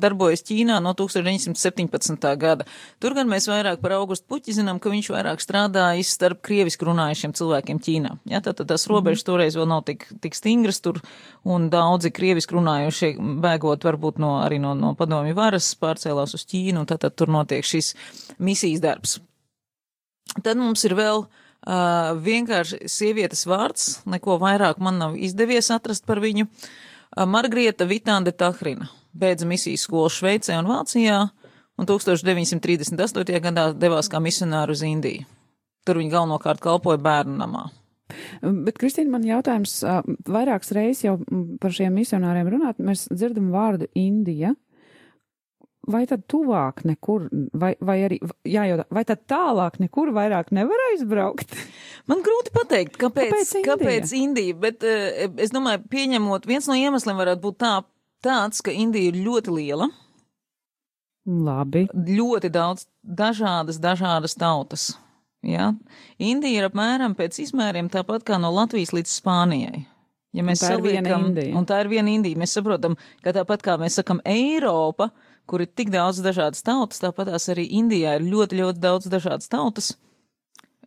darbojas 0.00 0.40
Ķīnā 0.48 0.78
no 0.80 0.94
1917. 0.96 2.22
gada. 2.40 2.64
Tur 2.96 3.12
gan 3.12 3.28
mēs 3.28 3.44
vairāk 3.50 3.82
par 3.82 3.92
Augustu 3.98 4.24
Puķi 4.30 4.54
zinām, 4.56 4.78
ka 4.80 4.88
viņš 4.88 5.10
vairāk 5.12 5.42
strādājis 5.44 6.14
starp 6.16 6.40
krieviski 6.48 6.86
runājušiem 6.88 7.34
cilvēkiem 7.36 7.80
Ķīnā. 7.84 8.14
Ja, 8.32 8.40
tātad 8.40 8.70
tās 8.70 8.86
robežas 8.88 9.20
mm. 9.20 9.28
toreiz 9.28 9.58
vēl 9.58 9.68
nav 9.68 9.82
tik, 9.84 10.06
tik 10.24 10.38
stingras 10.38 10.80
tur, 10.80 11.02
un 11.44 11.66
daudzi 11.72 12.08
krieviski 12.16 12.56
runājušie 12.56 13.10
bēgot 13.44 13.84
varbūt 13.84 14.20
no, 14.22 14.38
arī 14.40 14.56
no, 14.62 14.72
no 14.78 14.94
padomju 14.96 15.36
varas 15.36 15.68
pārcēlās 15.76 16.32
uz 16.38 16.46
Ķīnu, 16.48 16.80
un 16.80 16.88
tātad 16.88 17.12
tur 17.20 17.28
notiek 17.34 17.68
šis 17.68 17.92
misijas 18.40 18.80
darbs. 18.80 19.18
Tad 20.40 20.56
mums 20.56 20.86
ir 20.88 20.96
vēl 20.96 21.26
uh, 21.26 22.14
vienkārši 22.16 22.88
sievietes 22.88 23.44
vārds, 23.44 23.98
neko 24.08 24.38
vairāk 24.40 24.80
man 24.80 24.96
nav 25.02 25.20
izdevies 25.20 25.68
atrast 25.74 26.08
par 26.08 26.22
viņu. 26.24 26.48
Uh, 26.48 26.88
Margrieta 27.16 27.84
Vitānde 27.88 28.32
Tahrina 28.32 28.88
beidza 29.12 29.46
misijas 29.48 29.84
skolu 29.86 30.10
Šveicē 30.12 30.56
un 30.60 30.70
Vācijā, 30.70 31.18
un 31.78 31.88
1938. 31.88 33.40
gadā 33.44 33.68
devās 33.76 34.08
kā 34.12 34.20
misionāru 34.22 34.76
uz 34.76 34.82
Indiju. 34.86 35.26
Tur 35.86 35.98
viņa 35.98 36.14
galvenokārt 36.14 36.62
kalpoja 36.62 37.00
bērnu 37.02 37.36
namā. 37.40 37.66
Bet, 38.42 38.76
Kristīna, 38.78 39.10
man 39.14 39.24
jautājums, 39.26 39.78
vairākas 40.28 40.72
reizes 40.76 41.06
jau 41.06 41.16
par 41.60 41.72
šiem 41.74 41.94
misionāriem 41.96 42.50
runāt, 42.52 42.82
mēs 42.82 43.06
dzirdam 43.10 43.50
vārdu 43.54 43.88
Indija. 43.98 44.52
Vai 45.90 46.04
tad 46.06 46.28
tuvāk 46.30 46.84
nekur, 46.86 47.24
vai, 47.58 47.72
vai 47.82 47.96
arī, 48.06 48.20
jājautā, 48.46 48.84
vai 48.94 49.02
tad 49.06 49.24
tālāk 49.26 49.80
nekur 49.82 50.12
vairāk 50.14 50.52
nevar 50.54 50.78
aizbraukt? 50.92 51.56
Man 52.10 52.20
grūti 52.22 52.52
pateikt, 52.54 53.00
kāpēc, 53.00 53.32
kāpēc 53.32 53.50
Indija, 53.50 53.66
kāpēc 53.72 54.12
Indija 54.14 54.58
bet 54.62 54.86
uh, 54.86 55.32
es 55.42 55.50
domāju, 55.54 55.82
pieņemot, 55.90 56.46
viens 56.46 56.68
no 56.70 56.76
iemesliem 56.78 57.18
varētu 57.18 57.42
būt 57.42 57.58
tā, 57.64 57.72
tāds, 58.22 58.62
ka 58.62 58.70
Indija 58.70 59.10
ir 59.10 59.18
ļoti 59.24 59.56
liela. 59.56 59.88
Labi. 61.26 61.88
Ļoti 61.90 62.52
daudz 62.54 62.86
dažādas, 63.02 63.82
dažādas 63.82 64.38
tautas. 64.38 64.92
Ja? 65.42 65.72
Indija 66.22 66.62
ir 66.62 66.68
apmēram 66.68 67.18
pēc 67.18 67.40
izmēriem 67.42 67.90
tāpat 67.90 68.22
kā 68.26 68.38
no 68.38 68.54
Latvijas 68.54 68.94
līdz 68.94 69.16
Spānijai. 69.18 69.82
Ja 70.32 70.46
mēs 70.46 70.62
un 70.62 70.64
tā 70.64 70.72
saliekam, 70.76 70.94
ir 70.94 71.10
viena 71.10 71.26
Indija. 71.26 71.58
Un 71.58 71.66
tā 71.66 71.82
ir 71.82 71.90
viena 71.90 72.14
Indija. 72.14 72.38
Mēs 72.38 72.54
saprotam, 72.54 72.94
ka 73.26 73.34
tāpat 73.34 73.66
kā 73.66 73.74
mēs 73.82 73.98
sakam 73.98 74.22
Eiropa, 74.30 75.10
uh, 75.10 75.28
kur 75.52 75.60
ir 75.60 75.68
tik 75.68 75.92
daudz 75.92 76.22
dažādas 76.24 76.64
tautas, 76.64 77.02
tāpatās 77.04 77.50
arī 77.52 77.66
Indijā 77.76 78.16
ir 78.16 78.24
ļoti, 78.24 78.62
ļoti 78.62 78.80
daudz 78.80 79.10
dažādas 79.12 79.52
tautas 79.52 79.92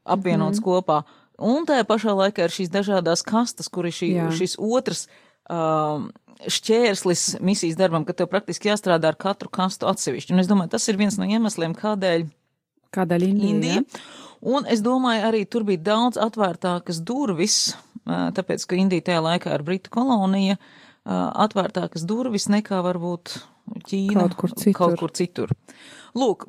apvienotas 0.02 0.60
mm 0.60 0.64
-hmm. 0.64 0.82
kopā. 0.82 1.04
Un 1.38 1.66
tajā 1.68 1.84
pašā 1.84 2.14
laikā 2.16 2.48
ir 2.48 2.54
šīs 2.54 2.72
dažādās 2.72 3.22
kastas, 3.24 3.68
kur 3.70 3.86
ir 3.86 3.92
šī, 3.92 4.10
Jā. 4.16 4.30
šis 4.32 4.56
otrs 4.60 5.08
um, 5.50 6.12
šķērslis 6.48 7.42
misijas 7.42 7.78
darbam, 7.80 8.06
ka 8.06 8.14
tev 8.14 8.30
praktiski 8.32 8.70
jāstrādā 8.70 9.12
ar 9.12 9.18
katru 9.20 9.50
kastu 9.50 9.88
atsevišķi. 9.88 10.34
Un 10.34 10.40
es 10.40 10.48
domāju, 10.48 10.74
tas 10.76 10.88
ir 10.88 10.98
viens 10.98 11.18
no 11.18 11.28
iemesliem, 11.28 11.76
kādēļ. 11.76 12.28
Kādēļ 12.96 13.28
Indija? 13.28 13.50
Indija. 13.50 13.84
Un 14.46 14.68
es 14.70 14.82
domāju, 14.86 15.26
arī 15.28 15.46
tur 15.46 15.64
bija 15.68 15.82
daudz 15.82 16.18
atvērtākas 16.22 17.02
durvis, 17.02 17.76
tāpēc, 18.06 18.66
ka 18.66 18.76
Indija 18.80 19.02
tajā 19.02 19.22
laikā 19.26 19.56
ir 19.56 19.64
Britu 19.64 19.90
kolonija, 19.90 20.58
atvērtākas 21.06 22.06
durvis 22.08 22.48
nekā 22.48 22.82
varbūt 22.86 23.40
Ķīna 23.86 24.26
kaut 24.26 24.38
kur 24.40 24.56
citur. 24.56 24.78
Kaut 24.80 25.00
kur 25.00 25.16
citur. 25.16 25.56
Lūk, 26.16 26.46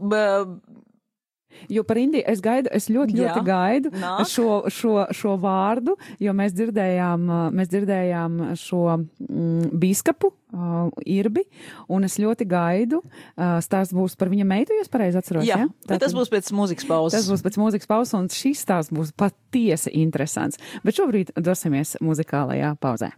Jo 1.68 1.84
par 1.84 1.98
Indiju 1.98 2.24
es 2.28 2.42
gaidu, 2.44 2.70
es 2.74 2.88
ļoti, 2.92 3.16
Jā, 3.16 3.30
ļoti 3.30 3.44
gaidu 3.46 3.92
nāk. 3.96 4.26
šo, 4.30 4.66
šo, 4.72 5.06
šo 5.14 5.36
vārdu, 5.40 5.96
jo 6.22 6.34
mēs 6.36 6.54
dzirdējām, 6.56 7.26
mēs 7.56 7.70
dzirdējām 7.72 8.38
šo 8.60 8.82
mm, 8.98 9.72
bīskapu, 9.80 10.30
uh, 10.30 10.88
Irbi, 11.16 11.46
un 11.92 12.06
es 12.06 12.18
ļoti 12.22 12.48
gaidu. 12.50 13.02
Uh, 13.02 13.58
stāsts 13.64 13.96
būs 13.96 14.16
par 14.20 14.30
viņa 14.32 14.48
meitu, 14.48 14.76
ja 14.76 14.86
es 14.86 14.92
pareizi 14.92 15.20
atceros. 15.20 15.46
Jā, 15.48 15.62
ja? 15.64 15.68
Tātad, 15.86 16.06
tas 16.06 16.16
būs 16.16 16.32
pēc 16.32 16.52
mūzikas 16.56 16.88
pauzes. 16.88 17.18
Tas 17.18 17.30
būs 17.32 17.44
pēc 17.46 17.60
mūzikas 17.62 17.90
pauzes, 17.90 18.16
un 18.18 18.30
šis 18.32 18.64
stāsts 18.66 18.94
būs 18.94 19.14
patiesi 19.16 19.94
interesants. 20.02 20.60
Bet 20.86 20.98
šobrīd 21.00 21.34
dosimies 21.40 21.96
muzikālajā 22.04 22.76
pauzē. 22.82 23.14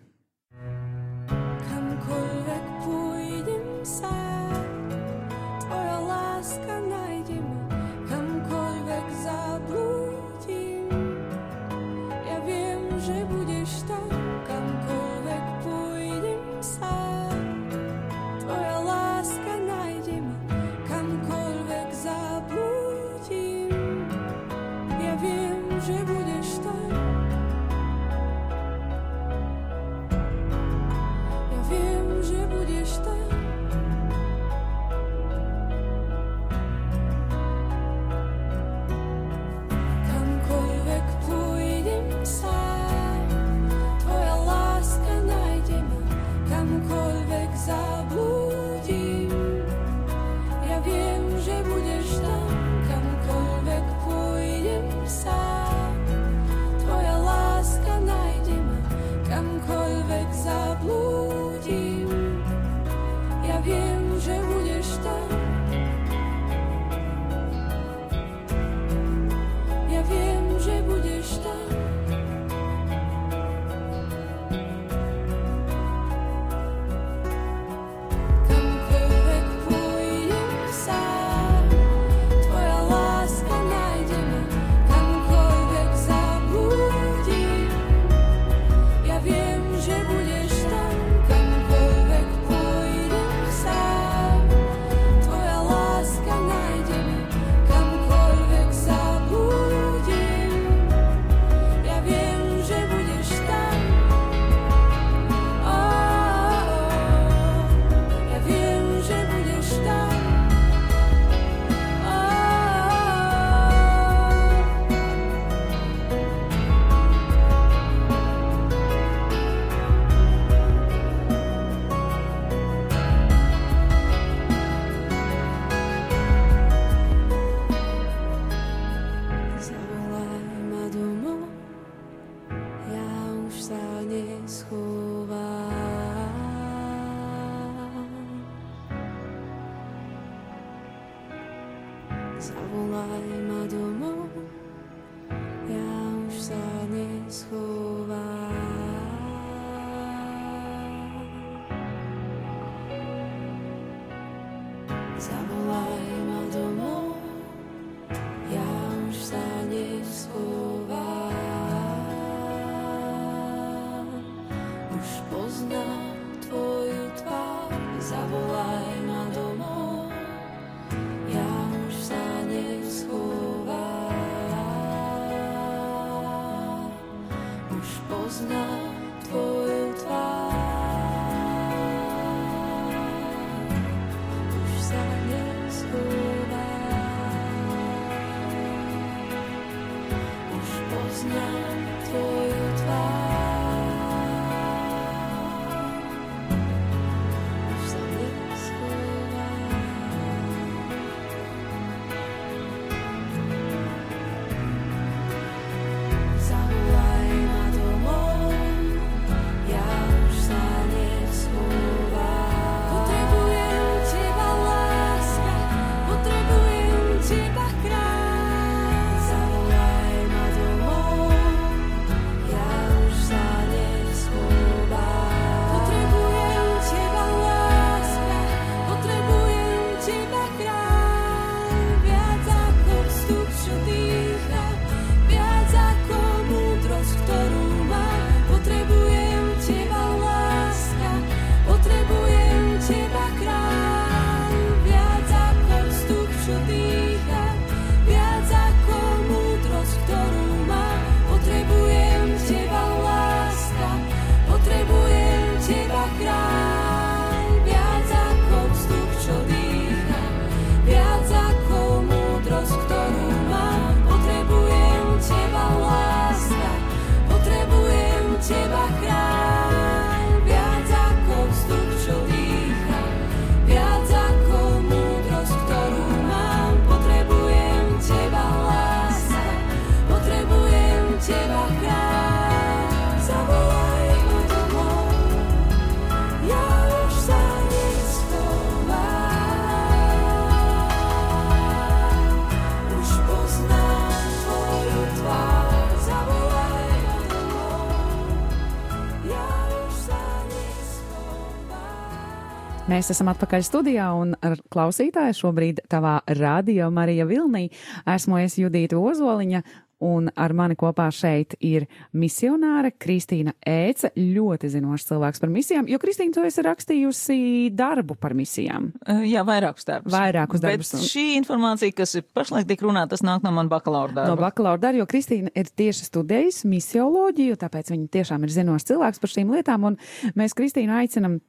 Mēs 302.89 303.11
esam 303.13 303.29
atpakaļ 303.29 303.63
studijā 303.67 304.07
un 304.17 304.31
ar 304.41 304.55
klausītāju 304.73 305.37
šobrīd 305.37 305.83
tavā 305.93 306.15
radio 306.39 306.89
Marija 306.91 307.27
Vilnī 307.29 307.67
esmu 308.09 308.41
es 308.41 308.57
Judīta 308.57 308.97
Ozoliņa. 308.97 309.61
Un 310.05 310.29
ar 310.39 310.53
mani 310.55 310.77
kopā 310.79 311.09
šeit 311.11 311.57
ir 311.65 311.89
misionāre 312.15 312.93
Kristīna 312.95 313.57
Ēca, 313.67 314.13
ļoti 314.15 314.71
zinošs 314.71 315.09
cilvēks 315.09 315.43
par 315.43 315.51
misijām, 315.51 315.89
jo 315.91 315.99
Kristīna, 315.99 316.37
tu 316.37 316.45
esi 316.47 316.63
rakstījusi 316.63 317.39
darbu 317.75 318.15
par 318.21 318.37
misijām. 318.39 318.93
Jā, 319.27 319.43
vairākus 319.49 319.89
darbus. 319.89 320.15
Vairākus 320.15 320.63
darbus. 320.63 320.95
Bet 320.95 321.11
šī 321.11 321.27
informācija, 321.41 321.97
kas 321.99 322.15
ir 322.21 322.27
pašlaik 322.31 322.71
tik 322.71 322.87
runāta, 322.87 323.17
tas 323.17 323.27
nāk 323.27 323.43
no 323.43 323.51
man 323.57 323.73
bakalaura 323.73 324.15
darba. 324.15 324.31
No 324.31 324.39
bakalaura 324.39 324.85
darba, 324.87 325.03
jo 325.03 325.11
Kristīna 325.11 325.51
ir 325.59 325.67
tieši 325.67 326.07
studējusi 326.07 326.71
misioloģiju, 326.71 327.59
tāpēc 327.59 327.91
viņa 327.95 328.11
tiešām 328.21 328.47
ir 328.47 328.55
zinošs 328.55 328.93
cilvēks 328.93 329.23
par 329.25 329.35
šīm 329.35 329.55
lietām, 329.57 329.91
un 329.91 329.99
mēs 330.39 330.55
Kristīnu 330.59 330.95
aicinam 331.03 331.41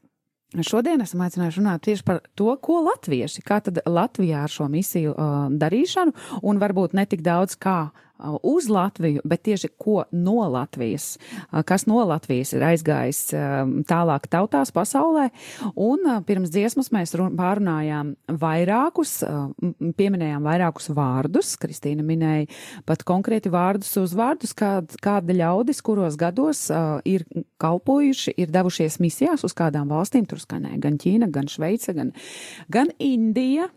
Šodien 0.66 0.98
esam 1.04 1.22
aicinājuši 1.22 1.62
runāt 1.62 1.84
tieši 1.86 2.04
par 2.08 2.24
to, 2.34 2.50
ko 2.58 2.80
latvieši, 2.82 3.43
kā 3.45 3.60
tad 3.62 3.84
Latvijā 3.86 4.47
ar 4.47 4.50
šo 4.50 4.66
misiju 4.74 5.12
uh, 5.14 5.43
darīšanu, 5.54 6.16
un 6.41 6.62
varbūt 6.62 6.95
netik 6.97 7.22
daudz 7.22 7.54
kā 7.62 7.91
uz 8.43 8.70
Latviju, 8.70 9.22
bet 9.24 9.43
tieši 9.47 9.72
ko 9.78 10.03
no 10.11 10.43
Latvijas, 10.49 11.17
uh, 11.51 11.61
kas 11.63 11.86
no 11.89 12.01
Latvijas 12.07 12.53
ir 12.55 12.65
aizgājis 12.67 13.22
um, 13.38 13.74
tālāk 13.88 14.28
tautās 14.32 14.74
pasaulē. 14.76 15.30
Un 15.76 16.05
uh, 16.05 16.20
pirms 16.28 16.51
dziesmas 16.53 16.91
mēs 16.95 17.15
pārunājām 17.15 18.13
vairākus, 18.39 19.20
pieminējām 19.97 20.45
vairākus 20.45 20.89
vārdus. 20.95 21.55
Kristīna 21.59 22.05
minēja 22.05 22.47
pat 22.88 23.03
konkrēti 23.07 23.51
vārdus 23.53 23.91
uz 24.01 24.13
vārdus, 24.17 24.53
kād, 24.57 24.95
kāda 25.03 25.36
ļaudis, 25.36 25.82
kuros 25.86 26.17
gados 26.20 26.67
ir 27.07 27.26
kalpojuši, 27.61 28.36
ir 28.39 28.53
devušies 28.53 28.99
misijās 29.03 29.45
uz 29.47 29.55
kādām 29.57 29.91
valstīm. 29.91 30.28
Tur 30.30 30.41
skanēja 30.41 30.80
gan 30.84 30.99
Ķīna, 31.01 31.30
gan 31.34 31.49
Šveice, 31.51 31.95
gan, 31.97 32.13
gan 32.72 32.93
Indija 32.99 33.70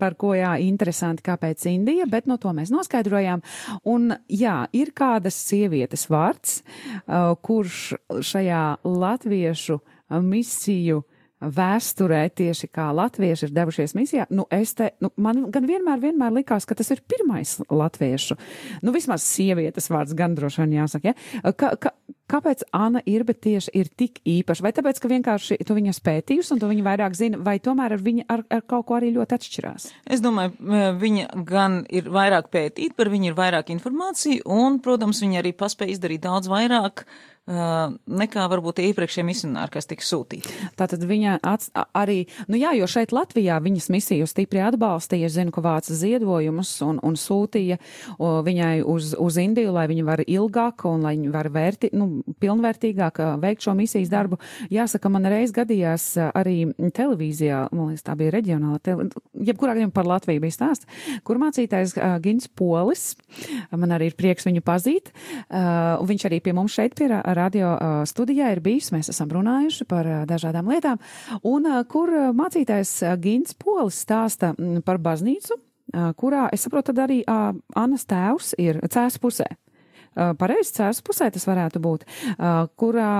par 0.00 0.16
ko 0.20 0.32
jā, 0.36 0.54
interesanti, 0.64 1.24
kāpēc 1.26 1.66
Indija, 1.70 2.06
bet 2.10 2.28
no 2.30 2.38
to 2.40 2.52
mēs 2.56 2.72
noskaidrojām. 2.74 3.42
Un 3.88 4.14
jā, 4.32 4.62
ir 4.76 4.92
kādas 4.96 5.36
sievietes 5.48 6.06
vārds, 6.12 6.62
uh, 6.62 7.34
kurš 7.44 7.96
šajā 8.24 8.64
latviešu 8.86 9.80
misiju 10.22 11.02
vēsturē 11.36 12.22
tieši 12.32 12.68
kā 12.72 12.86
latvieši 12.96 13.46
ir 13.46 13.52
devušies 13.56 13.92
misijā, 13.98 14.24
nu 14.32 14.46
es 14.52 14.72
te, 14.78 14.92
nu 15.04 15.10
man 15.20 15.44
gan 15.52 15.66
vienmēr, 15.68 16.00
vienmēr 16.00 16.32
likās, 16.38 16.64
ka 16.64 16.76
tas 16.78 16.88
ir 16.94 17.02
pirmais 17.08 17.58
latviešu, 17.68 18.38
nu 18.86 18.94
vismaz 18.94 19.26
sievietes 19.26 19.90
vārds 19.92 20.16
gan 20.16 20.36
droši 20.38 20.64
vien 20.64 20.78
jāsaka, 20.78 21.12
ja? 21.12 21.52
Ka, 21.52 21.74
ka, 21.76 21.92
Kāpēc 22.26 22.64
Anna 22.74 22.98
Irbe 23.06 23.36
tieši 23.38 23.70
ir 23.78 23.90
tik 23.94 24.18
īpaša? 24.26 24.64
Vai 24.66 24.72
tāpēc, 24.74 24.98
ka 24.98 25.10
vienkārši 25.12 25.60
tu 25.66 25.76
viņu 25.76 25.94
spētījusi 25.94 26.56
un 26.56 26.62
tu 26.62 26.70
viņu 26.70 26.82
vairāk 26.86 27.14
zini, 27.14 27.38
vai 27.38 27.60
tomēr 27.62 27.94
ar 27.94 28.02
viņu 28.02 28.26
ar, 28.32 28.42
ar 28.50 28.64
kaut 28.66 28.88
ko 28.88 28.96
arī 28.98 29.12
ļoti 29.14 29.38
atšķirās? 29.38 29.86
Es 30.10 30.24
domāju, 30.24 30.56
viņa 30.98 31.28
gan 31.46 31.84
ir 31.86 32.10
vairāk 32.10 32.50
pētīt, 32.50 32.96
par 32.98 33.12
viņu 33.14 33.30
ir 33.30 33.38
vairāk 33.38 33.70
informācija, 33.74 34.42
un, 34.50 34.80
protams, 34.82 35.22
viņa 35.22 35.38
arī 35.44 35.54
paspēja 35.54 35.94
izdarīt 35.94 36.26
daudz 36.26 36.50
vairāk 36.50 37.06
Uh, 37.46 37.92
nekā 38.10 38.42
varbūt 38.50 38.80
iepriekšējie 38.82 39.22
misionāri, 39.22 39.70
kas 39.70 39.86
tika 39.86 40.02
sūtīti. 40.02 40.50
Tātad 40.74 41.04
viņa 41.06 41.36
ats, 41.46 41.68
arī, 41.94 42.24
nu 42.50 42.58
jā, 42.58 42.72
jo 42.74 42.88
šeit 42.90 43.12
Latvijā 43.14 43.60
viņas 43.62 43.86
misiju 43.94 44.26
stipri 44.26 44.64
atbalstīja, 44.66 45.28
zinu, 45.30 45.54
ka 45.54 45.62
vāca 45.62 45.94
ziedojumus 45.94 46.72
un, 46.82 46.98
un 47.06 47.14
sūtīja 47.14 47.78
o, 48.18 48.40
viņai 48.42 48.80
uz, 48.82 49.12
uz 49.14 49.38
Indiju, 49.38 49.76
lai 49.78 49.86
viņa 49.86 50.06
var 50.08 50.24
ilgāk 50.26 50.88
un 50.90 51.06
lai 51.06 51.14
viņa 51.14 51.30
var 51.36 51.50
vērti, 51.54 51.92
nu, 51.94 52.15
pilnvērtīgāk 52.42 53.20
veikt 53.42 53.66
šo 53.66 53.74
misijas 53.78 54.10
darbu. 54.12 54.38
Jāsaka, 54.72 55.10
man 55.12 55.28
reiz 55.30 55.52
gadījās 55.56 56.08
arī 56.32 56.70
televīzijā, 56.96 57.66
man 57.72 57.92
liekas, 57.92 58.06
tā 58.06 58.16
bija 58.18 58.34
reģionāla, 58.36 58.80
tele, 58.84 59.08
jebkurā 59.48 59.76
gadījumā 59.76 59.94
par 59.96 60.08
Latviju 60.08 60.44
bija 60.44 60.56
stāsts, 60.56 60.88
kur 61.26 61.40
mācītājs 61.42 61.96
uh, 61.98 62.16
Gins 62.24 62.48
Polis, 62.48 63.08
man 63.74 63.94
arī 63.96 64.10
ir 64.10 64.18
prieks 64.18 64.46
viņu 64.46 64.62
pazīt, 64.66 65.12
un 65.50 66.06
viņš 66.08 66.26
arī 66.28 66.40
pie 66.44 66.54
mums 66.56 66.74
šeit 66.76 66.96
pie 66.98 67.08
radio 67.10 67.74
studijā 68.08 68.50
ir 68.54 68.62
bijis, 68.64 68.92
mēs 68.94 69.10
esam 69.12 69.30
runājuši 69.34 69.86
par 69.88 70.08
dažādām 70.28 70.70
lietām, 70.72 71.00
un 71.46 71.68
kur 71.90 72.12
mācītājs 72.36 72.98
Gins 73.22 73.56
Polis 73.58 74.00
stāsta 74.06 74.54
par 74.86 75.00
baznīcu, 75.02 75.58
kurā, 76.18 76.48
es 76.52 76.66
saprotu, 76.66 76.92
tad 76.92 77.06
arī 77.06 77.22
Annas 77.26 78.06
tēvs 78.08 78.54
ir 78.62 78.82
cēs 78.92 79.20
pusē. 79.22 79.48
Pareizi 80.38 80.74
cērs 80.78 81.02
pusē 81.06 81.28
tas 81.32 81.46
varētu 81.48 81.82
būt, 81.82 82.06
kurā 82.80 83.10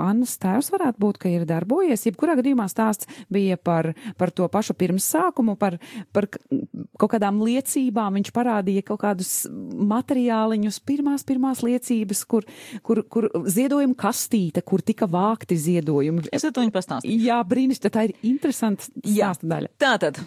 Annas 0.00 0.36
tēvs 0.42 0.70
varētu 0.74 1.02
būt, 1.02 1.20
ka 1.22 1.32
ir 1.32 1.46
darbojies. 1.48 2.06
Jebkurā 2.08 2.36
gadījumā 2.38 2.68
stāsts 2.70 3.08
bija 3.32 3.58
par, 3.58 3.92
par 4.20 4.32
to 4.34 4.46
pašu 4.52 4.76
pirmsākumu, 4.78 5.56
par, 5.60 5.78
par 6.14 6.28
kaut 6.30 7.12
kādām 7.16 7.42
liecībām. 7.44 8.18
Viņš 8.20 8.32
parādīja 8.36 8.86
kaut 8.92 9.02
kādus 9.02 9.32
materiāliņus, 9.50 10.80
pirmās, 10.86 11.26
pirmās 11.28 11.64
liecības, 11.66 12.24
kur, 12.28 12.46
kur, 12.86 13.02
kur 13.10 13.28
ziedojuma 13.50 13.98
kastīte, 13.98 14.64
kur 14.66 14.84
tika 14.84 15.08
vākti 15.10 15.58
ziedojumi. 15.58 16.28
Es 16.32 16.46
to 16.46 16.54
viņu 16.62 16.74
pastāstīju. 16.74 17.20
Jā, 17.26 17.40
brīnišķīgi, 17.48 17.92
tā 17.92 18.06
ir 18.08 18.16
interesanta 18.26 18.88
stāsta 18.92 19.48
daļa. 19.48 19.70
Tātad, 19.82 20.20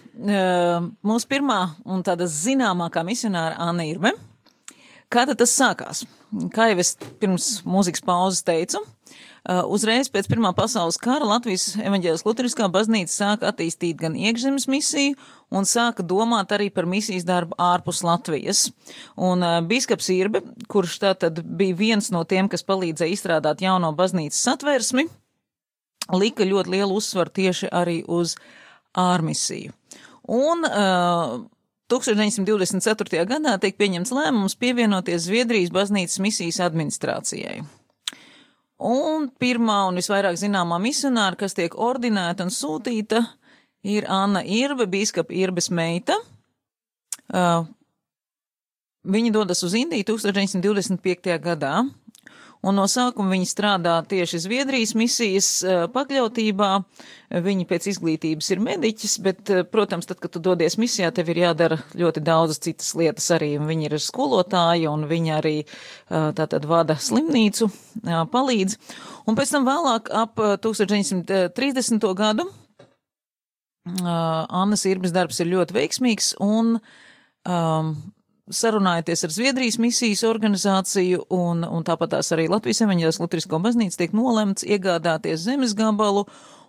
mūsu 1.06 1.30
pirmā 1.32 1.60
un 1.86 2.06
tāda 2.06 2.28
zināmākā 2.30 3.06
misionāra 3.08 3.60
Anna 3.62 3.86
Irme. 3.88 4.16
Kā 5.14 5.26
tad 5.30 5.40
tas 5.40 5.54
sākās? 5.54 6.04
Kā 6.54 6.72
jau 6.72 6.82
es 6.82 6.96
pirms 7.22 7.50
mūzikas 7.68 8.04
pauzes 8.06 8.42
teicu, 8.46 8.82
uh, 8.82 9.62
uzreiz 9.72 10.10
pēc 10.12 10.28
Pirmā 10.32 10.52
pasaules 10.58 10.98
kara 11.02 11.28
Latvijas 11.30 11.76
evaņģēlas 11.78 12.26
luteriskā 12.26 12.68
baznīca 12.74 13.14
sāka 13.14 13.52
attīstīt 13.52 14.00
gan 14.02 14.18
iekšzemes 14.18 14.68
misiju 14.72 15.14
un 15.56 15.70
sāka 15.70 16.04
domāt 16.04 16.52
arī 16.56 16.72
par 16.74 16.90
misijas 16.90 17.28
darbu 17.28 17.58
ārpus 17.62 18.02
Latvijas. 18.06 18.66
Un 19.16 19.46
uh, 19.46 19.60
biskaps 19.68 20.10
Irbe, 20.16 20.42
kurš 20.72 21.00
tātad 21.06 21.44
bija 21.46 21.78
viens 21.78 22.12
no 22.16 22.26
tiem, 22.26 22.50
kas 22.52 22.66
palīdzēja 22.66 23.16
izstrādāt 23.16 23.64
jauno 23.64 23.94
baznīcas 23.96 24.42
satversmi, 24.50 25.08
lika 26.14 26.46
ļoti 26.46 26.78
lielu 26.78 26.98
uzsvaru 26.98 27.34
tieši 27.40 27.72
arī 27.74 28.02
uz 28.10 28.36
ārmisiju. 28.98 29.74
Un 30.34 30.66
uh, 30.66 31.44
1924. 31.92 33.26
gadā 33.30 33.56
tiek 33.62 33.76
pieņemts 33.78 34.14
lēmums 34.16 34.58
pievienoties 34.58 35.28
Zviedrijas 35.28 35.74
baznīcas 35.74 36.22
misijas 36.24 36.62
administrācijai. 36.66 37.60
Un 38.86 39.30
pirmā 39.40 39.86
un 39.90 40.00
visvairāk 40.00 40.36
zināmā 40.40 40.80
misionāra, 40.84 41.38
kas 41.40 41.56
tiek 41.56 41.78
ordinēta 41.78 42.44
un 42.44 42.52
sūtīta, 42.52 43.22
ir 43.86 44.08
Anna 44.12 44.42
Irbe, 44.44 44.88
bīskapa 44.90 45.32
Irbes 45.32 45.70
meita. 45.72 46.18
Uh, 47.32 47.64
viņa 49.06 49.32
dodas 49.38 49.64
uz 49.66 49.78
Indiju 49.78 50.10
1925. 50.12 51.38
gadā, 51.42 51.78
un 52.66 52.80
no 52.80 52.86
sākuma 52.90 53.36
viņi 53.36 53.48
strādā 53.50 53.96
tieši 54.10 54.42
Zviedrijas 54.46 54.96
misijas 54.98 55.50
eh, 55.64 55.86
pakļautībā. 55.94 56.72
Viņi 57.46 57.66
pēc 57.68 57.88
izglītības 57.92 58.50
ir 58.54 58.62
mediķis, 58.64 59.16
bet, 59.26 59.42
eh, 59.54 59.64
protams, 59.70 60.08
tad, 60.10 60.20
kad 60.24 60.34
tu 60.34 60.42
dodies 60.44 60.78
misijā, 60.82 61.12
tev 61.16 61.30
ir 61.34 61.44
jādara 61.46 61.80
ļoti 61.98 62.24
daudzas 62.26 62.62
citas 62.66 62.94
lietas 62.98 63.30
arī. 63.36 63.56
Viņi 63.62 63.90
ir 63.90 63.98
skolotāji 64.02 64.90
un 64.92 65.08
viņi 65.10 65.36
arī 65.38 65.56
eh, 65.62 66.30
tātad 66.38 66.66
vada 66.70 66.98
slimnīcu, 67.02 67.70
palīdz. 68.34 68.78
Un 69.30 69.38
pēc 69.38 69.56
tam 69.56 69.66
vēlāk 69.68 70.12
ap 70.14 70.42
1930. 70.66 72.12
gadu 72.18 72.50
Annas 73.86 74.82
Irbas 74.90 75.14
darbs 75.14 75.40
ir 75.44 75.52
ļoti 75.52 75.76
veiksmīgs 75.76 76.32
un 76.42 76.80
um, 77.46 77.92
sarunājoties 78.54 79.26
ar 79.26 79.34
Zviedrijas 79.34 79.78
misijas 79.82 80.24
organizāciju 80.28 81.26
un, 81.34 81.64
un 81.66 81.86
tāpat 81.86 82.14
tās 82.14 82.30
arī 82.36 82.48
Latvijas 82.52 82.84
evaņģēlas 82.86 83.20
Lutrisko 83.22 83.60
baznīcu 83.64 83.98
tiek 83.98 84.14
nolemts 84.14 84.66
iegādāties 84.68 85.48
zemes 85.48 85.74
gabalu 85.78 86.26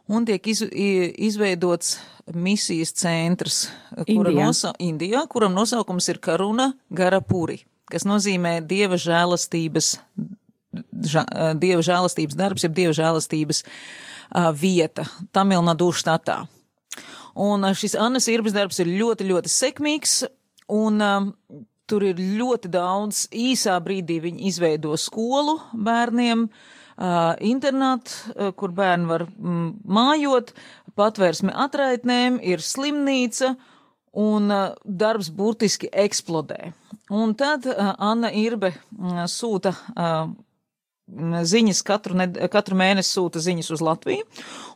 un 0.08 0.24
tiek 0.28 0.46
iz, 0.48 0.62
izveidots 0.64 1.96
misijas 2.34 2.94
centrs, 2.96 3.66
kura 3.92 4.32
Indijā. 4.32 4.48
Nosa, 4.48 4.72
Indijā, 4.82 5.22
kuram 5.30 5.54
nosaukums 5.56 6.08
ir 6.10 6.20
Karuna 6.22 6.70
Garapuri, 6.90 7.60
kas 7.92 8.06
nozīmē 8.08 8.58
dieva 8.66 8.98
žēlastības, 9.00 9.92
ža, 11.12 11.26
dieva 11.60 11.84
žēlastības 11.86 12.38
darbs, 12.38 12.66
jeb 12.66 12.74
dieva 12.78 12.96
žēlastības 12.96 13.62
uh, 13.66 14.50
vieta 14.56 15.06
Tamilnadu 15.36 15.92
štatā. 15.94 16.44
Un 17.36 17.68
šis 17.76 17.98
Annas 18.00 18.30
Irbas 18.32 18.54
darbs 18.56 18.80
ir 18.80 18.88
ļoti, 18.88 19.26
ļoti 19.28 19.52
sekmīgs, 19.52 20.22
Un 20.72 21.02
um, 21.02 21.28
tur 21.86 22.02
ir 22.06 22.18
ļoti 22.18 22.70
daudz 22.72 23.26
īsā 23.30 23.76
brīdī 23.82 24.18
viņi 24.24 24.48
izveido 24.50 24.96
skolu 24.98 25.60
bērniem, 25.72 26.46
uh, 26.48 27.34
internātu, 27.38 28.16
uh, 28.34 28.50
kur 28.58 28.74
bērni 28.74 29.06
var 29.10 29.26
mm, 29.28 29.68
mājot, 29.86 30.52
patvērsme 30.98 31.54
atraitnēm, 31.66 32.40
ir 32.42 32.64
slimnīca, 32.64 33.54
un 34.16 34.50
uh, 34.50 34.72
darbs 34.82 35.30
burtiski 35.30 35.90
eksplodē. 35.92 36.72
Un 37.14 37.36
tad 37.38 37.68
uh, 37.70 37.92
Anna 38.02 38.32
Irbe 38.34 38.72
uh, 38.72 39.22
sūta 39.30 39.76
uh, 39.76 40.32
ziņas 41.06 41.82
katru, 41.86 42.16
ned, 42.18 42.38
katru 42.50 42.76
mēnesi 42.78 43.14
sūta 43.14 43.40
ziņas 43.42 43.70
uz 43.76 43.82
Latviju, 43.84 44.24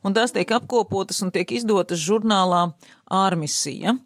un 0.06 0.14
tās 0.14 0.34
tiek 0.34 0.50
apkopotas 0.54 1.22
un 1.24 1.32
tiek 1.34 1.50
izdotas 1.52 2.02
žurnālā 2.02 2.70
ārmisija. 3.10 3.96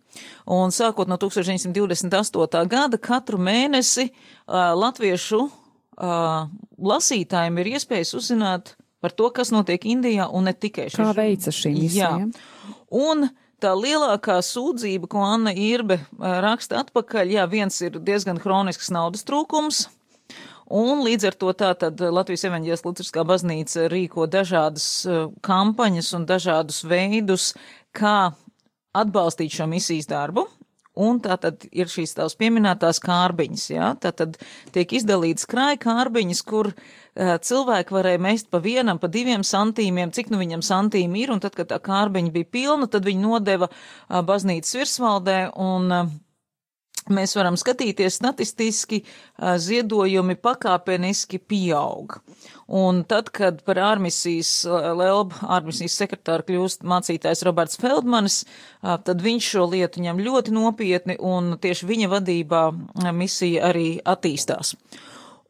Un 0.46 0.72
sākot 0.72 1.10
no 1.10 1.18
1928. 1.20 2.64
gada 2.70 3.00
katru 3.02 3.40
mēnesi 3.42 4.08
uh, 4.08 4.72
latviešu 4.78 5.42
uh, 5.44 6.46
lasītājiem 6.78 7.60
ir 7.60 7.72
iespējas 7.74 8.14
uzzināt 8.16 8.76
par 9.04 9.12
to, 9.12 9.28
kas 9.34 9.52
notiek 9.52 9.84
Indijā 9.84 10.30
un 10.32 10.48
ne 10.48 10.54
tikai 10.56 10.88
šeit. 10.88 11.02
Kā 11.02 11.12
veicas 11.18 11.58
šī 11.58 11.74
misija? 11.76 12.12
Jā. 12.22 12.28
Un 12.94 13.26
tā 13.60 13.74
lielākā 13.76 14.38
sūdzība, 14.44 15.10
ko 15.12 15.24
Anna 15.26 15.52
Irbe 15.52 15.98
raksta 16.18 16.80
atpakaļ, 16.84 17.34
jā, 17.36 17.44
viens 17.50 17.76
ir 17.84 17.98
diezgan 18.00 18.40
hronisks 18.40 18.88
naudas 18.94 19.26
trūkums, 19.28 19.88
Un 20.72 21.02
līdz 21.04 21.28
ar 21.28 21.36
to 21.36 21.52
tātad 21.52 22.00
Latvijas 22.00 22.46
evaņģijas 22.48 22.84
Lutriskā 22.86 23.24
baznīca 23.28 23.88
rīko 23.92 24.24
dažādas 24.32 24.86
uh, 25.04 25.26
kampaņas 25.44 26.12
un 26.16 26.24
dažādus 26.28 26.80
veidus, 26.88 27.52
kā 27.92 28.32
atbalstīt 28.96 29.52
šo 29.52 29.68
misijas 29.68 30.08
darbu. 30.08 30.46
Un 30.94 31.18
tā 31.18 31.34
tad 31.42 31.64
ir 31.74 31.88
šīs 31.90 32.14
tavs 32.14 32.36
pieminētās 32.38 33.00
kārbiņas, 33.02 33.64
jā, 33.72 33.88
tā 33.98 34.12
tad 34.14 34.36
tiek 34.70 34.92
izdalīts 34.94 35.48
krāja 35.50 35.80
kārbiņas, 35.82 36.42
kur 36.46 36.70
uh, 36.70 37.34
cilvēki 37.42 37.96
varēja 37.96 38.22
mest 38.22 38.48
pa 38.48 38.62
vienam, 38.62 39.00
pa 39.02 39.10
diviem 39.10 39.42
santīmiem, 39.44 40.14
cik 40.14 40.30
nu 40.32 40.38
viņam 40.40 40.62
santīmi 40.64 41.26
ir, 41.26 41.34
un 41.34 41.42
tad, 41.42 41.58
kad 41.58 41.72
tā 41.74 41.80
kārbiņa 41.82 42.30
bija 42.32 42.52
pilna, 42.56 42.88
tad 42.88 43.04
viņi 43.10 43.26
nodeva 43.26 43.68
uh, 43.68 44.22
baznīcas 44.24 44.78
virsvaldē, 44.78 45.40
un 45.60 45.90
uh, 45.92 46.14
mēs 47.12 47.34
varam 47.36 47.56
skatīties 47.60 48.18
statistiski, 48.20 49.02
ziedojumi 49.38 50.36
pakāpeniski 50.40 51.40
pieaug. 51.42 52.18
Un 52.64 53.02
tad, 53.08 53.28
kad 53.34 53.60
par 53.66 53.80
ārmisijas, 53.90 54.52
Lelba 54.68 55.50
ārmisijas 55.58 55.98
sekretāru 56.00 56.46
kļūst 56.48 56.86
mācītājs 56.88 57.44
Roberts 57.44 57.80
Feldmanis, 57.80 58.42
tad 58.80 59.24
viņš 59.24 59.50
šo 59.54 59.66
lietu 59.74 60.04
ņem 60.04 60.22
ļoti 60.24 60.54
nopietni 60.54 61.18
un 61.20 61.58
tieši 61.60 61.90
viņa 61.90 62.12
vadībā 62.14 62.62
misija 63.12 63.68
arī 63.72 63.88
attīstās. 64.00 64.76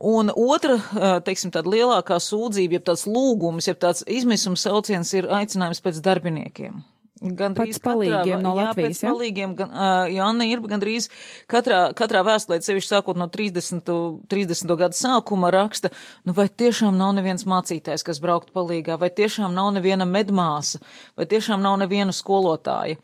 Un 0.04 0.28
otra, 0.34 0.80
teiksim, 1.24 1.52
tāda 1.54 1.70
lielākā 1.70 2.18
sūdzība, 2.20 2.76
jeb 2.76 2.88
tāds 2.90 3.06
lūgums, 3.08 3.70
jeb 3.70 3.78
tāds 3.80 4.02
izmisums 4.10 4.66
sauciens 4.66 5.14
ir 5.14 5.30
aicinājums 5.32 5.80
pēc 5.84 6.02
darbiniekiem. 6.04 6.82
Gan 7.22 7.54
pēc 7.54 7.78
palīgiem 7.78 8.40
no 8.42 8.56
Latvijas, 8.58 8.98
jā? 8.98 9.06
Pēc 9.06 9.14
palīgiem, 9.14 9.52
gan, 9.56 9.70
uh, 9.70 10.08
Jāna 10.10 10.48
ir 10.50 10.62
gandrīz 10.66 11.06
katrā, 11.50 11.92
katrā 11.96 12.24
vēstulē, 12.26 12.58
sevišķi 12.64 12.90
sākot 12.90 13.20
no 13.20 13.28
30. 13.30 13.86
30. 14.28 14.74
gada 14.80 14.98
sākuma 14.98 15.52
raksta, 15.54 15.92
nu 16.26 16.34
vai 16.34 16.48
tiešām 16.50 16.98
nav 16.98 17.14
neviens 17.14 17.46
mācītājs, 17.46 18.02
kas 18.04 18.20
braukt 18.20 18.50
palīgā, 18.56 18.98
vai 18.98 19.12
tiešām 19.14 19.54
nav 19.54 19.70
neviena 19.76 20.08
medmāsa, 20.10 20.82
vai 21.14 21.28
tiešām 21.30 21.62
nav 21.62 21.78
neviena 21.84 22.12
skolotāja. 22.12 22.98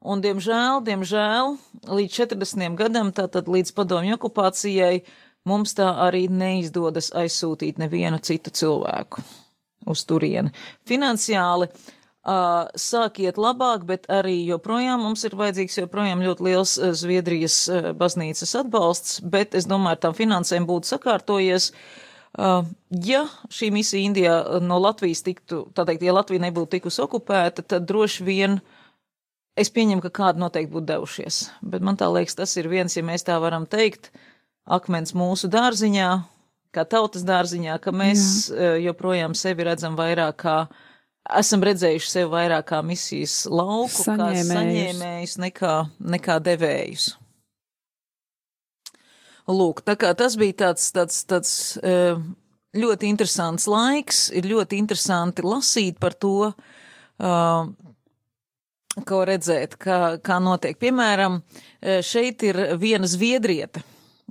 Un, 0.00 0.24
diemžēl, 0.24 0.80
diemžēl, 0.86 1.54
līdz 1.84 2.16
40. 2.16 2.72
gadam, 2.80 3.12
tātad 3.12 3.52
līdz 3.52 3.74
padomju 3.76 4.16
okupācijai, 4.16 5.02
mums 5.44 5.76
tā 5.76 5.92
arī 6.08 6.24
neizdodas 6.32 7.12
aizsūtīt 7.12 7.76
nevienu 7.82 8.24
citu 8.24 8.56
cilvēku 8.56 9.20
uz 9.90 10.08
turieni. 10.08 10.52
Finansiāli 10.88 11.68
Uh, 12.30 12.68
sāk 12.78 13.16
iet 13.24 13.40
labāk, 13.40 13.82
bet 13.88 14.04
arī 14.12 14.36
joprojām 14.46 15.00
mums 15.02 15.24
ir 15.26 15.34
vajadzīgs 15.34 15.80
joprojām 15.80 16.20
ļoti 16.22 16.44
liels 16.46 16.76
Zviedrijas 17.00 17.56
baznīcas 17.98 18.52
atbalsts, 18.60 19.16
bet 19.24 19.56
es 19.58 19.66
domāju, 19.66 19.96
ar 19.96 20.02
tām 20.04 20.14
finansēm 20.14 20.68
būtu 20.68 20.92
sakārtojies. 20.92 21.70
Uh, 22.38 22.68
ja 22.94 23.24
šī 23.50 23.72
misija 23.74 24.06
Indijā 24.06 24.36
no 24.62 24.78
Latvijas 24.78 25.24
tiktu, 25.26 25.64
tā 25.74 25.82
teikt, 25.88 26.04
ja 26.06 26.14
Latvija 26.14 26.44
nebūtu 26.44 26.76
tikus 26.76 27.00
okupēta, 27.02 27.64
tad 27.66 27.88
droši 27.88 28.26
vien 28.28 28.60
es 29.58 29.72
pieņemu, 29.74 30.04
ka 30.04 30.12
kādi 30.20 30.44
noteikti 30.44 30.74
būtu 30.76 30.86
devušies. 30.92 31.40
Bet 31.66 31.82
man 31.82 31.98
tā 31.98 32.12
liekas, 32.14 32.38
tas 32.38 32.54
ir 32.60 32.68
viens, 32.70 32.94
ja 32.94 33.02
mēs 33.02 33.26
tā 33.26 33.40
varam 33.42 33.66
teikt, 33.66 34.12
akmens 34.70 35.16
mūsu 35.18 35.50
dārziņā, 35.50 36.12
kā 36.70 36.86
tautas 36.86 37.26
dārziņā, 37.26 37.80
ka 37.82 37.90
mēs 37.90 38.22
Jā. 38.54 38.76
joprojām 38.86 39.34
sevi 39.34 39.66
redzam 39.66 39.98
vairāk 39.98 40.38
kā 40.44 40.56
esam 41.40 41.64
redzējuši 41.66 42.10
sevi 42.10 42.30
vairāk 42.32 42.68
kā 42.72 42.80
misijas 42.86 43.42
lauku, 43.50 43.92
saņēmējus. 43.92 44.50
kā 44.50 44.60
saņēmējus 44.60 45.36
nekā, 45.44 45.74
nekā 46.16 46.38
devējus. 46.46 47.08
Lūk, 49.50 49.82
tā 49.82 49.96
kā 49.98 50.12
tas 50.14 50.36
bija 50.38 50.54
tāds, 50.66 50.90
tāds, 50.94 51.24
tāds 51.26 51.52
uh, 51.82 52.20
ļoti 52.76 53.10
interesants 53.10 53.66
laiks, 53.70 54.28
ir 54.36 54.46
ļoti 54.46 54.78
interesanti 54.78 55.42
lasīt 55.42 55.98
par 56.02 56.14
to, 56.14 56.52
uh, 56.52 57.90
ko 59.06 59.22
redzēt, 59.26 59.76
kā, 59.80 60.18
kā 60.22 60.38
notiek. 60.42 60.78
Piemēram, 60.80 61.40
šeit 62.04 62.42
ir 62.46 62.58
viena 62.80 63.08
zviedrieta. 63.08 63.82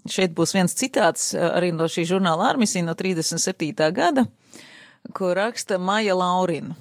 Šeit 0.09 0.33
būs 0.35 0.53
viens 0.55 0.75
citāts 0.75 1.31
arī 1.35 1.71
no 1.75 1.87
šī 1.91 2.05
žurnāla 2.07 2.49
Armisī 2.53 2.81
no 2.83 2.95
37. 2.97 3.73
gada, 3.95 4.25
ko 5.13 5.33
raksta 5.37 5.79
Maija 5.81 6.15
Laurina. 6.17 6.75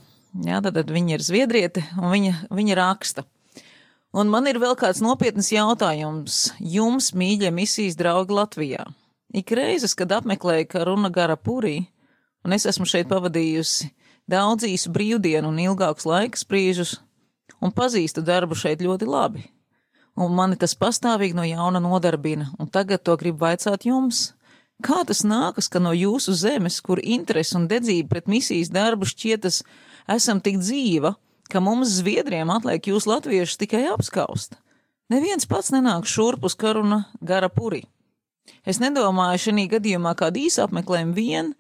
Jā, 0.45 0.61
tad, 0.63 0.77
tad 0.77 0.93
viņa 0.93 1.17
ir 1.17 1.25
zviedriete 1.25 1.83
un 1.97 2.13
viņa, 2.13 2.35
viņa 2.55 2.79
raksta. 2.79 3.25
Un 4.17 4.31
man 4.33 4.47
ir 4.49 4.61
vēl 4.61 4.77
kāds 4.79 5.03
nopietns 5.05 5.51
jautājums 5.53 6.49
jums, 6.61 7.11
mīļie 7.13 7.51
misijas 7.53 7.97
draugi 7.99 8.37
Latvijā. 8.37 8.87
Ik 9.35 9.53
reizes, 9.53 9.93
kad 9.97 10.13
apmeklēju 10.17 10.69
Karuna 10.71 11.11
Gara 11.13 11.37
Purī, 11.37 11.83
un 12.45 12.57
es 12.57 12.65
esmu 12.69 12.87
šeit 12.89 13.11
pavadījusi 13.11 13.91
daudz 14.29 14.65
īsu 14.69 14.93
brīvdienu 14.93 15.51
un 15.51 15.61
ilgākus 15.61 16.09
laikus 16.09 16.47
brīžus, 16.49 16.95
un 17.61 17.73
pazīstu 17.75 18.25
darbu 18.25 18.57
šeit 18.57 18.85
ļoti 18.85 19.09
labi. 19.09 19.45
Un 20.19 20.33
mani 20.35 20.57
tas 20.59 20.75
pastāvīgi 20.75 21.37
no 21.37 21.45
jauna 21.47 21.81
nodarbina, 21.83 22.49
un 22.59 22.71
tagad 22.73 23.05
to 23.05 23.15
gribu 23.21 23.45
vaicāt 23.45 23.87
jums. 23.87 24.33
Kā 24.79 25.01
tas 25.03 25.25
nākas, 25.27 25.67
ka 25.67 25.81
no 25.83 25.91
jūsu 25.91 26.37
zemes, 26.39 26.79
kur 26.85 27.01
interesi 27.03 27.57
un 27.59 27.67
dedzība 27.71 28.13
pret 28.13 28.29
misijas 28.31 28.71
darbu 28.71 29.09
šķietas, 29.11 29.65
esam 30.15 30.39
tik 30.39 30.61
dzīva, 30.63 31.17
ka 31.51 31.63
mums 31.65 31.97
zviedriem 31.99 32.51
atliek 32.55 32.87
jūs 32.87 33.09
latviešus 33.11 33.59
tikai 33.59 33.89
apskaust? 33.91 34.55
Neviens 35.11 35.49
pats 35.51 35.73
nenāk 35.75 36.07
šurp 36.07 36.45
uz 36.47 36.55
karuna 36.55 37.07
gara 37.25 37.49
puri. 37.49 37.87
Es 38.69 38.79
nedomāju 38.79 39.49
šī 39.49 39.67
gadījumā 39.73 40.15
kādu 40.15 40.45
īsu 40.47 40.63
apmeklējumu 40.67 41.17
vien, 41.17 41.51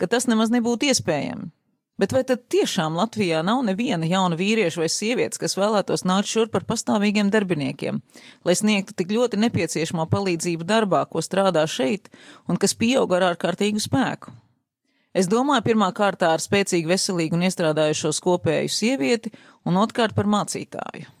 ka 0.00 0.08
tas 0.10 0.26
nemaz 0.26 0.50
nebūtu 0.50 0.90
iespējams. 0.90 1.52
Bet 1.98 2.12
vai 2.14 2.22
tad 2.22 2.44
tiešām 2.46 2.94
Latvijā 2.94 3.40
nav 3.42 3.64
neviena 3.66 4.06
jauna 4.06 4.36
vīrieša 4.38 4.84
vai 4.84 4.88
sievietes, 4.92 5.40
kas 5.42 5.56
vēlētos 5.58 6.04
nākt 6.06 6.30
šurp 6.30 6.52
par 6.54 6.66
pastāvīgiem 6.68 7.32
darbiniekiem, 7.34 7.98
lai 8.46 8.54
sniegtu 8.54 8.94
tik 8.94 9.10
ļoti 9.16 9.40
nepieciešamo 9.42 10.06
palīdzību 10.12 10.68
darbā, 10.68 11.02
ko 11.10 11.24
strādā 11.26 11.66
šeit, 11.66 12.06
un 12.46 12.60
kas 12.62 12.78
pieaug 12.78 13.18
ar 13.18 13.32
ārkārtīgu 13.32 13.82
spēku? 13.82 14.30
Es 15.10 15.26
domāju 15.26 15.64
pirmā 15.72 15.90
kārtā 15.96 16.30
ar 16.36 16.44
spēcīgu, 16.44 16.92
veselīgu 16.92 17.34
un 17.34 17.46
iestrādājušos 17.48 18.22
kopēju 18.22 18.70
sievieti, 18.70 19.34
un 19.66 19.82
otrkārt 19.82 20.14
par 20.14 20.30
mācītāju. 20.30 21.17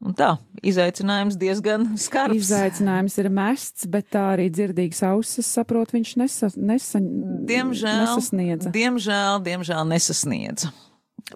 Un 0.00 0.14
tā, 0.16 0.30
izaicinājums 0.64 1.36
diezgan 1.40 1.90
skarbs. 2.00 2.38
Izaicinājums 2.46 3.18
ir 3.20 3.28
mests, 3.36 3.88
bet 3.90 4.08
tā 4.14 4.30
arī 4.34 4.48
dzirdīgs 4.52 5.02
ausis, 5.10 5.48
saprot, 5.48 5.92
viņš 5.92 6.14
nesa, 6.22 6.48
nesa, 6.56 7.02
diemžēl, 7.50 8.06
nesasniedza. 8.06 8.72
Diemžēl, 8.72 9.42
diemžēl 9.44 9.84
nesasniedza. 9.92 10.72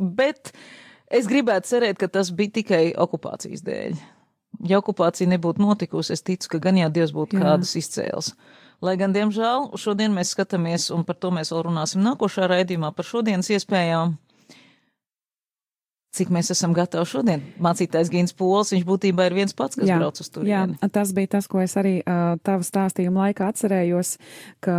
Bet 0.01 0.55
es 1.13 1.29
gribētu 1.31 1.75
cerēt, 1.75 2.01
ka 2.01 2.09
tas 2.09 2.33
bija 2.35 2.57
tikai 2.63 2.83
okupācijas 3.05 3.63
dēļ. 3.67 4.01
Ja 4.65 4.79
okupācija 4.81 5.29
nebūtu 5.29 5.61
notikusi, 5.61 6.15
es 6.15 6.23
ticu, 6.25 6.55
ka 6.55 6.61
gan 6.63 6.79
jā, 6.79 6.89
Dievs 6.93 7.13
būtu 7.13 7.37
Jā. 7.37 7.43
kādas 7.45 7.75
izcēls. 7.77 8.33
Lai 8.85 8.95
gan, 9.01 9.13
diemžēl, 9.15 9.75
šodien 9.81 10.15
mēs 10.15 10.33
skatāmies, 10.35 10.89
un 10.95 11.05
par 11.05 11.19
to 11.21 11.31
mēs 11.35 11.53
vēl 11.53 11.67
runāsim 11.67 12.05
nākošā 12.05 12.49
raidījumā, 12.51 12.95
par 12.97 13.07
šodienas 13.09 13.51
iespējām 13.55 14.15
cik 16.15 16.31
mēs 16.35 16.53
esam 16.55 16.75
gatavi 16.77 17.09
šodien. 17.11 17.43
Mācītājs 17.63 18.11
Gīns 18.13 18.35
Pols, 18.37 18.73
viņš 18.75 18.85
būtībā 18.89 19.29
ir 19.29 19.37
viens 19.41 19.57
pats, 19.57 19.79
kas 19.79 19.89
jā, 19.89 19.99
brauc 20.01 20.21
uz 20.23 20.31
turieni. 20.33 20.79
Jā, 20.79 20.91
tas 20.95 21.13
bija 21.17 21.33
tas, 21.37 21.49
ko 21.51 21.63
es 21.65 21.75
arī 21.81 21.97
uh, 22.01 22.37
tavu 22.47 22.67
stāstījumu 22.67 23.25
laikā 23.25 23.51
atcerējos, 23.53 24.15
ka, 24.65 24.77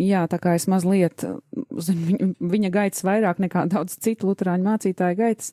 jā, 0.00 0.24
tā 0.32 0.40
kā 0.42 0.56
es 0.58 0.68
mazliet, 0.70 1.26
viņa, 1.54 2.30
viņa 2.54 2.72
gaitas 2.74 3.04
vairāk 3.06 3.42
nekā 3.44 3.66
daudz 3.72 3.98
citu 4.00 4.30
luterāņu 4.30 4.68
mācītāju 4.68 5.20
gaitas, 5.20 5.52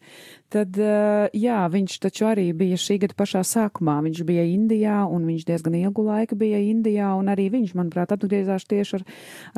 tad, 0.52 0.80
uh, 0.80 1.28
jā, 1.38 1.60
viņš 1.72 1.98
taču 2.08 2.30
arī 2.32 2.48
bija 2.58 2.80
šī 2.80 3.00
gada 3.06 3.18
pašā 3.18 3.44
sākumā. 3.48 3.98
Viņš 4.08 4.24
bija 4.28 4.46
Indijā, 4.52 5.02
un 5.10 5.28
viņš 5.30 5.48
diezgan 5.50 5.78
ilgu 5.82 6.06
laiku 6.08 6.40
bija 6.40 6.62
Indijā, 6.64 7.14
un 7.20 7.32
arī 7.34 7.50
viņš, 7.54 7.76
manuprāt, 7.78 8.14
atgriezās 8.16 8.68
tieši 8.70 9.00
ar, 9.00 9.08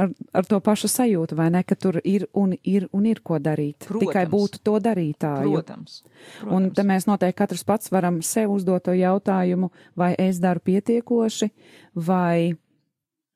ar, 0.05 0.13
ar 0.41 0.49
to 0.49 0.61
pašu 0.63 0.91
sajūtu, 0.91 1.37
vai 1.39 1.51
ne, 1.53 1.63
ka 1.67 1.77
tur 1.79 1.99
ir 2.03 2.27
un 2.33 2.55
ir 2.63 2.89
un 2.93 3.07
ir 3.09 3.23
ko 3.25 3.41
darīt. 3.41 3.87
Protams. 3.87 4.07
Tikai 4.07 4.27
būtu 4.31 4.63
to 4.63 4.77
darīt 4.83 4.93
darītāju. 4.93 5.51
Protams, 5.51 6.03
protams. 6.39 6.55
Un 6.55 6.69
te 6.75 6.85
mēs 6.87 7.07
noteikti 7.07 7.37
katrs 7.37 7.63
pats 7.63 7.91
varam 7.91 8.21
sev 8.21 8.53
uzdot 8.53 8.83
to 8.83 8.93
jautājumu, 8.93 9.71
vai 9.95 10.13
es 10.19 10.39
daru 10.39 10.59
pietiekoši, 10.63 11.49
vai, 11.95 12.55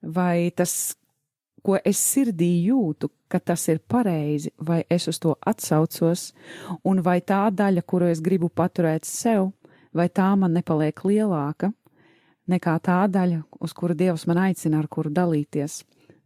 vai 0.01 0.51
tas, 0.55 0.95
ko 1.68 1.76
es 1.84 1.99
sirdī 1.99 2.49
jūtu, 2.70 3.09
ka 3.28 3.41
tas 3.43 3.65
ir 3.68 3.82
pareizi, 3.84 4.53
vai 4.63 4.84
es 4.89 5.09
uz 5.11 5.20
to 5.20 5.34
atsaucos, 5.51 6.30
un 6.88 7.03
vai 7.03 7.20
tā 7.20 7.41
daļa, 7.51 7.84
kuru 7.84 8.07
es 8.07 8.24
gribu 8.24 8.47
paturēt 8.47 9.03
sev, 9.03 9.51
vai 9.91 10.07
tā 10.07 10.30
man 10.39 10.55
nepaliek 10.55 11.03
lielāka 11.03 11.74
nekā 12.47 12.78
tā 12.80 13.01
daļa, 13.11 13.41
uz 13.59 13.76
kuru 13.76 13.97
Dievs 13.99 14.24
man 14.30 14.39
aicina, 14.47 14.80
ar 14.80 14.88
kuru 14.88 15.11
dalīties 15.11 15.82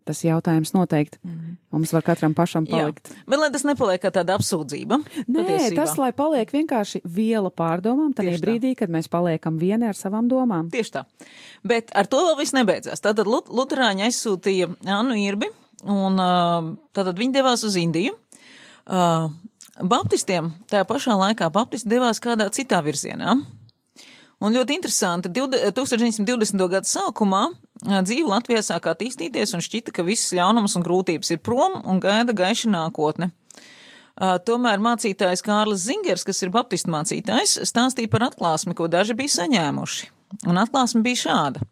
tas 0.08 0.22
jautājums 0.26 0.74
noteikti 0.76 1.20
mm. 1.22 1.58
mums 1.76 1.94
var 1.96 2.06
katram 2.06 2.34
pašam 2.38 2.66
palikt. 2.70 3.12
Jā. 3.12 3.26
Bet 3.30 3.42
lai 3.42 3.50
tas 3.54 3.66
nepaliek 3.68 4.02
kā 4.04 4.12
tāda 4.14 4.38
apsūdzība. 4.40 5.00
Nē, 5.28 5.44
patiesībā. 5.46 5.78
tas, 5.78 5.94
lai 6.02 6.12
paliek 6.18 6.52
vienkārši 6.56 7.04
viela 7.06 7.52
pārdomām, 7.54 8.12
tad 8.18 8.30
ir 8.32 8.42
brīdī, 8.44 8.74
kad 8.80 8.94
mēs 8.94 9.12
paliekam 9.12 9.60
vieni 9.62 9.90
ar 9.90 9.98
savām 9.98 10.30
domām. 10.32 10.72
Tieši 10.74 10.96
tā. 10.98 11.06
Bet 11.68 11.94
ar 11.98 12.10
to 12.12 12.24
vēl 12.28 12.40
viss 12.42 12.56
nebeidzās. 12.58 13.04
Tātad 13.04 13.30
Lut 13.30 13.52
Luterāņi 13.54 14.08
aizsūtīja 14.10 14.72
Annu 14.90 15.18
Irbi, 15.22 15.52
un 15.86 16.20
uh, 16.22 16.74
tātad 16.96 17.22
viņi 17.22 17.38
devās 17.40 17.66
uz 17.68 17.78
Indiju. 17.82 18.18
Uh, 18.90 19.30
Baptistiem 19.82 20.52
tajā 20.70 20.86
pašā 20.90 21.16
laikā 21.18 21.48
Baptisti 21.54 21.90
devās 21.90 22.20
kādā 22.22 22.50
citā 22.54 22.82
virzienā. 22.86 23.38
Un 24.42 24.56
ļoti 24.58 24.74
interesanti, 24.74 25.30
1920. 25.30 26.64
gada 26.70 26.90
sākumā 26.90 27.46
dzīve 27.82 28.30
Latvijā 28.30 28.62
sāk 28.66 28.90
attīstīties 28.92 29.56
un 29.58 29.64
šķita, 29.66 29.94
ka 29.96 30.06
visas 30.08 30.34
ļaunums 30.38 30.78
un 30.78 30.86
grūtības 30.86 31.34
ir 31.34 31.42
prom 31.44 31.80
un 31.82 32.02
gaida 32.04 32.36
gaiša 32.38 32.70
nākotne. 32.70 33.32
Tomēr 34.46 34.82
mācītājs 34.84 35.42
Kārlis 35.46 35.88
Zingers, 35.88 36.26
kas 36.28 36.44
ir 36.44 36.52
baptistu 36.54 36.92
mācītājs, 36.94 37.62
stāstīja 37.66 38.12
par 38.12 38.28
atklāsmi, 38.28 38.76
ko 38.78 38.90
daži 38.92 39.16
bija 39.18 39.34
saņēmuši. 39.40 40.10
Un 40.52 40.60
atklāsme 40.62 41.02
bija 41.06 41.24
šāda. 41.26 41.64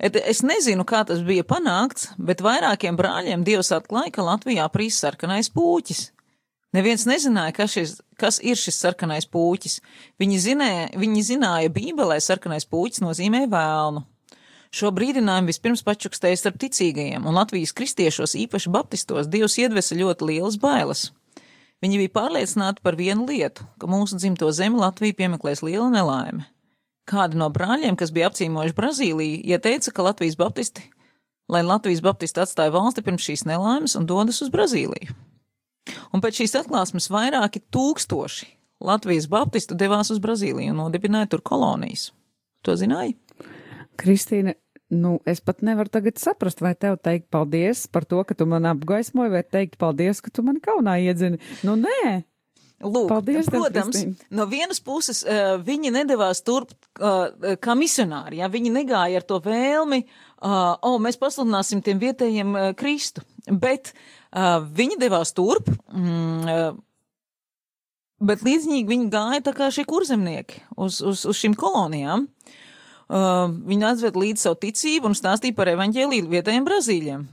Es 0.00 0.40
nezinu, 0.44 0.86
kā 0.88 1.02
tas 1.08 1.20
bija 1.24 1.44
panākts, 1.44 2.10
bet 2.16 2.40
vairākiem 2.44 2.96
brāļiem 2.96 3.44
Dievs 3.44 3.72
atklāja, 3.76 4.12
ka 4.14 4.24
Latvijā 4.24 4.64
prīs 4.72 5.00
sarkanais 5.00 5.52
pūķis. 5.52 6.06
Neviens 6.76 7.04
nezināja, 7.08 7.52
kas, 7.56 7.74
šis, 7.74 7.96
kas 8.20 8.38
ir 8.46 8.56
šis 8.56 8.78
sarkanais 8.80 9.26
pūķis. 9.28 9.80
Viņi 10.22 10.38
zināja, 10.40 10.86
viņi 11.00 11.24
zināja 11.32 11.72
Bībelē 11.74 12.20
sarkanais 12.22 12.68
pūķis 12.70 13.02
nozīmē 13.04 13.44
vēlnu. 13.50 14.04
Šo 14.70 14.92
brīdinājumu 14.94 15.50
vispirms 15.50 15.82
pačukstēja 15.82 16.38
starp 16.38 16.60
ticīgajiem, 16.62 17.24
un 17.26 17.34
Latvijas 17.34 17.72
kristiešos, 17.74 18.36
īpaši 18.38 18.70
baptistos, 18.70 19.26
Dievs 19.30 19.58
iedvesa 19.58 19.98
ļoti 19.98 20.28
lielas 20.28 20.60
bailes. 20.62 21.08
Viņi 21.82 21.98
bija 22.02 22.12
pārliecināti 22.20 22.84
par 22.84 22.94
vienu 22.98 23.26
lietu, 23.26 23.64
ka 23.80 23.88
mūsu 23.90 24.20
dzimto 24.20 24.50
zemi 24.54 24.78
Latvija 24.78 25.16
piemeklēs 25.18 25.64
liela 25.66 25.88
nelaime. 25.90 26.44
Kādi 27.10 27.40
no 27.40 27.48
brāļiem, 27.50 27.96
kas 27.98 28.12
bija 28.14 28.28
apcīmojuši 28.30 28.76
Brazīliju, 28.76 29.40
ieteica, 29.50 29.90
ka 29.96 30.04
Latvijas 30.06 30.36
baptisti, 30.38 30.84
lai 31.50 31.64
Latvijas 31.66 32.04
baptisti 32.04 32.44
atstāja 32.44 32.70
valsti 32.76 33.02
pirms 33.02 33.26
šīs 33.26 33.46
nelaimes 33.48 33.96
un 33.98 34.06
dodas 34.06 34.38
uz 34.44 34.52
Brazīliju. 34.54 35.16
Un 36.14 36.22
pēc 36.22 36.44
šīs 36.44 36.54
atklāsmes 36.60 37.10
vairāki 37.10 37.64
tūkstoši 37.74 38.52
Latvijas 38.86 39.26
baptistu 39.32 39.74
devās 39.74 40.12
uz 40.14 40.20
Brazīliju 40.22 40.76
un 40.76 40.84
nodibināja 40.84 41.32
tur 41.32 41.42
kolonijas. 41.42 42.10
To 42.62 42.76
zināja? 42.78 43.16
Kristīne, 44.00 44.56
nu, 44.90 45.18
es 45.28 45.42
pat 45.44 45.62
nevaru 45.66 45.92
tagad 45.92 46.18
saprast, 46.20 46.62
vai 46.64 46.72
tev 46.78 46.98
teikt 47.04 47.28
paldies 47.32 47.86
par 47.92 48.06
to, 48.08 48.22
ka 48.26 48.34
tu 48.36 48.46
man 48.50 48.66
apgaismoji, 48.70 49.32
vai 49.36 49.44
teikt 49.46 49.78
paldies, 49.80 50.22
ka 50.24 50.32
tu 50.34 50.44
man 50.46 50.58
kaunā 50.62 50.98
iedzini. 51.04 51.40
Nu, 51.66 51.76
nē, 51.78 52.22
Lūk, 52.80 53.10
Paldies, 53.10 53.48
protams, 53.52 53.92
tev, 53.92 54.28
no 54.32 54.46
vienas 54.48 54.78
puses 54.80 55.18
uh, 55.28 55.58
viņi 55.60 55.90
nedavās 55.92 56.40
turp 56.40 56.70
uh, 56.96 57.28
kā 57.60 57.74
misionāri, 57.76 58.38
ja 58.40 58.48
viņi 58.48 58.72
negāja 58.72 59.20
ar 59.20 59.26
to 59.28 59.36
vēlmi, 59.44 59.98
uh, 60.06 60.54
o, 60.80 60.94
oh, 60.94 60.96
mēs 61.04 61.20
pasludināsim 61.20 61.82
tiem 61.84 62.00
vietējiem 62.00 62.54
uh, 62.56 62.70
Kristu, 62.80 63.20
bet 63.52 63.92
uh, 63.92 64.64
viņi 64.64 64.96
devās 65.02 65.34
turp, 65.36 65.68
mm, 65.92 66.48
uh, 66.48 66.72
bet 68.24 68.46
līdzīgi 68.48 68.88
viņi 68.88 69.12
gāja 69.12 69.44
tā 69.50 69.56
kā 69.60 69.68
šie 69.76 69.84
kurzemnieki 69.84 70.64
uz, 70.80 71.02
uz, 71.04 71.26
uz 71.28 71.36
šīm 71.36 71.58
kolonijām. 71.60 72.24
Uh, 72.24 72.58
viņi 73.10 73.86
atzved 73.88 74.18
līdz 74.20 74.46
savu 74.46 74.58
ticību 74.62 75.10
un 75.10 75.16
stāstīja 75.18 75.56
par 75.56 75.70
evaņģēlīju 75.72 76.30
vietējiem 76.30 76.66
brazīļiem. 76.68 77.24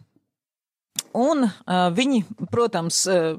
Un 1.17 1.47
uh, 1.47 1.87
viņi, 1.93 2.23
protams, 2.53 3.03
uh, 3.09 3.35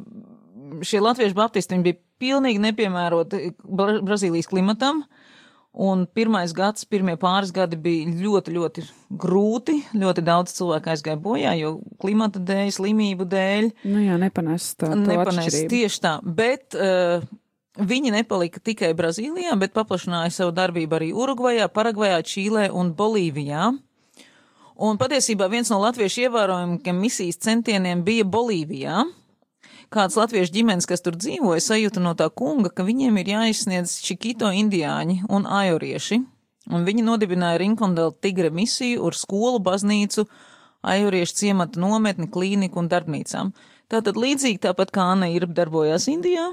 šie 0.87 1.03
latviešu 1.03 1.37
baptisti 1.39 1.79
bija 1.83 1.99
pilnīgi 2.19 2.63
nepiemēroti 2.63 3.53
Bra 3.63 3.99
Brazīlijas 4.03 4.51
klimatam, 4.51 5.05
Un 5.79 6.07
pirmais 6.11 6.51
gads, 6.57 6.83
pirmie 6.91 7.15
pāris 7.21 7.53
gadi 7.55 7.77
bija 7.79 8.09
ļoti, 8.11 8.55
ļoti 8.57 8.83
grūti. 9.21 9.77
Ļoti 10.01 10.25
daudz 10.27 10.57
cilvēku 10.57 10.91
aizgāja 10.91 11.21
bojā, 11.23 11.53
jo 11.61 11.77
klimata 12.03 12.41
dēļ, 12.43 12.73
slimību 12.75 13.27
dēļ. 13.31 13.69
Nu 13.87 14.03
jā, 14.03 14.17
nepanēs 14.19 14.73
tā. 14.81 14.91
Nepanēs 14.99 15.61
tieši 15.71 16.01
tā. 16.03 16.17
Bet 16.25 16.75
uh, 16.75 17.23
viņi 17.79 18.15
nepalika 18.15 18.61
tikai 18.65 18.93
Brazīlijā, 18.99 19.55
bet 19.61 19.77
paplašināja 19.77 20.35
savu 20.35 20.55
darbību 20.57 20.99
arī 20.99 21.13
Urugvajā, 21.15 21.69
Paragvajā, 21.71 22.19
Čīlē 22.27 22.69
un 22.75 22.93
Bolīvijā. 22.99 23.71
Un 24.79 24.99
patiesībā 24.99 25.49
viens 25.51 25.71
no 25.73 25.81
latviešu 25.83 26.29
ievērojumiem 26.29 27.01
misijas 27.03 27.41
centieniem 27.43 28.05
bija 28.07 28.27
Bolīvijā 28.27 29.07
kāds 29.95 30.19
latviešu 30.19 30.53
ģimenes, 30.53 30.87
kas 30.89 31.03
tur 31.05 31.17
dzīvoja, 31.17 31.63
sajūta 31.65 32.03
no 32.03 32.15
tā 32.19 32.29
kunga, 32.29 32.71
ka 32.73 32.85
viņiem 32.87 33.21
ir 33.23 33.33
jāizsniedz 33.33 33.99
čikito 34.05 34.51
indiāņi 34.53 35.23
un 35.33 35.49
ajorieši, 35.49 36.21
un 36.73 36.85
viņi 36.89 37.05
nodibināja 37.07 37.63
Rinkondela 37.63 38.13
tigre 38.13 38.53
misiju 38.55 39.09
uz 39.09 39.23
skolu, 39.25 39.61
baznīcu, 39.65 40.27
ajoriešu 40.85 41.39
ciemata 41.41 41.81
nometni, 41.81 42.29
klīniku 42.31 42.83
un 42.83 42.91
darbnīcām. 42.93 43.53
Tātad 43.89 44.21
līdzīgi 44.21 44.61
tāpat 44.69 44.93
kā 44.93 45.09
Anna 45.15 45.31
ir 45.33 45.49
darbojās 45.49 46.11
Indijā, 46.13 46.51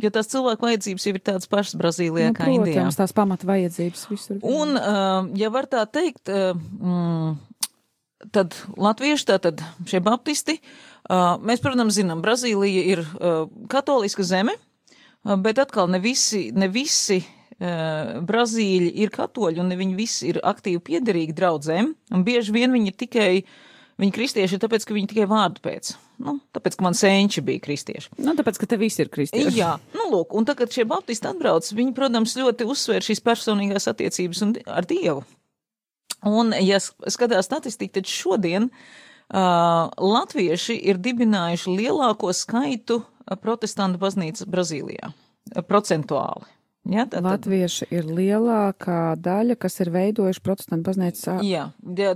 Jo 0.00 0.08
tās 0.14 0.30
cilvēku 0.32 0.64
vajadzības 0.64 1.04
jau 1.04 1.12
ir 1.12 1.20
tādas 1.20 1.50
pašas 1.50 1.76
Brazīlijā 1.76 2.30
nu, 2.30 2.36
kā 2.38 2.46
protams, 2.46 2.60
Indijā. 2.62 2.78
Protams, 2.78 3.00
tās 3.02 3.12
pamata 3.16 3.48
vajadzības 3.50 4.06
visur. 4.08 4.38
Un, 4.40 4.72
uh, 4.78 5.28
ja 5.36 5.50
var 5.52 5.68
tā 5.68 5.82
teikt, 5.90 6.32
mm, 6.32 7.34
tad 8.32 8.56
latvieši, 8.80 9.28
tātad 9.34 9.60
šie 9.90 10.00
baptisti, 10.04 10.56
Uh, 11.10 11.34
mēs, 11.42 11.58
protams, 11.58 11.96
zinām, 11.98 12.20
Brazīlija 12.22 12.82
ir 12.92 13.00
uh, 13.02 13.48
katoliska 13.70 14.22
zeme, 14.22 14.54
uh, 14.54 15.34
bet 15.34 15.58
atkal 15.58 15.90
ne 15.90 15.98
visi, 16.02 16.50
ne 16.54 16.70
visi 16.72 17.22
Brazīļi 17.62 18.88
ir 19.04 19.10
katoļi 19.14 19.60
un 19.62 19.68
ne 19.70 19.76
viņi 19.78 19.92
visi 19.94 20.32
ir 20.32 20.40
aktīvi 20.42 20.80
piederīgi 20.82 21.34
draudzēm, 21.36 21.92
un 22.10 22.24
bieži 22.26 22.50
vien 22.56 22.72
viņi 22.74 22.90
ir 22.90 22.96
tikai, 22.98 23.26
viņi 24.02 24.14
kristieši 24.16 24.56
ir 24.56 24.62
tāpēc, 24.64 24.86
ka 24.88 24.96
viņi 24.96 25.10
tikai 25.12 25.28
vārdu 25.30 25.62
pēc. 25.62 25.92
Nu, 26.22 26.36
tāpēc, 26.54 26.76
ka 26.78 26.86
man 26.86 26.94
sēņķi 26.94 27.42
bija 27.46 27.62
kristieši. 27.64 28.12
Nu, 28.22 28.36
tāpēc, 28.38 28.60
ka 28.62 28.68
te 28.70 28.78
visi 28.78 29.02
ir 29.02 29.10
kristieši. 29.12 29.56
Jā, 29.58 29.74
nu, 29.96 30.06
lūk, 30.12 30.36
un 30.38 30.46
tagad 30.46 30.70
šie 30.74 30.86
baptisti 30.88 31.26
atbrauc, 31.26 31.66
viņi, 31.74 31.94
protams, 31.96 32.36
ļoti 32.38 32.66
uzsver 32.70 33.02
šīs 33.02 33.22
personīgās 33.26 33.88
attiecības 33.90 34.42
un, 34.46 34.56
ar 34.70 34.86
Dievu. 34.86 35.24
Un, 36.28 36.54
ja 36.62 36.78
skatās 36.78 37.48
statistiku, 37.48 37.96
tad 37.98 38.10
šodien 38.10 38.68
uh, 38.70 39.90
latvieši 39.98 40.78
ir 40.92 41.02
dibinājuši 41.02 41.74
lielāko 41.80 42.30
skaitu 42.36 43.00
protestantu 43.42 43.98
baznīcas 44.02 44.46
Brazīlijā, 44.50 45.10
procentuāli. 45.66 46.46
Ja, 46.90 47.04
tā, 47.06 47.20
Latvieši 47.22 47.86
ir 47.94 48.08
lielākā 48.10 49.14
daļa, 49.22 49.54
kas 49.62 49.78
ir 49.84 49.92
veidojuši 49.94 50.42
protestantu 50.42 50.88
baznīcas. 50.88 51.44
Jā, 51.46 51.68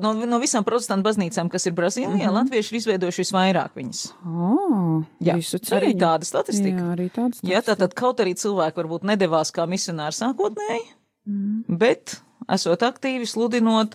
no, 0.02 0.10
no 0.26 0.40
visām 0.42 0.66
protestantu 0.66 1.06
baznīcām, 1.06 1.50
kas 1.52 1.68
ir 1.70 1.76
Brazīlijā, 1.76 2.10
mm 2.10 2.24
-hmm. 2.24 2.34
latvieši 2.40 2.74
ir 2.74 2.78
izveidojuši 2.80 3.22
visvairāk 3.22 3.78
viņas. 3.78 4.02
Oh, 4.26 5.06
jā, 5.22 5.38
arī 5.78 5.94
tāda 5.94 6.26
statistika. 6.26 6.82
Jā, 6.82 6.90
arī 6.96 7.06
tāda 7.06 7.38
statistika. 7.38 7.52
Jā, 7.52 7.62
tātad 7.62 7.94
kaut 7.94 8.20
arī 8.20 8.34
cilvēki 8.34 8.82
varbūt 8.82 9.06
nedavās 9.06 9.54
kā 9.54 9.70
misionāri 9.70 10.18
sākotnēji, 10.18 10.86
mm. 11.30 11.78
bet 11.78 12.18
esot 12.50 12.82
aktīvi 12.82 13.26
sludinot 13.26 13.94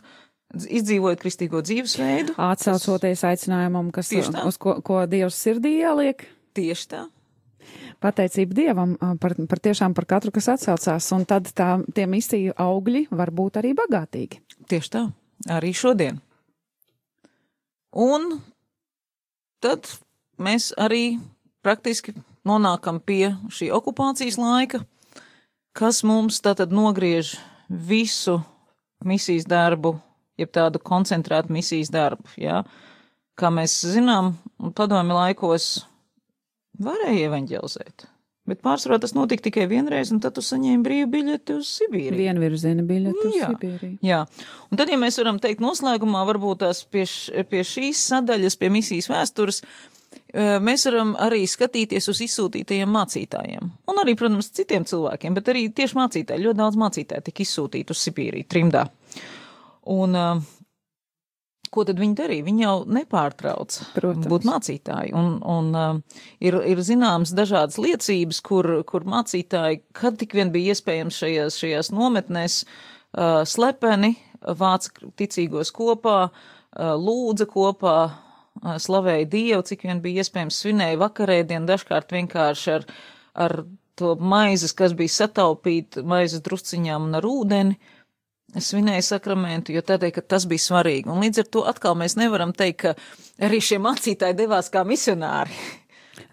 izdzīvojot 0.56 1.20
kristīgo 1.20 1.62
dzīvesveidu. 1.68 2.36
Atsaucoties 2.40 3.24
aicinājumam, 3.28 3.92
kas, 3.92 4.12
uz 4.46 4.58
ko, 4.58 4.80
ko 4.82 5.04
Dievs 5.06 5.36
sirdī 5.36 5.82
ieliek. 5.84 6.28
Tieši 6.56 6.88
tā. 6.88 7.10
Pateicība 8.02 8.58
Dievam 8.58 8.96
par, 9.22 9.36
par 9.50 9.62
tiešām 9.62 9.94
par 9.98 10.08
katru, 10.10 10.34
kas 10.34 10.50
atsaucās, 10.56 11.08
un 11.14 11.26
tad 11.30 11.52
tā, 11.54 11.76
tie 11.94 12.08
misiju 12.10 12.56
augļi 12.58 13.06
var 13.14 13.30
būt 13.30 13.60
arī 13.62 13.76
bagātīgi. 13.78 14.42
Tieši 14.72 14.94
tā, 14.96 15.04
arī 15.54 15.74
šodien. 15.78 16.18
Un 17.92 18.40
tad 19.62 19.92
mēs 20.42 20.72
arī 20.82 21.20
praktiski 21.62 22.16
nonākam 22.48 22.98
pie 23.04 23.36
šī 23.54 23.70
okupācijas 23.76 24.40
laika, 24.42 24.82
kas 25.78 26.02
mums 26.08 26.42
tātad 26.42 26.74
nogriež 26.74 27.36
visu 27.70 28.40
misijas 29.06 29.46
darbu 29.46 30.00
jeb 30.42 30.52
tādu 30.54 30.82
koncentrētu 30.84 31.54
misijas 31.54 31.92
darbu. 31.94 32.26
Ja? 32.40 32.64
Kā 33.38 33.52
mēs 33.54 33.78
zinām, 33.94 34.36
padomi 34.78 35.16
laikos 35.16 35.86
varēja 36.80 37.30
evanģelizēt. 37.30 38.08
Bet 38.50 38.64
pārsvarā 38.66 38.98
tas 39.00 39.14
notika 39.14 39.46
tikai 39.46 39.68
vienreiz, 39.70 40.10
un 40.12 40.20
tad 40.24 40.34
tu 40.34 40.42
saņēmi 40.42 40.82
brīvu 40.84 41.10
biļeti 41.14 41.56
uz 41.60 41.70
Sibīriju. 41.78 42.18
Vienvirziena 42.24 42.84
biļeti 42.88 43.28
uz 43.30 43.38
jā, 43.38 43.50
Sibīriju. 43.54 43.98
Jā, 44.06 44.24
un 44.68 44.82
tad, 44.82 44.90
ja 44.90 44.98
mēs 45.00 45.20
varam 45.22 45.38
teikt 45.44 45.62
noslēgumā, 45.62 46.24
varbūt 46.28 46.64
tās 46.64 46.82
pie, 46.90 47.06
š, 47.06 47.46
pie 47.52 47.62
šīs 47.68 48.02
sadaļas, 48.10 48.58
pie 48.58 48.72
misijas 48.74 49.12
vēstures, 49.12 49.62
e, 49.62 50.48
mēs 50.66 50.88
varam 50.90 51.14
arī 51.22 51.44
skatīties 51.48 52.10
uz 52.12 52.24
izsūtītajiem 52.26 52.90
mācītājiem. 52.98 53.70
Un 53.94 54.02
arī, 54.02 54.18
protams, 54.18 54.50
citiem 54.58 54.90
cilvēkiem, 54.90 55.38
bet 55.38 55.54
arī 55.54 55.68
tieši 55.78 56.00
mācītāji, 56.02 56.48
ļoti 56.48 56.62
daudz 56.64 56.82
mācītāji 56.82 57.28
tika 57.30 57.46
izsūtīti 57.46 57.94
uz 57.94 58.02
Sibīriju, 58.08 58.50
trimdā. 58.50 58.88
Un, 59.94 60.18
uh, 60.18 60.42
ko 61.72 61.86
tad 61.88 62.00
viņi 62.02 62.16
darīja? 62.20 62.46
Viņi 62.46 62.66
jau 62.66 62.76
nepārtrauc 62.98 63.78
Protams. 63.96 64.28
būt 64.32 64.48
mācītāji. 64.48 65.14
Un, 65.18 65.38
un 65.48 65.70
uh, 65.78 66.24
ir, 66.44 66.58
ir 66.68 66.82
zināmas 66.86 67.34
dažādas 67.36 67.80
liecības, 67.82 68.42
kur, 68.46 68.70
kur 68.88 69.08
mācītāji, 69.08 69.84
kad 69.98 70.20
tik 70.20 70.36
vien 70.38 70.52
bija 70.54 70.76
iespējams 70.76 71.22
šajās, 71.24 71.60
šajās 71.64 71.92
nometnēs, 71.96 72.62
uh, 72.64 73.42
slepeni 73.48 74.16
vāca 74.42 75.12
ticīgos 75.20 75.74
kopā, 75.76 76.18
uh, 76.32 76.92
lūdza 77.00 77.48
kopā, 77.52 77.98
uh, 78.12 78.76
slavēja 78.82 79.30
Dievu, 79.32 79.64
cik 79.72 79.88
vien 79.88 80.04
bija 80.04 80.26
iespējams 80.26 80.60
svinēja 80.66 81.00
vakarēdienu, 81.06 81.70
dažkārt 81.70 82.12
vienkārši 82.18 82.76
ar, 82.76 82.90
ar 83.48 83.62
to 84.00 84.16
maizes, 84.20 84.76
kas 84.76 84.96
bija 84.98 85.14
sataupīta 85.22 86.04
maizes 86.08 86.44
drusciņām 86.44 87.10
un 87.10 87.20
ar 87.22 87.28
ūdeni. 87.32 87.80
Uh, 87.80 87.98
svinēja 88.60 89.04
sakramentu, 89.14 89.76
jo 89.76 89.84
tādēļ, 89.86 90.14
ka 90.16 90.24
tas 90.36 90.48
bija 90.50 90.64
svarīgi. 90.64 91.10
Un 91.12 91.22
līdz 91.24 91.44
ar 91.44 91.52
to 91.54 91.64
atkal 91.70 91.96
mēs 92.00 92.18
nevaram 92.20 92.54
teikt, 92.56 92.82
ka 92.84 93.46
arī 93.48 93.62
šie 93.64 93.80
mācītāji 93.84 94.38
devās 94.42 94.72
kā 94.74 94.84
misionāri. 94.88 95.56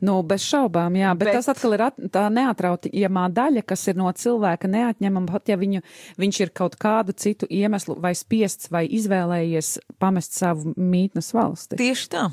Nu, 0.05 0.19
bez 0.27 0.45
šaubām, 0.47 0.95
jā, 0.99 1.11
bet, 1.16 1.31
bet 1.31 1.39
tas 1.39 1.49
atkal 1.51 1.75
ir 1.75 1.83
at, 1.89 1.99
tā 2.12 2.27
neatrautījamā 2.31 3.25
daļa, 3.35 3.64
kas 3.66 3.87
ir 3.91 3.97
no 3.99 4.11
cilvēka 4.14 4.71
neatņemama, 4.71 5.31
pat 5.33 5.51
ja 5.51 5.57
viņu, 5.59 5.83
viņš 6.21 6.41
ir 6.45 6.53
kaut 6.55 6.77
kādu 6.79 7.14
citu 7.19 7.49
iemeslu 7.51 7.97
vai 8.03 8.12
spiests 8.19 8.71
vai 8.75 8.85
izvēlējies 8.99 9.77
pamest 10.03 10.39
savu 10.39 10.75
mītnes 10.77 11.33
valsti. 11.35 11.79
Tieši 11.81 12.11
tā, 12.14 12.29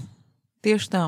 tieši 0.66 0.92
tā. 0.94 1.06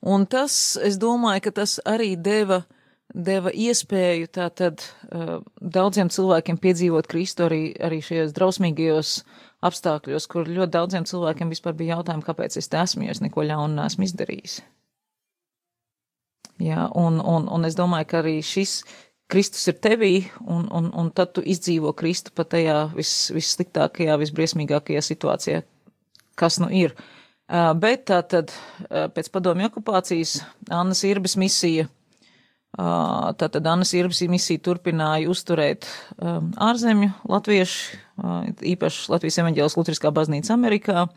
Un 0.00 0.24
tas, 0.30 0.54
es 0.80 0.96
domāju, 1.00 1.48
ka 1.48 1.56
tas 1.60 1.76
arī 1.88 2.14
deva 2.16 2.62
uh, 2.62 2.79
deva 3.14 3.50
iespēju 3.52 4.30
tātad 4.34 4.82
uh, 4.82 5.38
daudziem 5.60 6.10
cilvēkiem 6.12 6.58
piedzīvot 6.62 7.08
Kristu 7.10 7.46
arī, 7.48 7.62
arī 7.80 8.00
šajos 8.04 8.34
drausmīgajos 8.36 9.14
apstākļos, 9.66 10.26
kur 10.30 10.48
ļoti 10.48 10.74
daudziem 10.76 11.06
cilvēkiem 11.08 11.52
vispār 11.52 11.76
bija 11.76 11.98
jautājumi, 11.98 12.24
kāpēc 12.26 12.56
es 12.60 12.70
te 12.70 12.80
esmu, 12.80 13.06
ja 13.06 13.14
es 13.16 13.22
neko 13.24 13.44
ļaunu 13.44 13.76
neesmu 13.76 14.06
izdarījis. 14.06 14.60
Jā, 16.60 16.88
un, 16.96 17.20
un, 17.24 17.46
un 17.48 17.68
es 17.68 17.76
domāju, 17.76 18.08
ka 18.08 18.20
arī 18.20 18.40
šis 18.44 18.82
Kristus 19.30 19.68
ir 19.70 19.78
tevī, 19.80 20.14
un, 20.42 20.66
un, 20.74 20.90
un 20.96 21.12
tad 21.14 21.32
tu 21.36 21.44
izdzīvo 21.46 21.92
Kristu 21.96 22.34
pat 22.34 22.50
tajā 22.56 22.90
vis, 22.96 23.30
vissliktākajā, 23.32 24.18
visbriesmīgākajā 24.20 25.02
situācijā, 25.06 25.62
kas 26.40 26.58
nu 26.62 26.68
ir. 26.74 26.96
Uh, 27.50 27.72
bet 27.74 28.04
tā 28.10 28.20
tad 28.30 28.52
uh, 28.52 29.08
pēc 29.10 29.30
padomju 29.34 29.70
okupācijas 29.70 30.36
Annas 30.70 31.02
Irbis 31.06 31.34
misija 31.40 31.88
Tātad 32.78 33.66
Annas 33.66 33.90
Irbas 33.98 34.20
misija 34.30 34.62
turpināja 34.62 35.28
uzturēt 35.32 35.88
ārzemju 36.20 37.10
latviešu, 37.28 37.98
īpaši 38.72 39.10
Latvijas 39.10 39.40
evaņģēlas 39.42 39.76
Lutriskā 39.76 40.12
baznīca 40.14 40.54
Amerikā, 40.54 41.08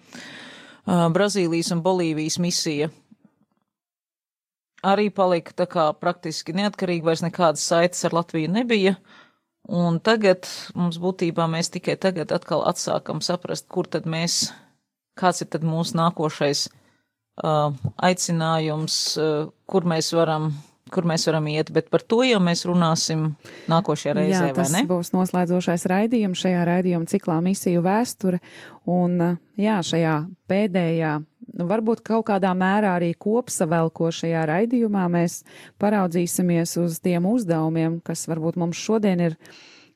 Brazīlijas 0.84 1.70
un 1.76 1.84
Bolīvijas 1.86 2.40
misija 2.42 2.90
arī 4.84 5.10
palika 5.16 5.56
tā 5.64 5.68
kā 5.70 5.88
praktiski 5.96 6.56
neatkarīgi, 6.58 7.06
vairs 7.08 7.24
nekādas 7.24 7.64
saites 7.66 8.04
ar 8.06 8.16
Latviju 8.20 8.52
nebija. 8.52 8.98
Un 9.64 10.02
tagad 10.04 10.50
mums 10.76 11.00
būtībā 11.00 11.48
mēs 11.48 11.72
tikai 11.72 11.96
tagad 11.96 12.34
atkal 12.36 12.66
atsākam 12.68 13.22
saprast, 13.24 13.70
kur 13.72 13.88
tad 13.88 14.10
mēs, 14.10 14.52
kāds 15.16 15.46
ir 15.46 15.48
tad 15.56 15.64
mūsu 15.64 15.96
nākošais 15.96 16.66
uh, 16.68 17.72
aicinājums, 18.04 18.98
uh, 19.16 19.54
kur 19.72 19.88
mēs 19.88 20.12
varam 20.18 20.52
kur 20.94 21.08
mēs 21.10 21.26
varam 21.30 21.48
iet, 21.52 21.72
bet 21.74 21.90
par 21.94 22.04
to 22.06 22.22
jau 22.28 22.40
mēs 22.44 22.64
runāsim 22.70 23.32
nākošajā 23.72 24.16
reizē, 24.20 24.46
jā, 24.52 24.56
vai 24.58 24.68
ne? 24.76 24.84
būs 24.90 25.12
noslēdzošais 25.16 25.88
raidījums 25.92 26.46
šajā 26.46 26.64
raidījuma 26.70 27.10
ciklā 27.12 27.40
misiju 27.46 27.84
vēsture, 27.86 28.40
un 28.90 29.20
jā, 29.60 29.82
šajā 29.90 30.16
pēdējā, 30.52 31.14
nu, 31.58 31.68
varbūt 31.70 32.04
kaut 32.08 32.28
kādā 32.32 32.54
mērā 32.58 32.96
arī 33.00 33.14
kopsavelkošajā 33.18 34.48
raidījumā 34.54 35.06
mēs 35.18 35.42
paraudzīsimies 35.82 36.78
uz 36.84 36.98
tiem 37.04 37.30
uzdevumiem, 37.30 38.02
kas 38.06 38.28
varbūt 38.32 38.60
mums 38.62 38.80
šodien 38.80 39.30
ir 39.32 39.40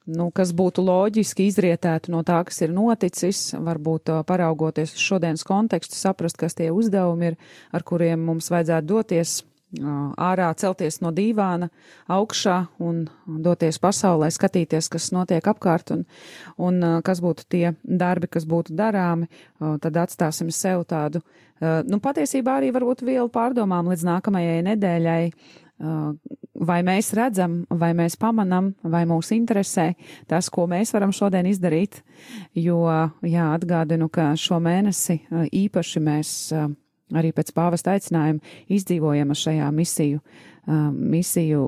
nu, 0.08 0.30
kas 0.36 0.54
būtu 0.56 0.84
loģiski 0.88 1.50
izrietētu 1.52 2.14
no 2.14 2.24
tā, 2.28 2.40
kas 2.48 2.62
ir 2.64 2.72
noticis, 2.74 3.52
varbūt 3.60 4.14
paraugoties 4.28 4.96
uz 4.96 5.04
šodienas 5.04 5.44
kontekstu, 5.48 5.98
saprast, 6.00 6.40
kas 6.40 6.56
tie 6.58 6.70
uzdevumi 6.72 7.34
ir, 7.34 7.38
ar 7.76 7.84
kuriem 7.88 8.24
mums 8.30 8.50
vajadzētu 8.54 8.88
doties 8.88 9.42
ārā, 9.76 10.48
celties 10.56 11.02
no 11.04 11.12
dīvāna 11.12 11.68
augšā 12.08 12.58
un 12.80 13.04
doties 13.28 13.80
pasaulē, 13.84 14.30
skatīties, 14.32 14.88
kas 14.90 15.12
notiek 15.12 15.44
apkārt 15.44 15.92
un, 15.92 16.06
un 16.58 16.80
kas 17.04 17.20
būtu 17.24 17.48
tie 17.52 17.74
darbi, 17.84 18.30
kas 18.32 18.48
būtu 18.48 18.76
darāmi, 18.78 19.28
tad 19.60 20.00
atstāsim 20.00 20.52
sev 20.56 20.86
tādu, 20.88 21.22
nu, 21.60 22.00
patiesībā 22.00 22.62
arī 22.62 22.72
varbūt 22.76 23.04
vielu 23.04 23.28
pārdomām 23.30 23.92
līdz 23.92 24.08
nākamajai 24.08 24.64
nedēļai, 24.72 25.22
vai 26.58 26.80
mēs 26.82 27.12
redzam, 27.14 27.60
vai 27.70 27.92
mēs 27.94 28.16
pamanam, 28.18 28.72
vai 28.82 29.04
mūs 29.06 29.30
interesē 29.36 29.92
tas, 30.32 30.50
ko 30.50 30.66
mēs 30.72 30.96
varam 30.96 31.12
šodien 31.14 31.46
izdarīt, 31.52 32.02
jo, 32.56 32.82
jā, 33.22 33.52
atgādinu, 33.52 34.10
ka 34.10 34.32
šo 34.40 34.58
mēnesi 34.64 35.20
īpaši 35.52 36.02
mēs 36.08 36.34
arī 37.16 37.32
pēc 37.36 37.54
pāvesta 37.56 37.96
aicinājuma 37.96 38.56
izdzīvojam 38.74 39.34
šajā 39.38 39.70
misiju, 39.76 40.22
misiju 40.92 41.68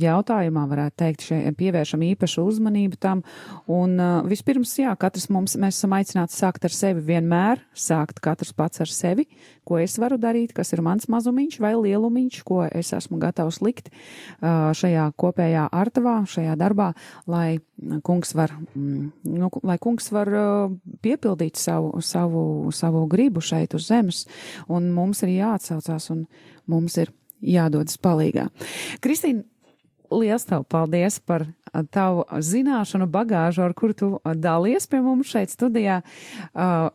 jautājumā, 0.00 0.64
varētu 0.70 0.96
teikt, 1.02 1.24
šeit 1.28 1.56
pievēršam 1.58 2.02
īpašu 2.06 2.44
uzmanību 2.48 2.98
tam. 3.02 3.22
Un 3.70 3.96
uh, 4.00 4.20
vispirms, 4.28 4.72
jā, 4.80 4.92
katrs 5.00 5.28
mums, 5.32 5.56
mēs 5.60 5.78
esam 5.78 5.96
aicināti 5.96 6.36
sākt 6.36 6.66
ar 6.68 6.74
sevi 6.74 7.04
vienmēr, 7.12 7.62
sākt 7.76 8.22
katrs 8.24 8.54
pats 8.56 8.82
ar 8.84 8.90
sevi, 8.90 9.26
ko 9.68 9.78
es 9.82 9.98
varu 10.00 10.18
darīt, 10.20 10.54
kas 10.56 10.72
ir 10.74 10.82
mans 10.84 11.08
mazumiņš 11.12 11.58
vai 11.62 11.74
lielumiņš, 11.76 12.40
ko 12.48 12.62
es 12.68 12.92
esmu 12.96 13.20
gatavs 13.22 13.60
likt 13.64 13.92
uh, 13.92 14.72
šajā 14.76 15.10
kopējā 15.20 15.68
artavā, 15.72 16.20
šajā 16.28 16.56
darbā, 16.60 16.92
lai 17.30 17.60
kungs 18.06 18.34
var, 18.38 18.54
mm, 18.74 19.08
nu, 19.38 19.50
lai 19.66 19.78
kungs 19.82 20.12
var 20.14 20.30
uh, 20.32 20.76
piepildīt 21.04 21.60
savu, 21.60 21.94
savu, 22.04 22.44
savu 22.74 23.06
gribu 23.10 23.42
šeit 23.44 23.76
uz 23.78 23.88
zemes, 23.90 24.26
un 24.72 24.92
mums 24.94 25.24
ir 25.26 25.36
jāatsaucās, 25.36 26.10
un 26.14 26.26
mums 26.70 26.98
ir 27.02 27.12
jādodas 27.42 27.98
palīgā. 27.98 28.46
Kristīna, 29.02 29.42
liels 30.20 30.46
tev 30.48 30.66
paldies 30.70 31.18
par 31.24 31.46
tavu 31.92 32.24
zināšanu 32.44 33.06
bagāžu, 33.08 33.62
ar 33.64 33.72
kuru 33.76 33.96
tu 33.96 34.08
dalies 34.36 34.86
pie 34.90 35.00
mums 35.04 35.30
šeit 35.32 35.52
studijā. 35.52 36.00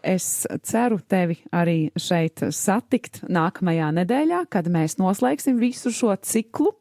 Es 0.06 0.46
ceru 0.70 1.00
tevi 1.02 1.40
arī 1.56 1.90
šeit 1.98 2.46
satikt 2.54 3.24
nākamajā 3.26 3.90
nedēļā, 4.02 4.44
kad 4.54 4.70
mēs 4.70 5.00
noslēgsim 5.02 5.58
visu 5.62 5.92
šo 5.94 6.14
ciklu, 6.22 6.76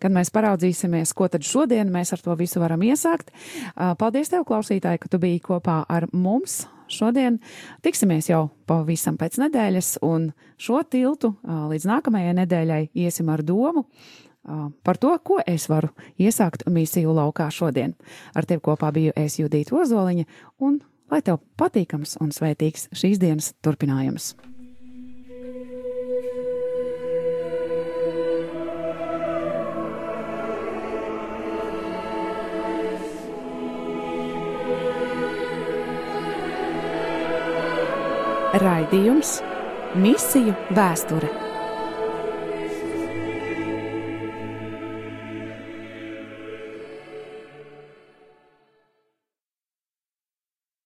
kad 0.00 0.14
mēs 0.14 0.32
paraudzīsimies, 0.32 1.12
ko 1.16 1.28
tad 1.32 1.44
šodien 1.46 1.92
mēs 1.92 2.14
ar 2.16 2.24
to 2.24 2.36
visu 2.40 2.62
varam 2.62 2.84
iesākt. 2.88 3.34
Paldies 3.76 4.32
tev, 4.32 4.46
klausītāji, 4.48 5.04
ka 5.04 5.12
tu 5.12 5.20
biji 5.22 5.44
kopā 5.44 5.82
ar 5.92 6.08
mums 6.12 6.62
šodien. 6.92 7.38
Tiksimies 7.84 8.28
jau 8.28 8.46
pavisam 8.68 9.16
pēc 9.20 9.38
nedēļas, 9.44 9.94
un 10.04 10.30
šo 10.60 10.82
tiltu 10.88 11.34
līdz 11.44 11.88
nākamajai 11.88 12.34
nedēļai 12.42 12.82
iesim 13.04 13.30
ar 13.32 13.44
domu 13.44 13.86
par 14.82 14.98
to, 14.98 15.12
ko 15.24 15.40
es 15.46 15.68
varu 15.70 15.92
iesākt 16.18 16.66
misiju 16.70 17.14
laukā 17.16 17.48
šodien. 17.50 17.94
Ar 18.34 18.46
tevi 18.46 18.62
kopā 18.64 18.92
biju 18.94 19.14
es 19.16 19.38
Judīta 19.40 19.76
Ozoliņa, 19.82 20.24
un 20.60 20.80
lai 21.12 21.22
tev 21.22 21.42
patīkams 21.60 22.18
un 22.20 22.32
svētīgs 22.34 22.88
šīs 22.96 23.22
dienas 23.22 23.52
turpinājums! 23.62 24.34
Raidījums 38.52 39.38
Misiju 39.96 40.52
vēsture 40.76 41.41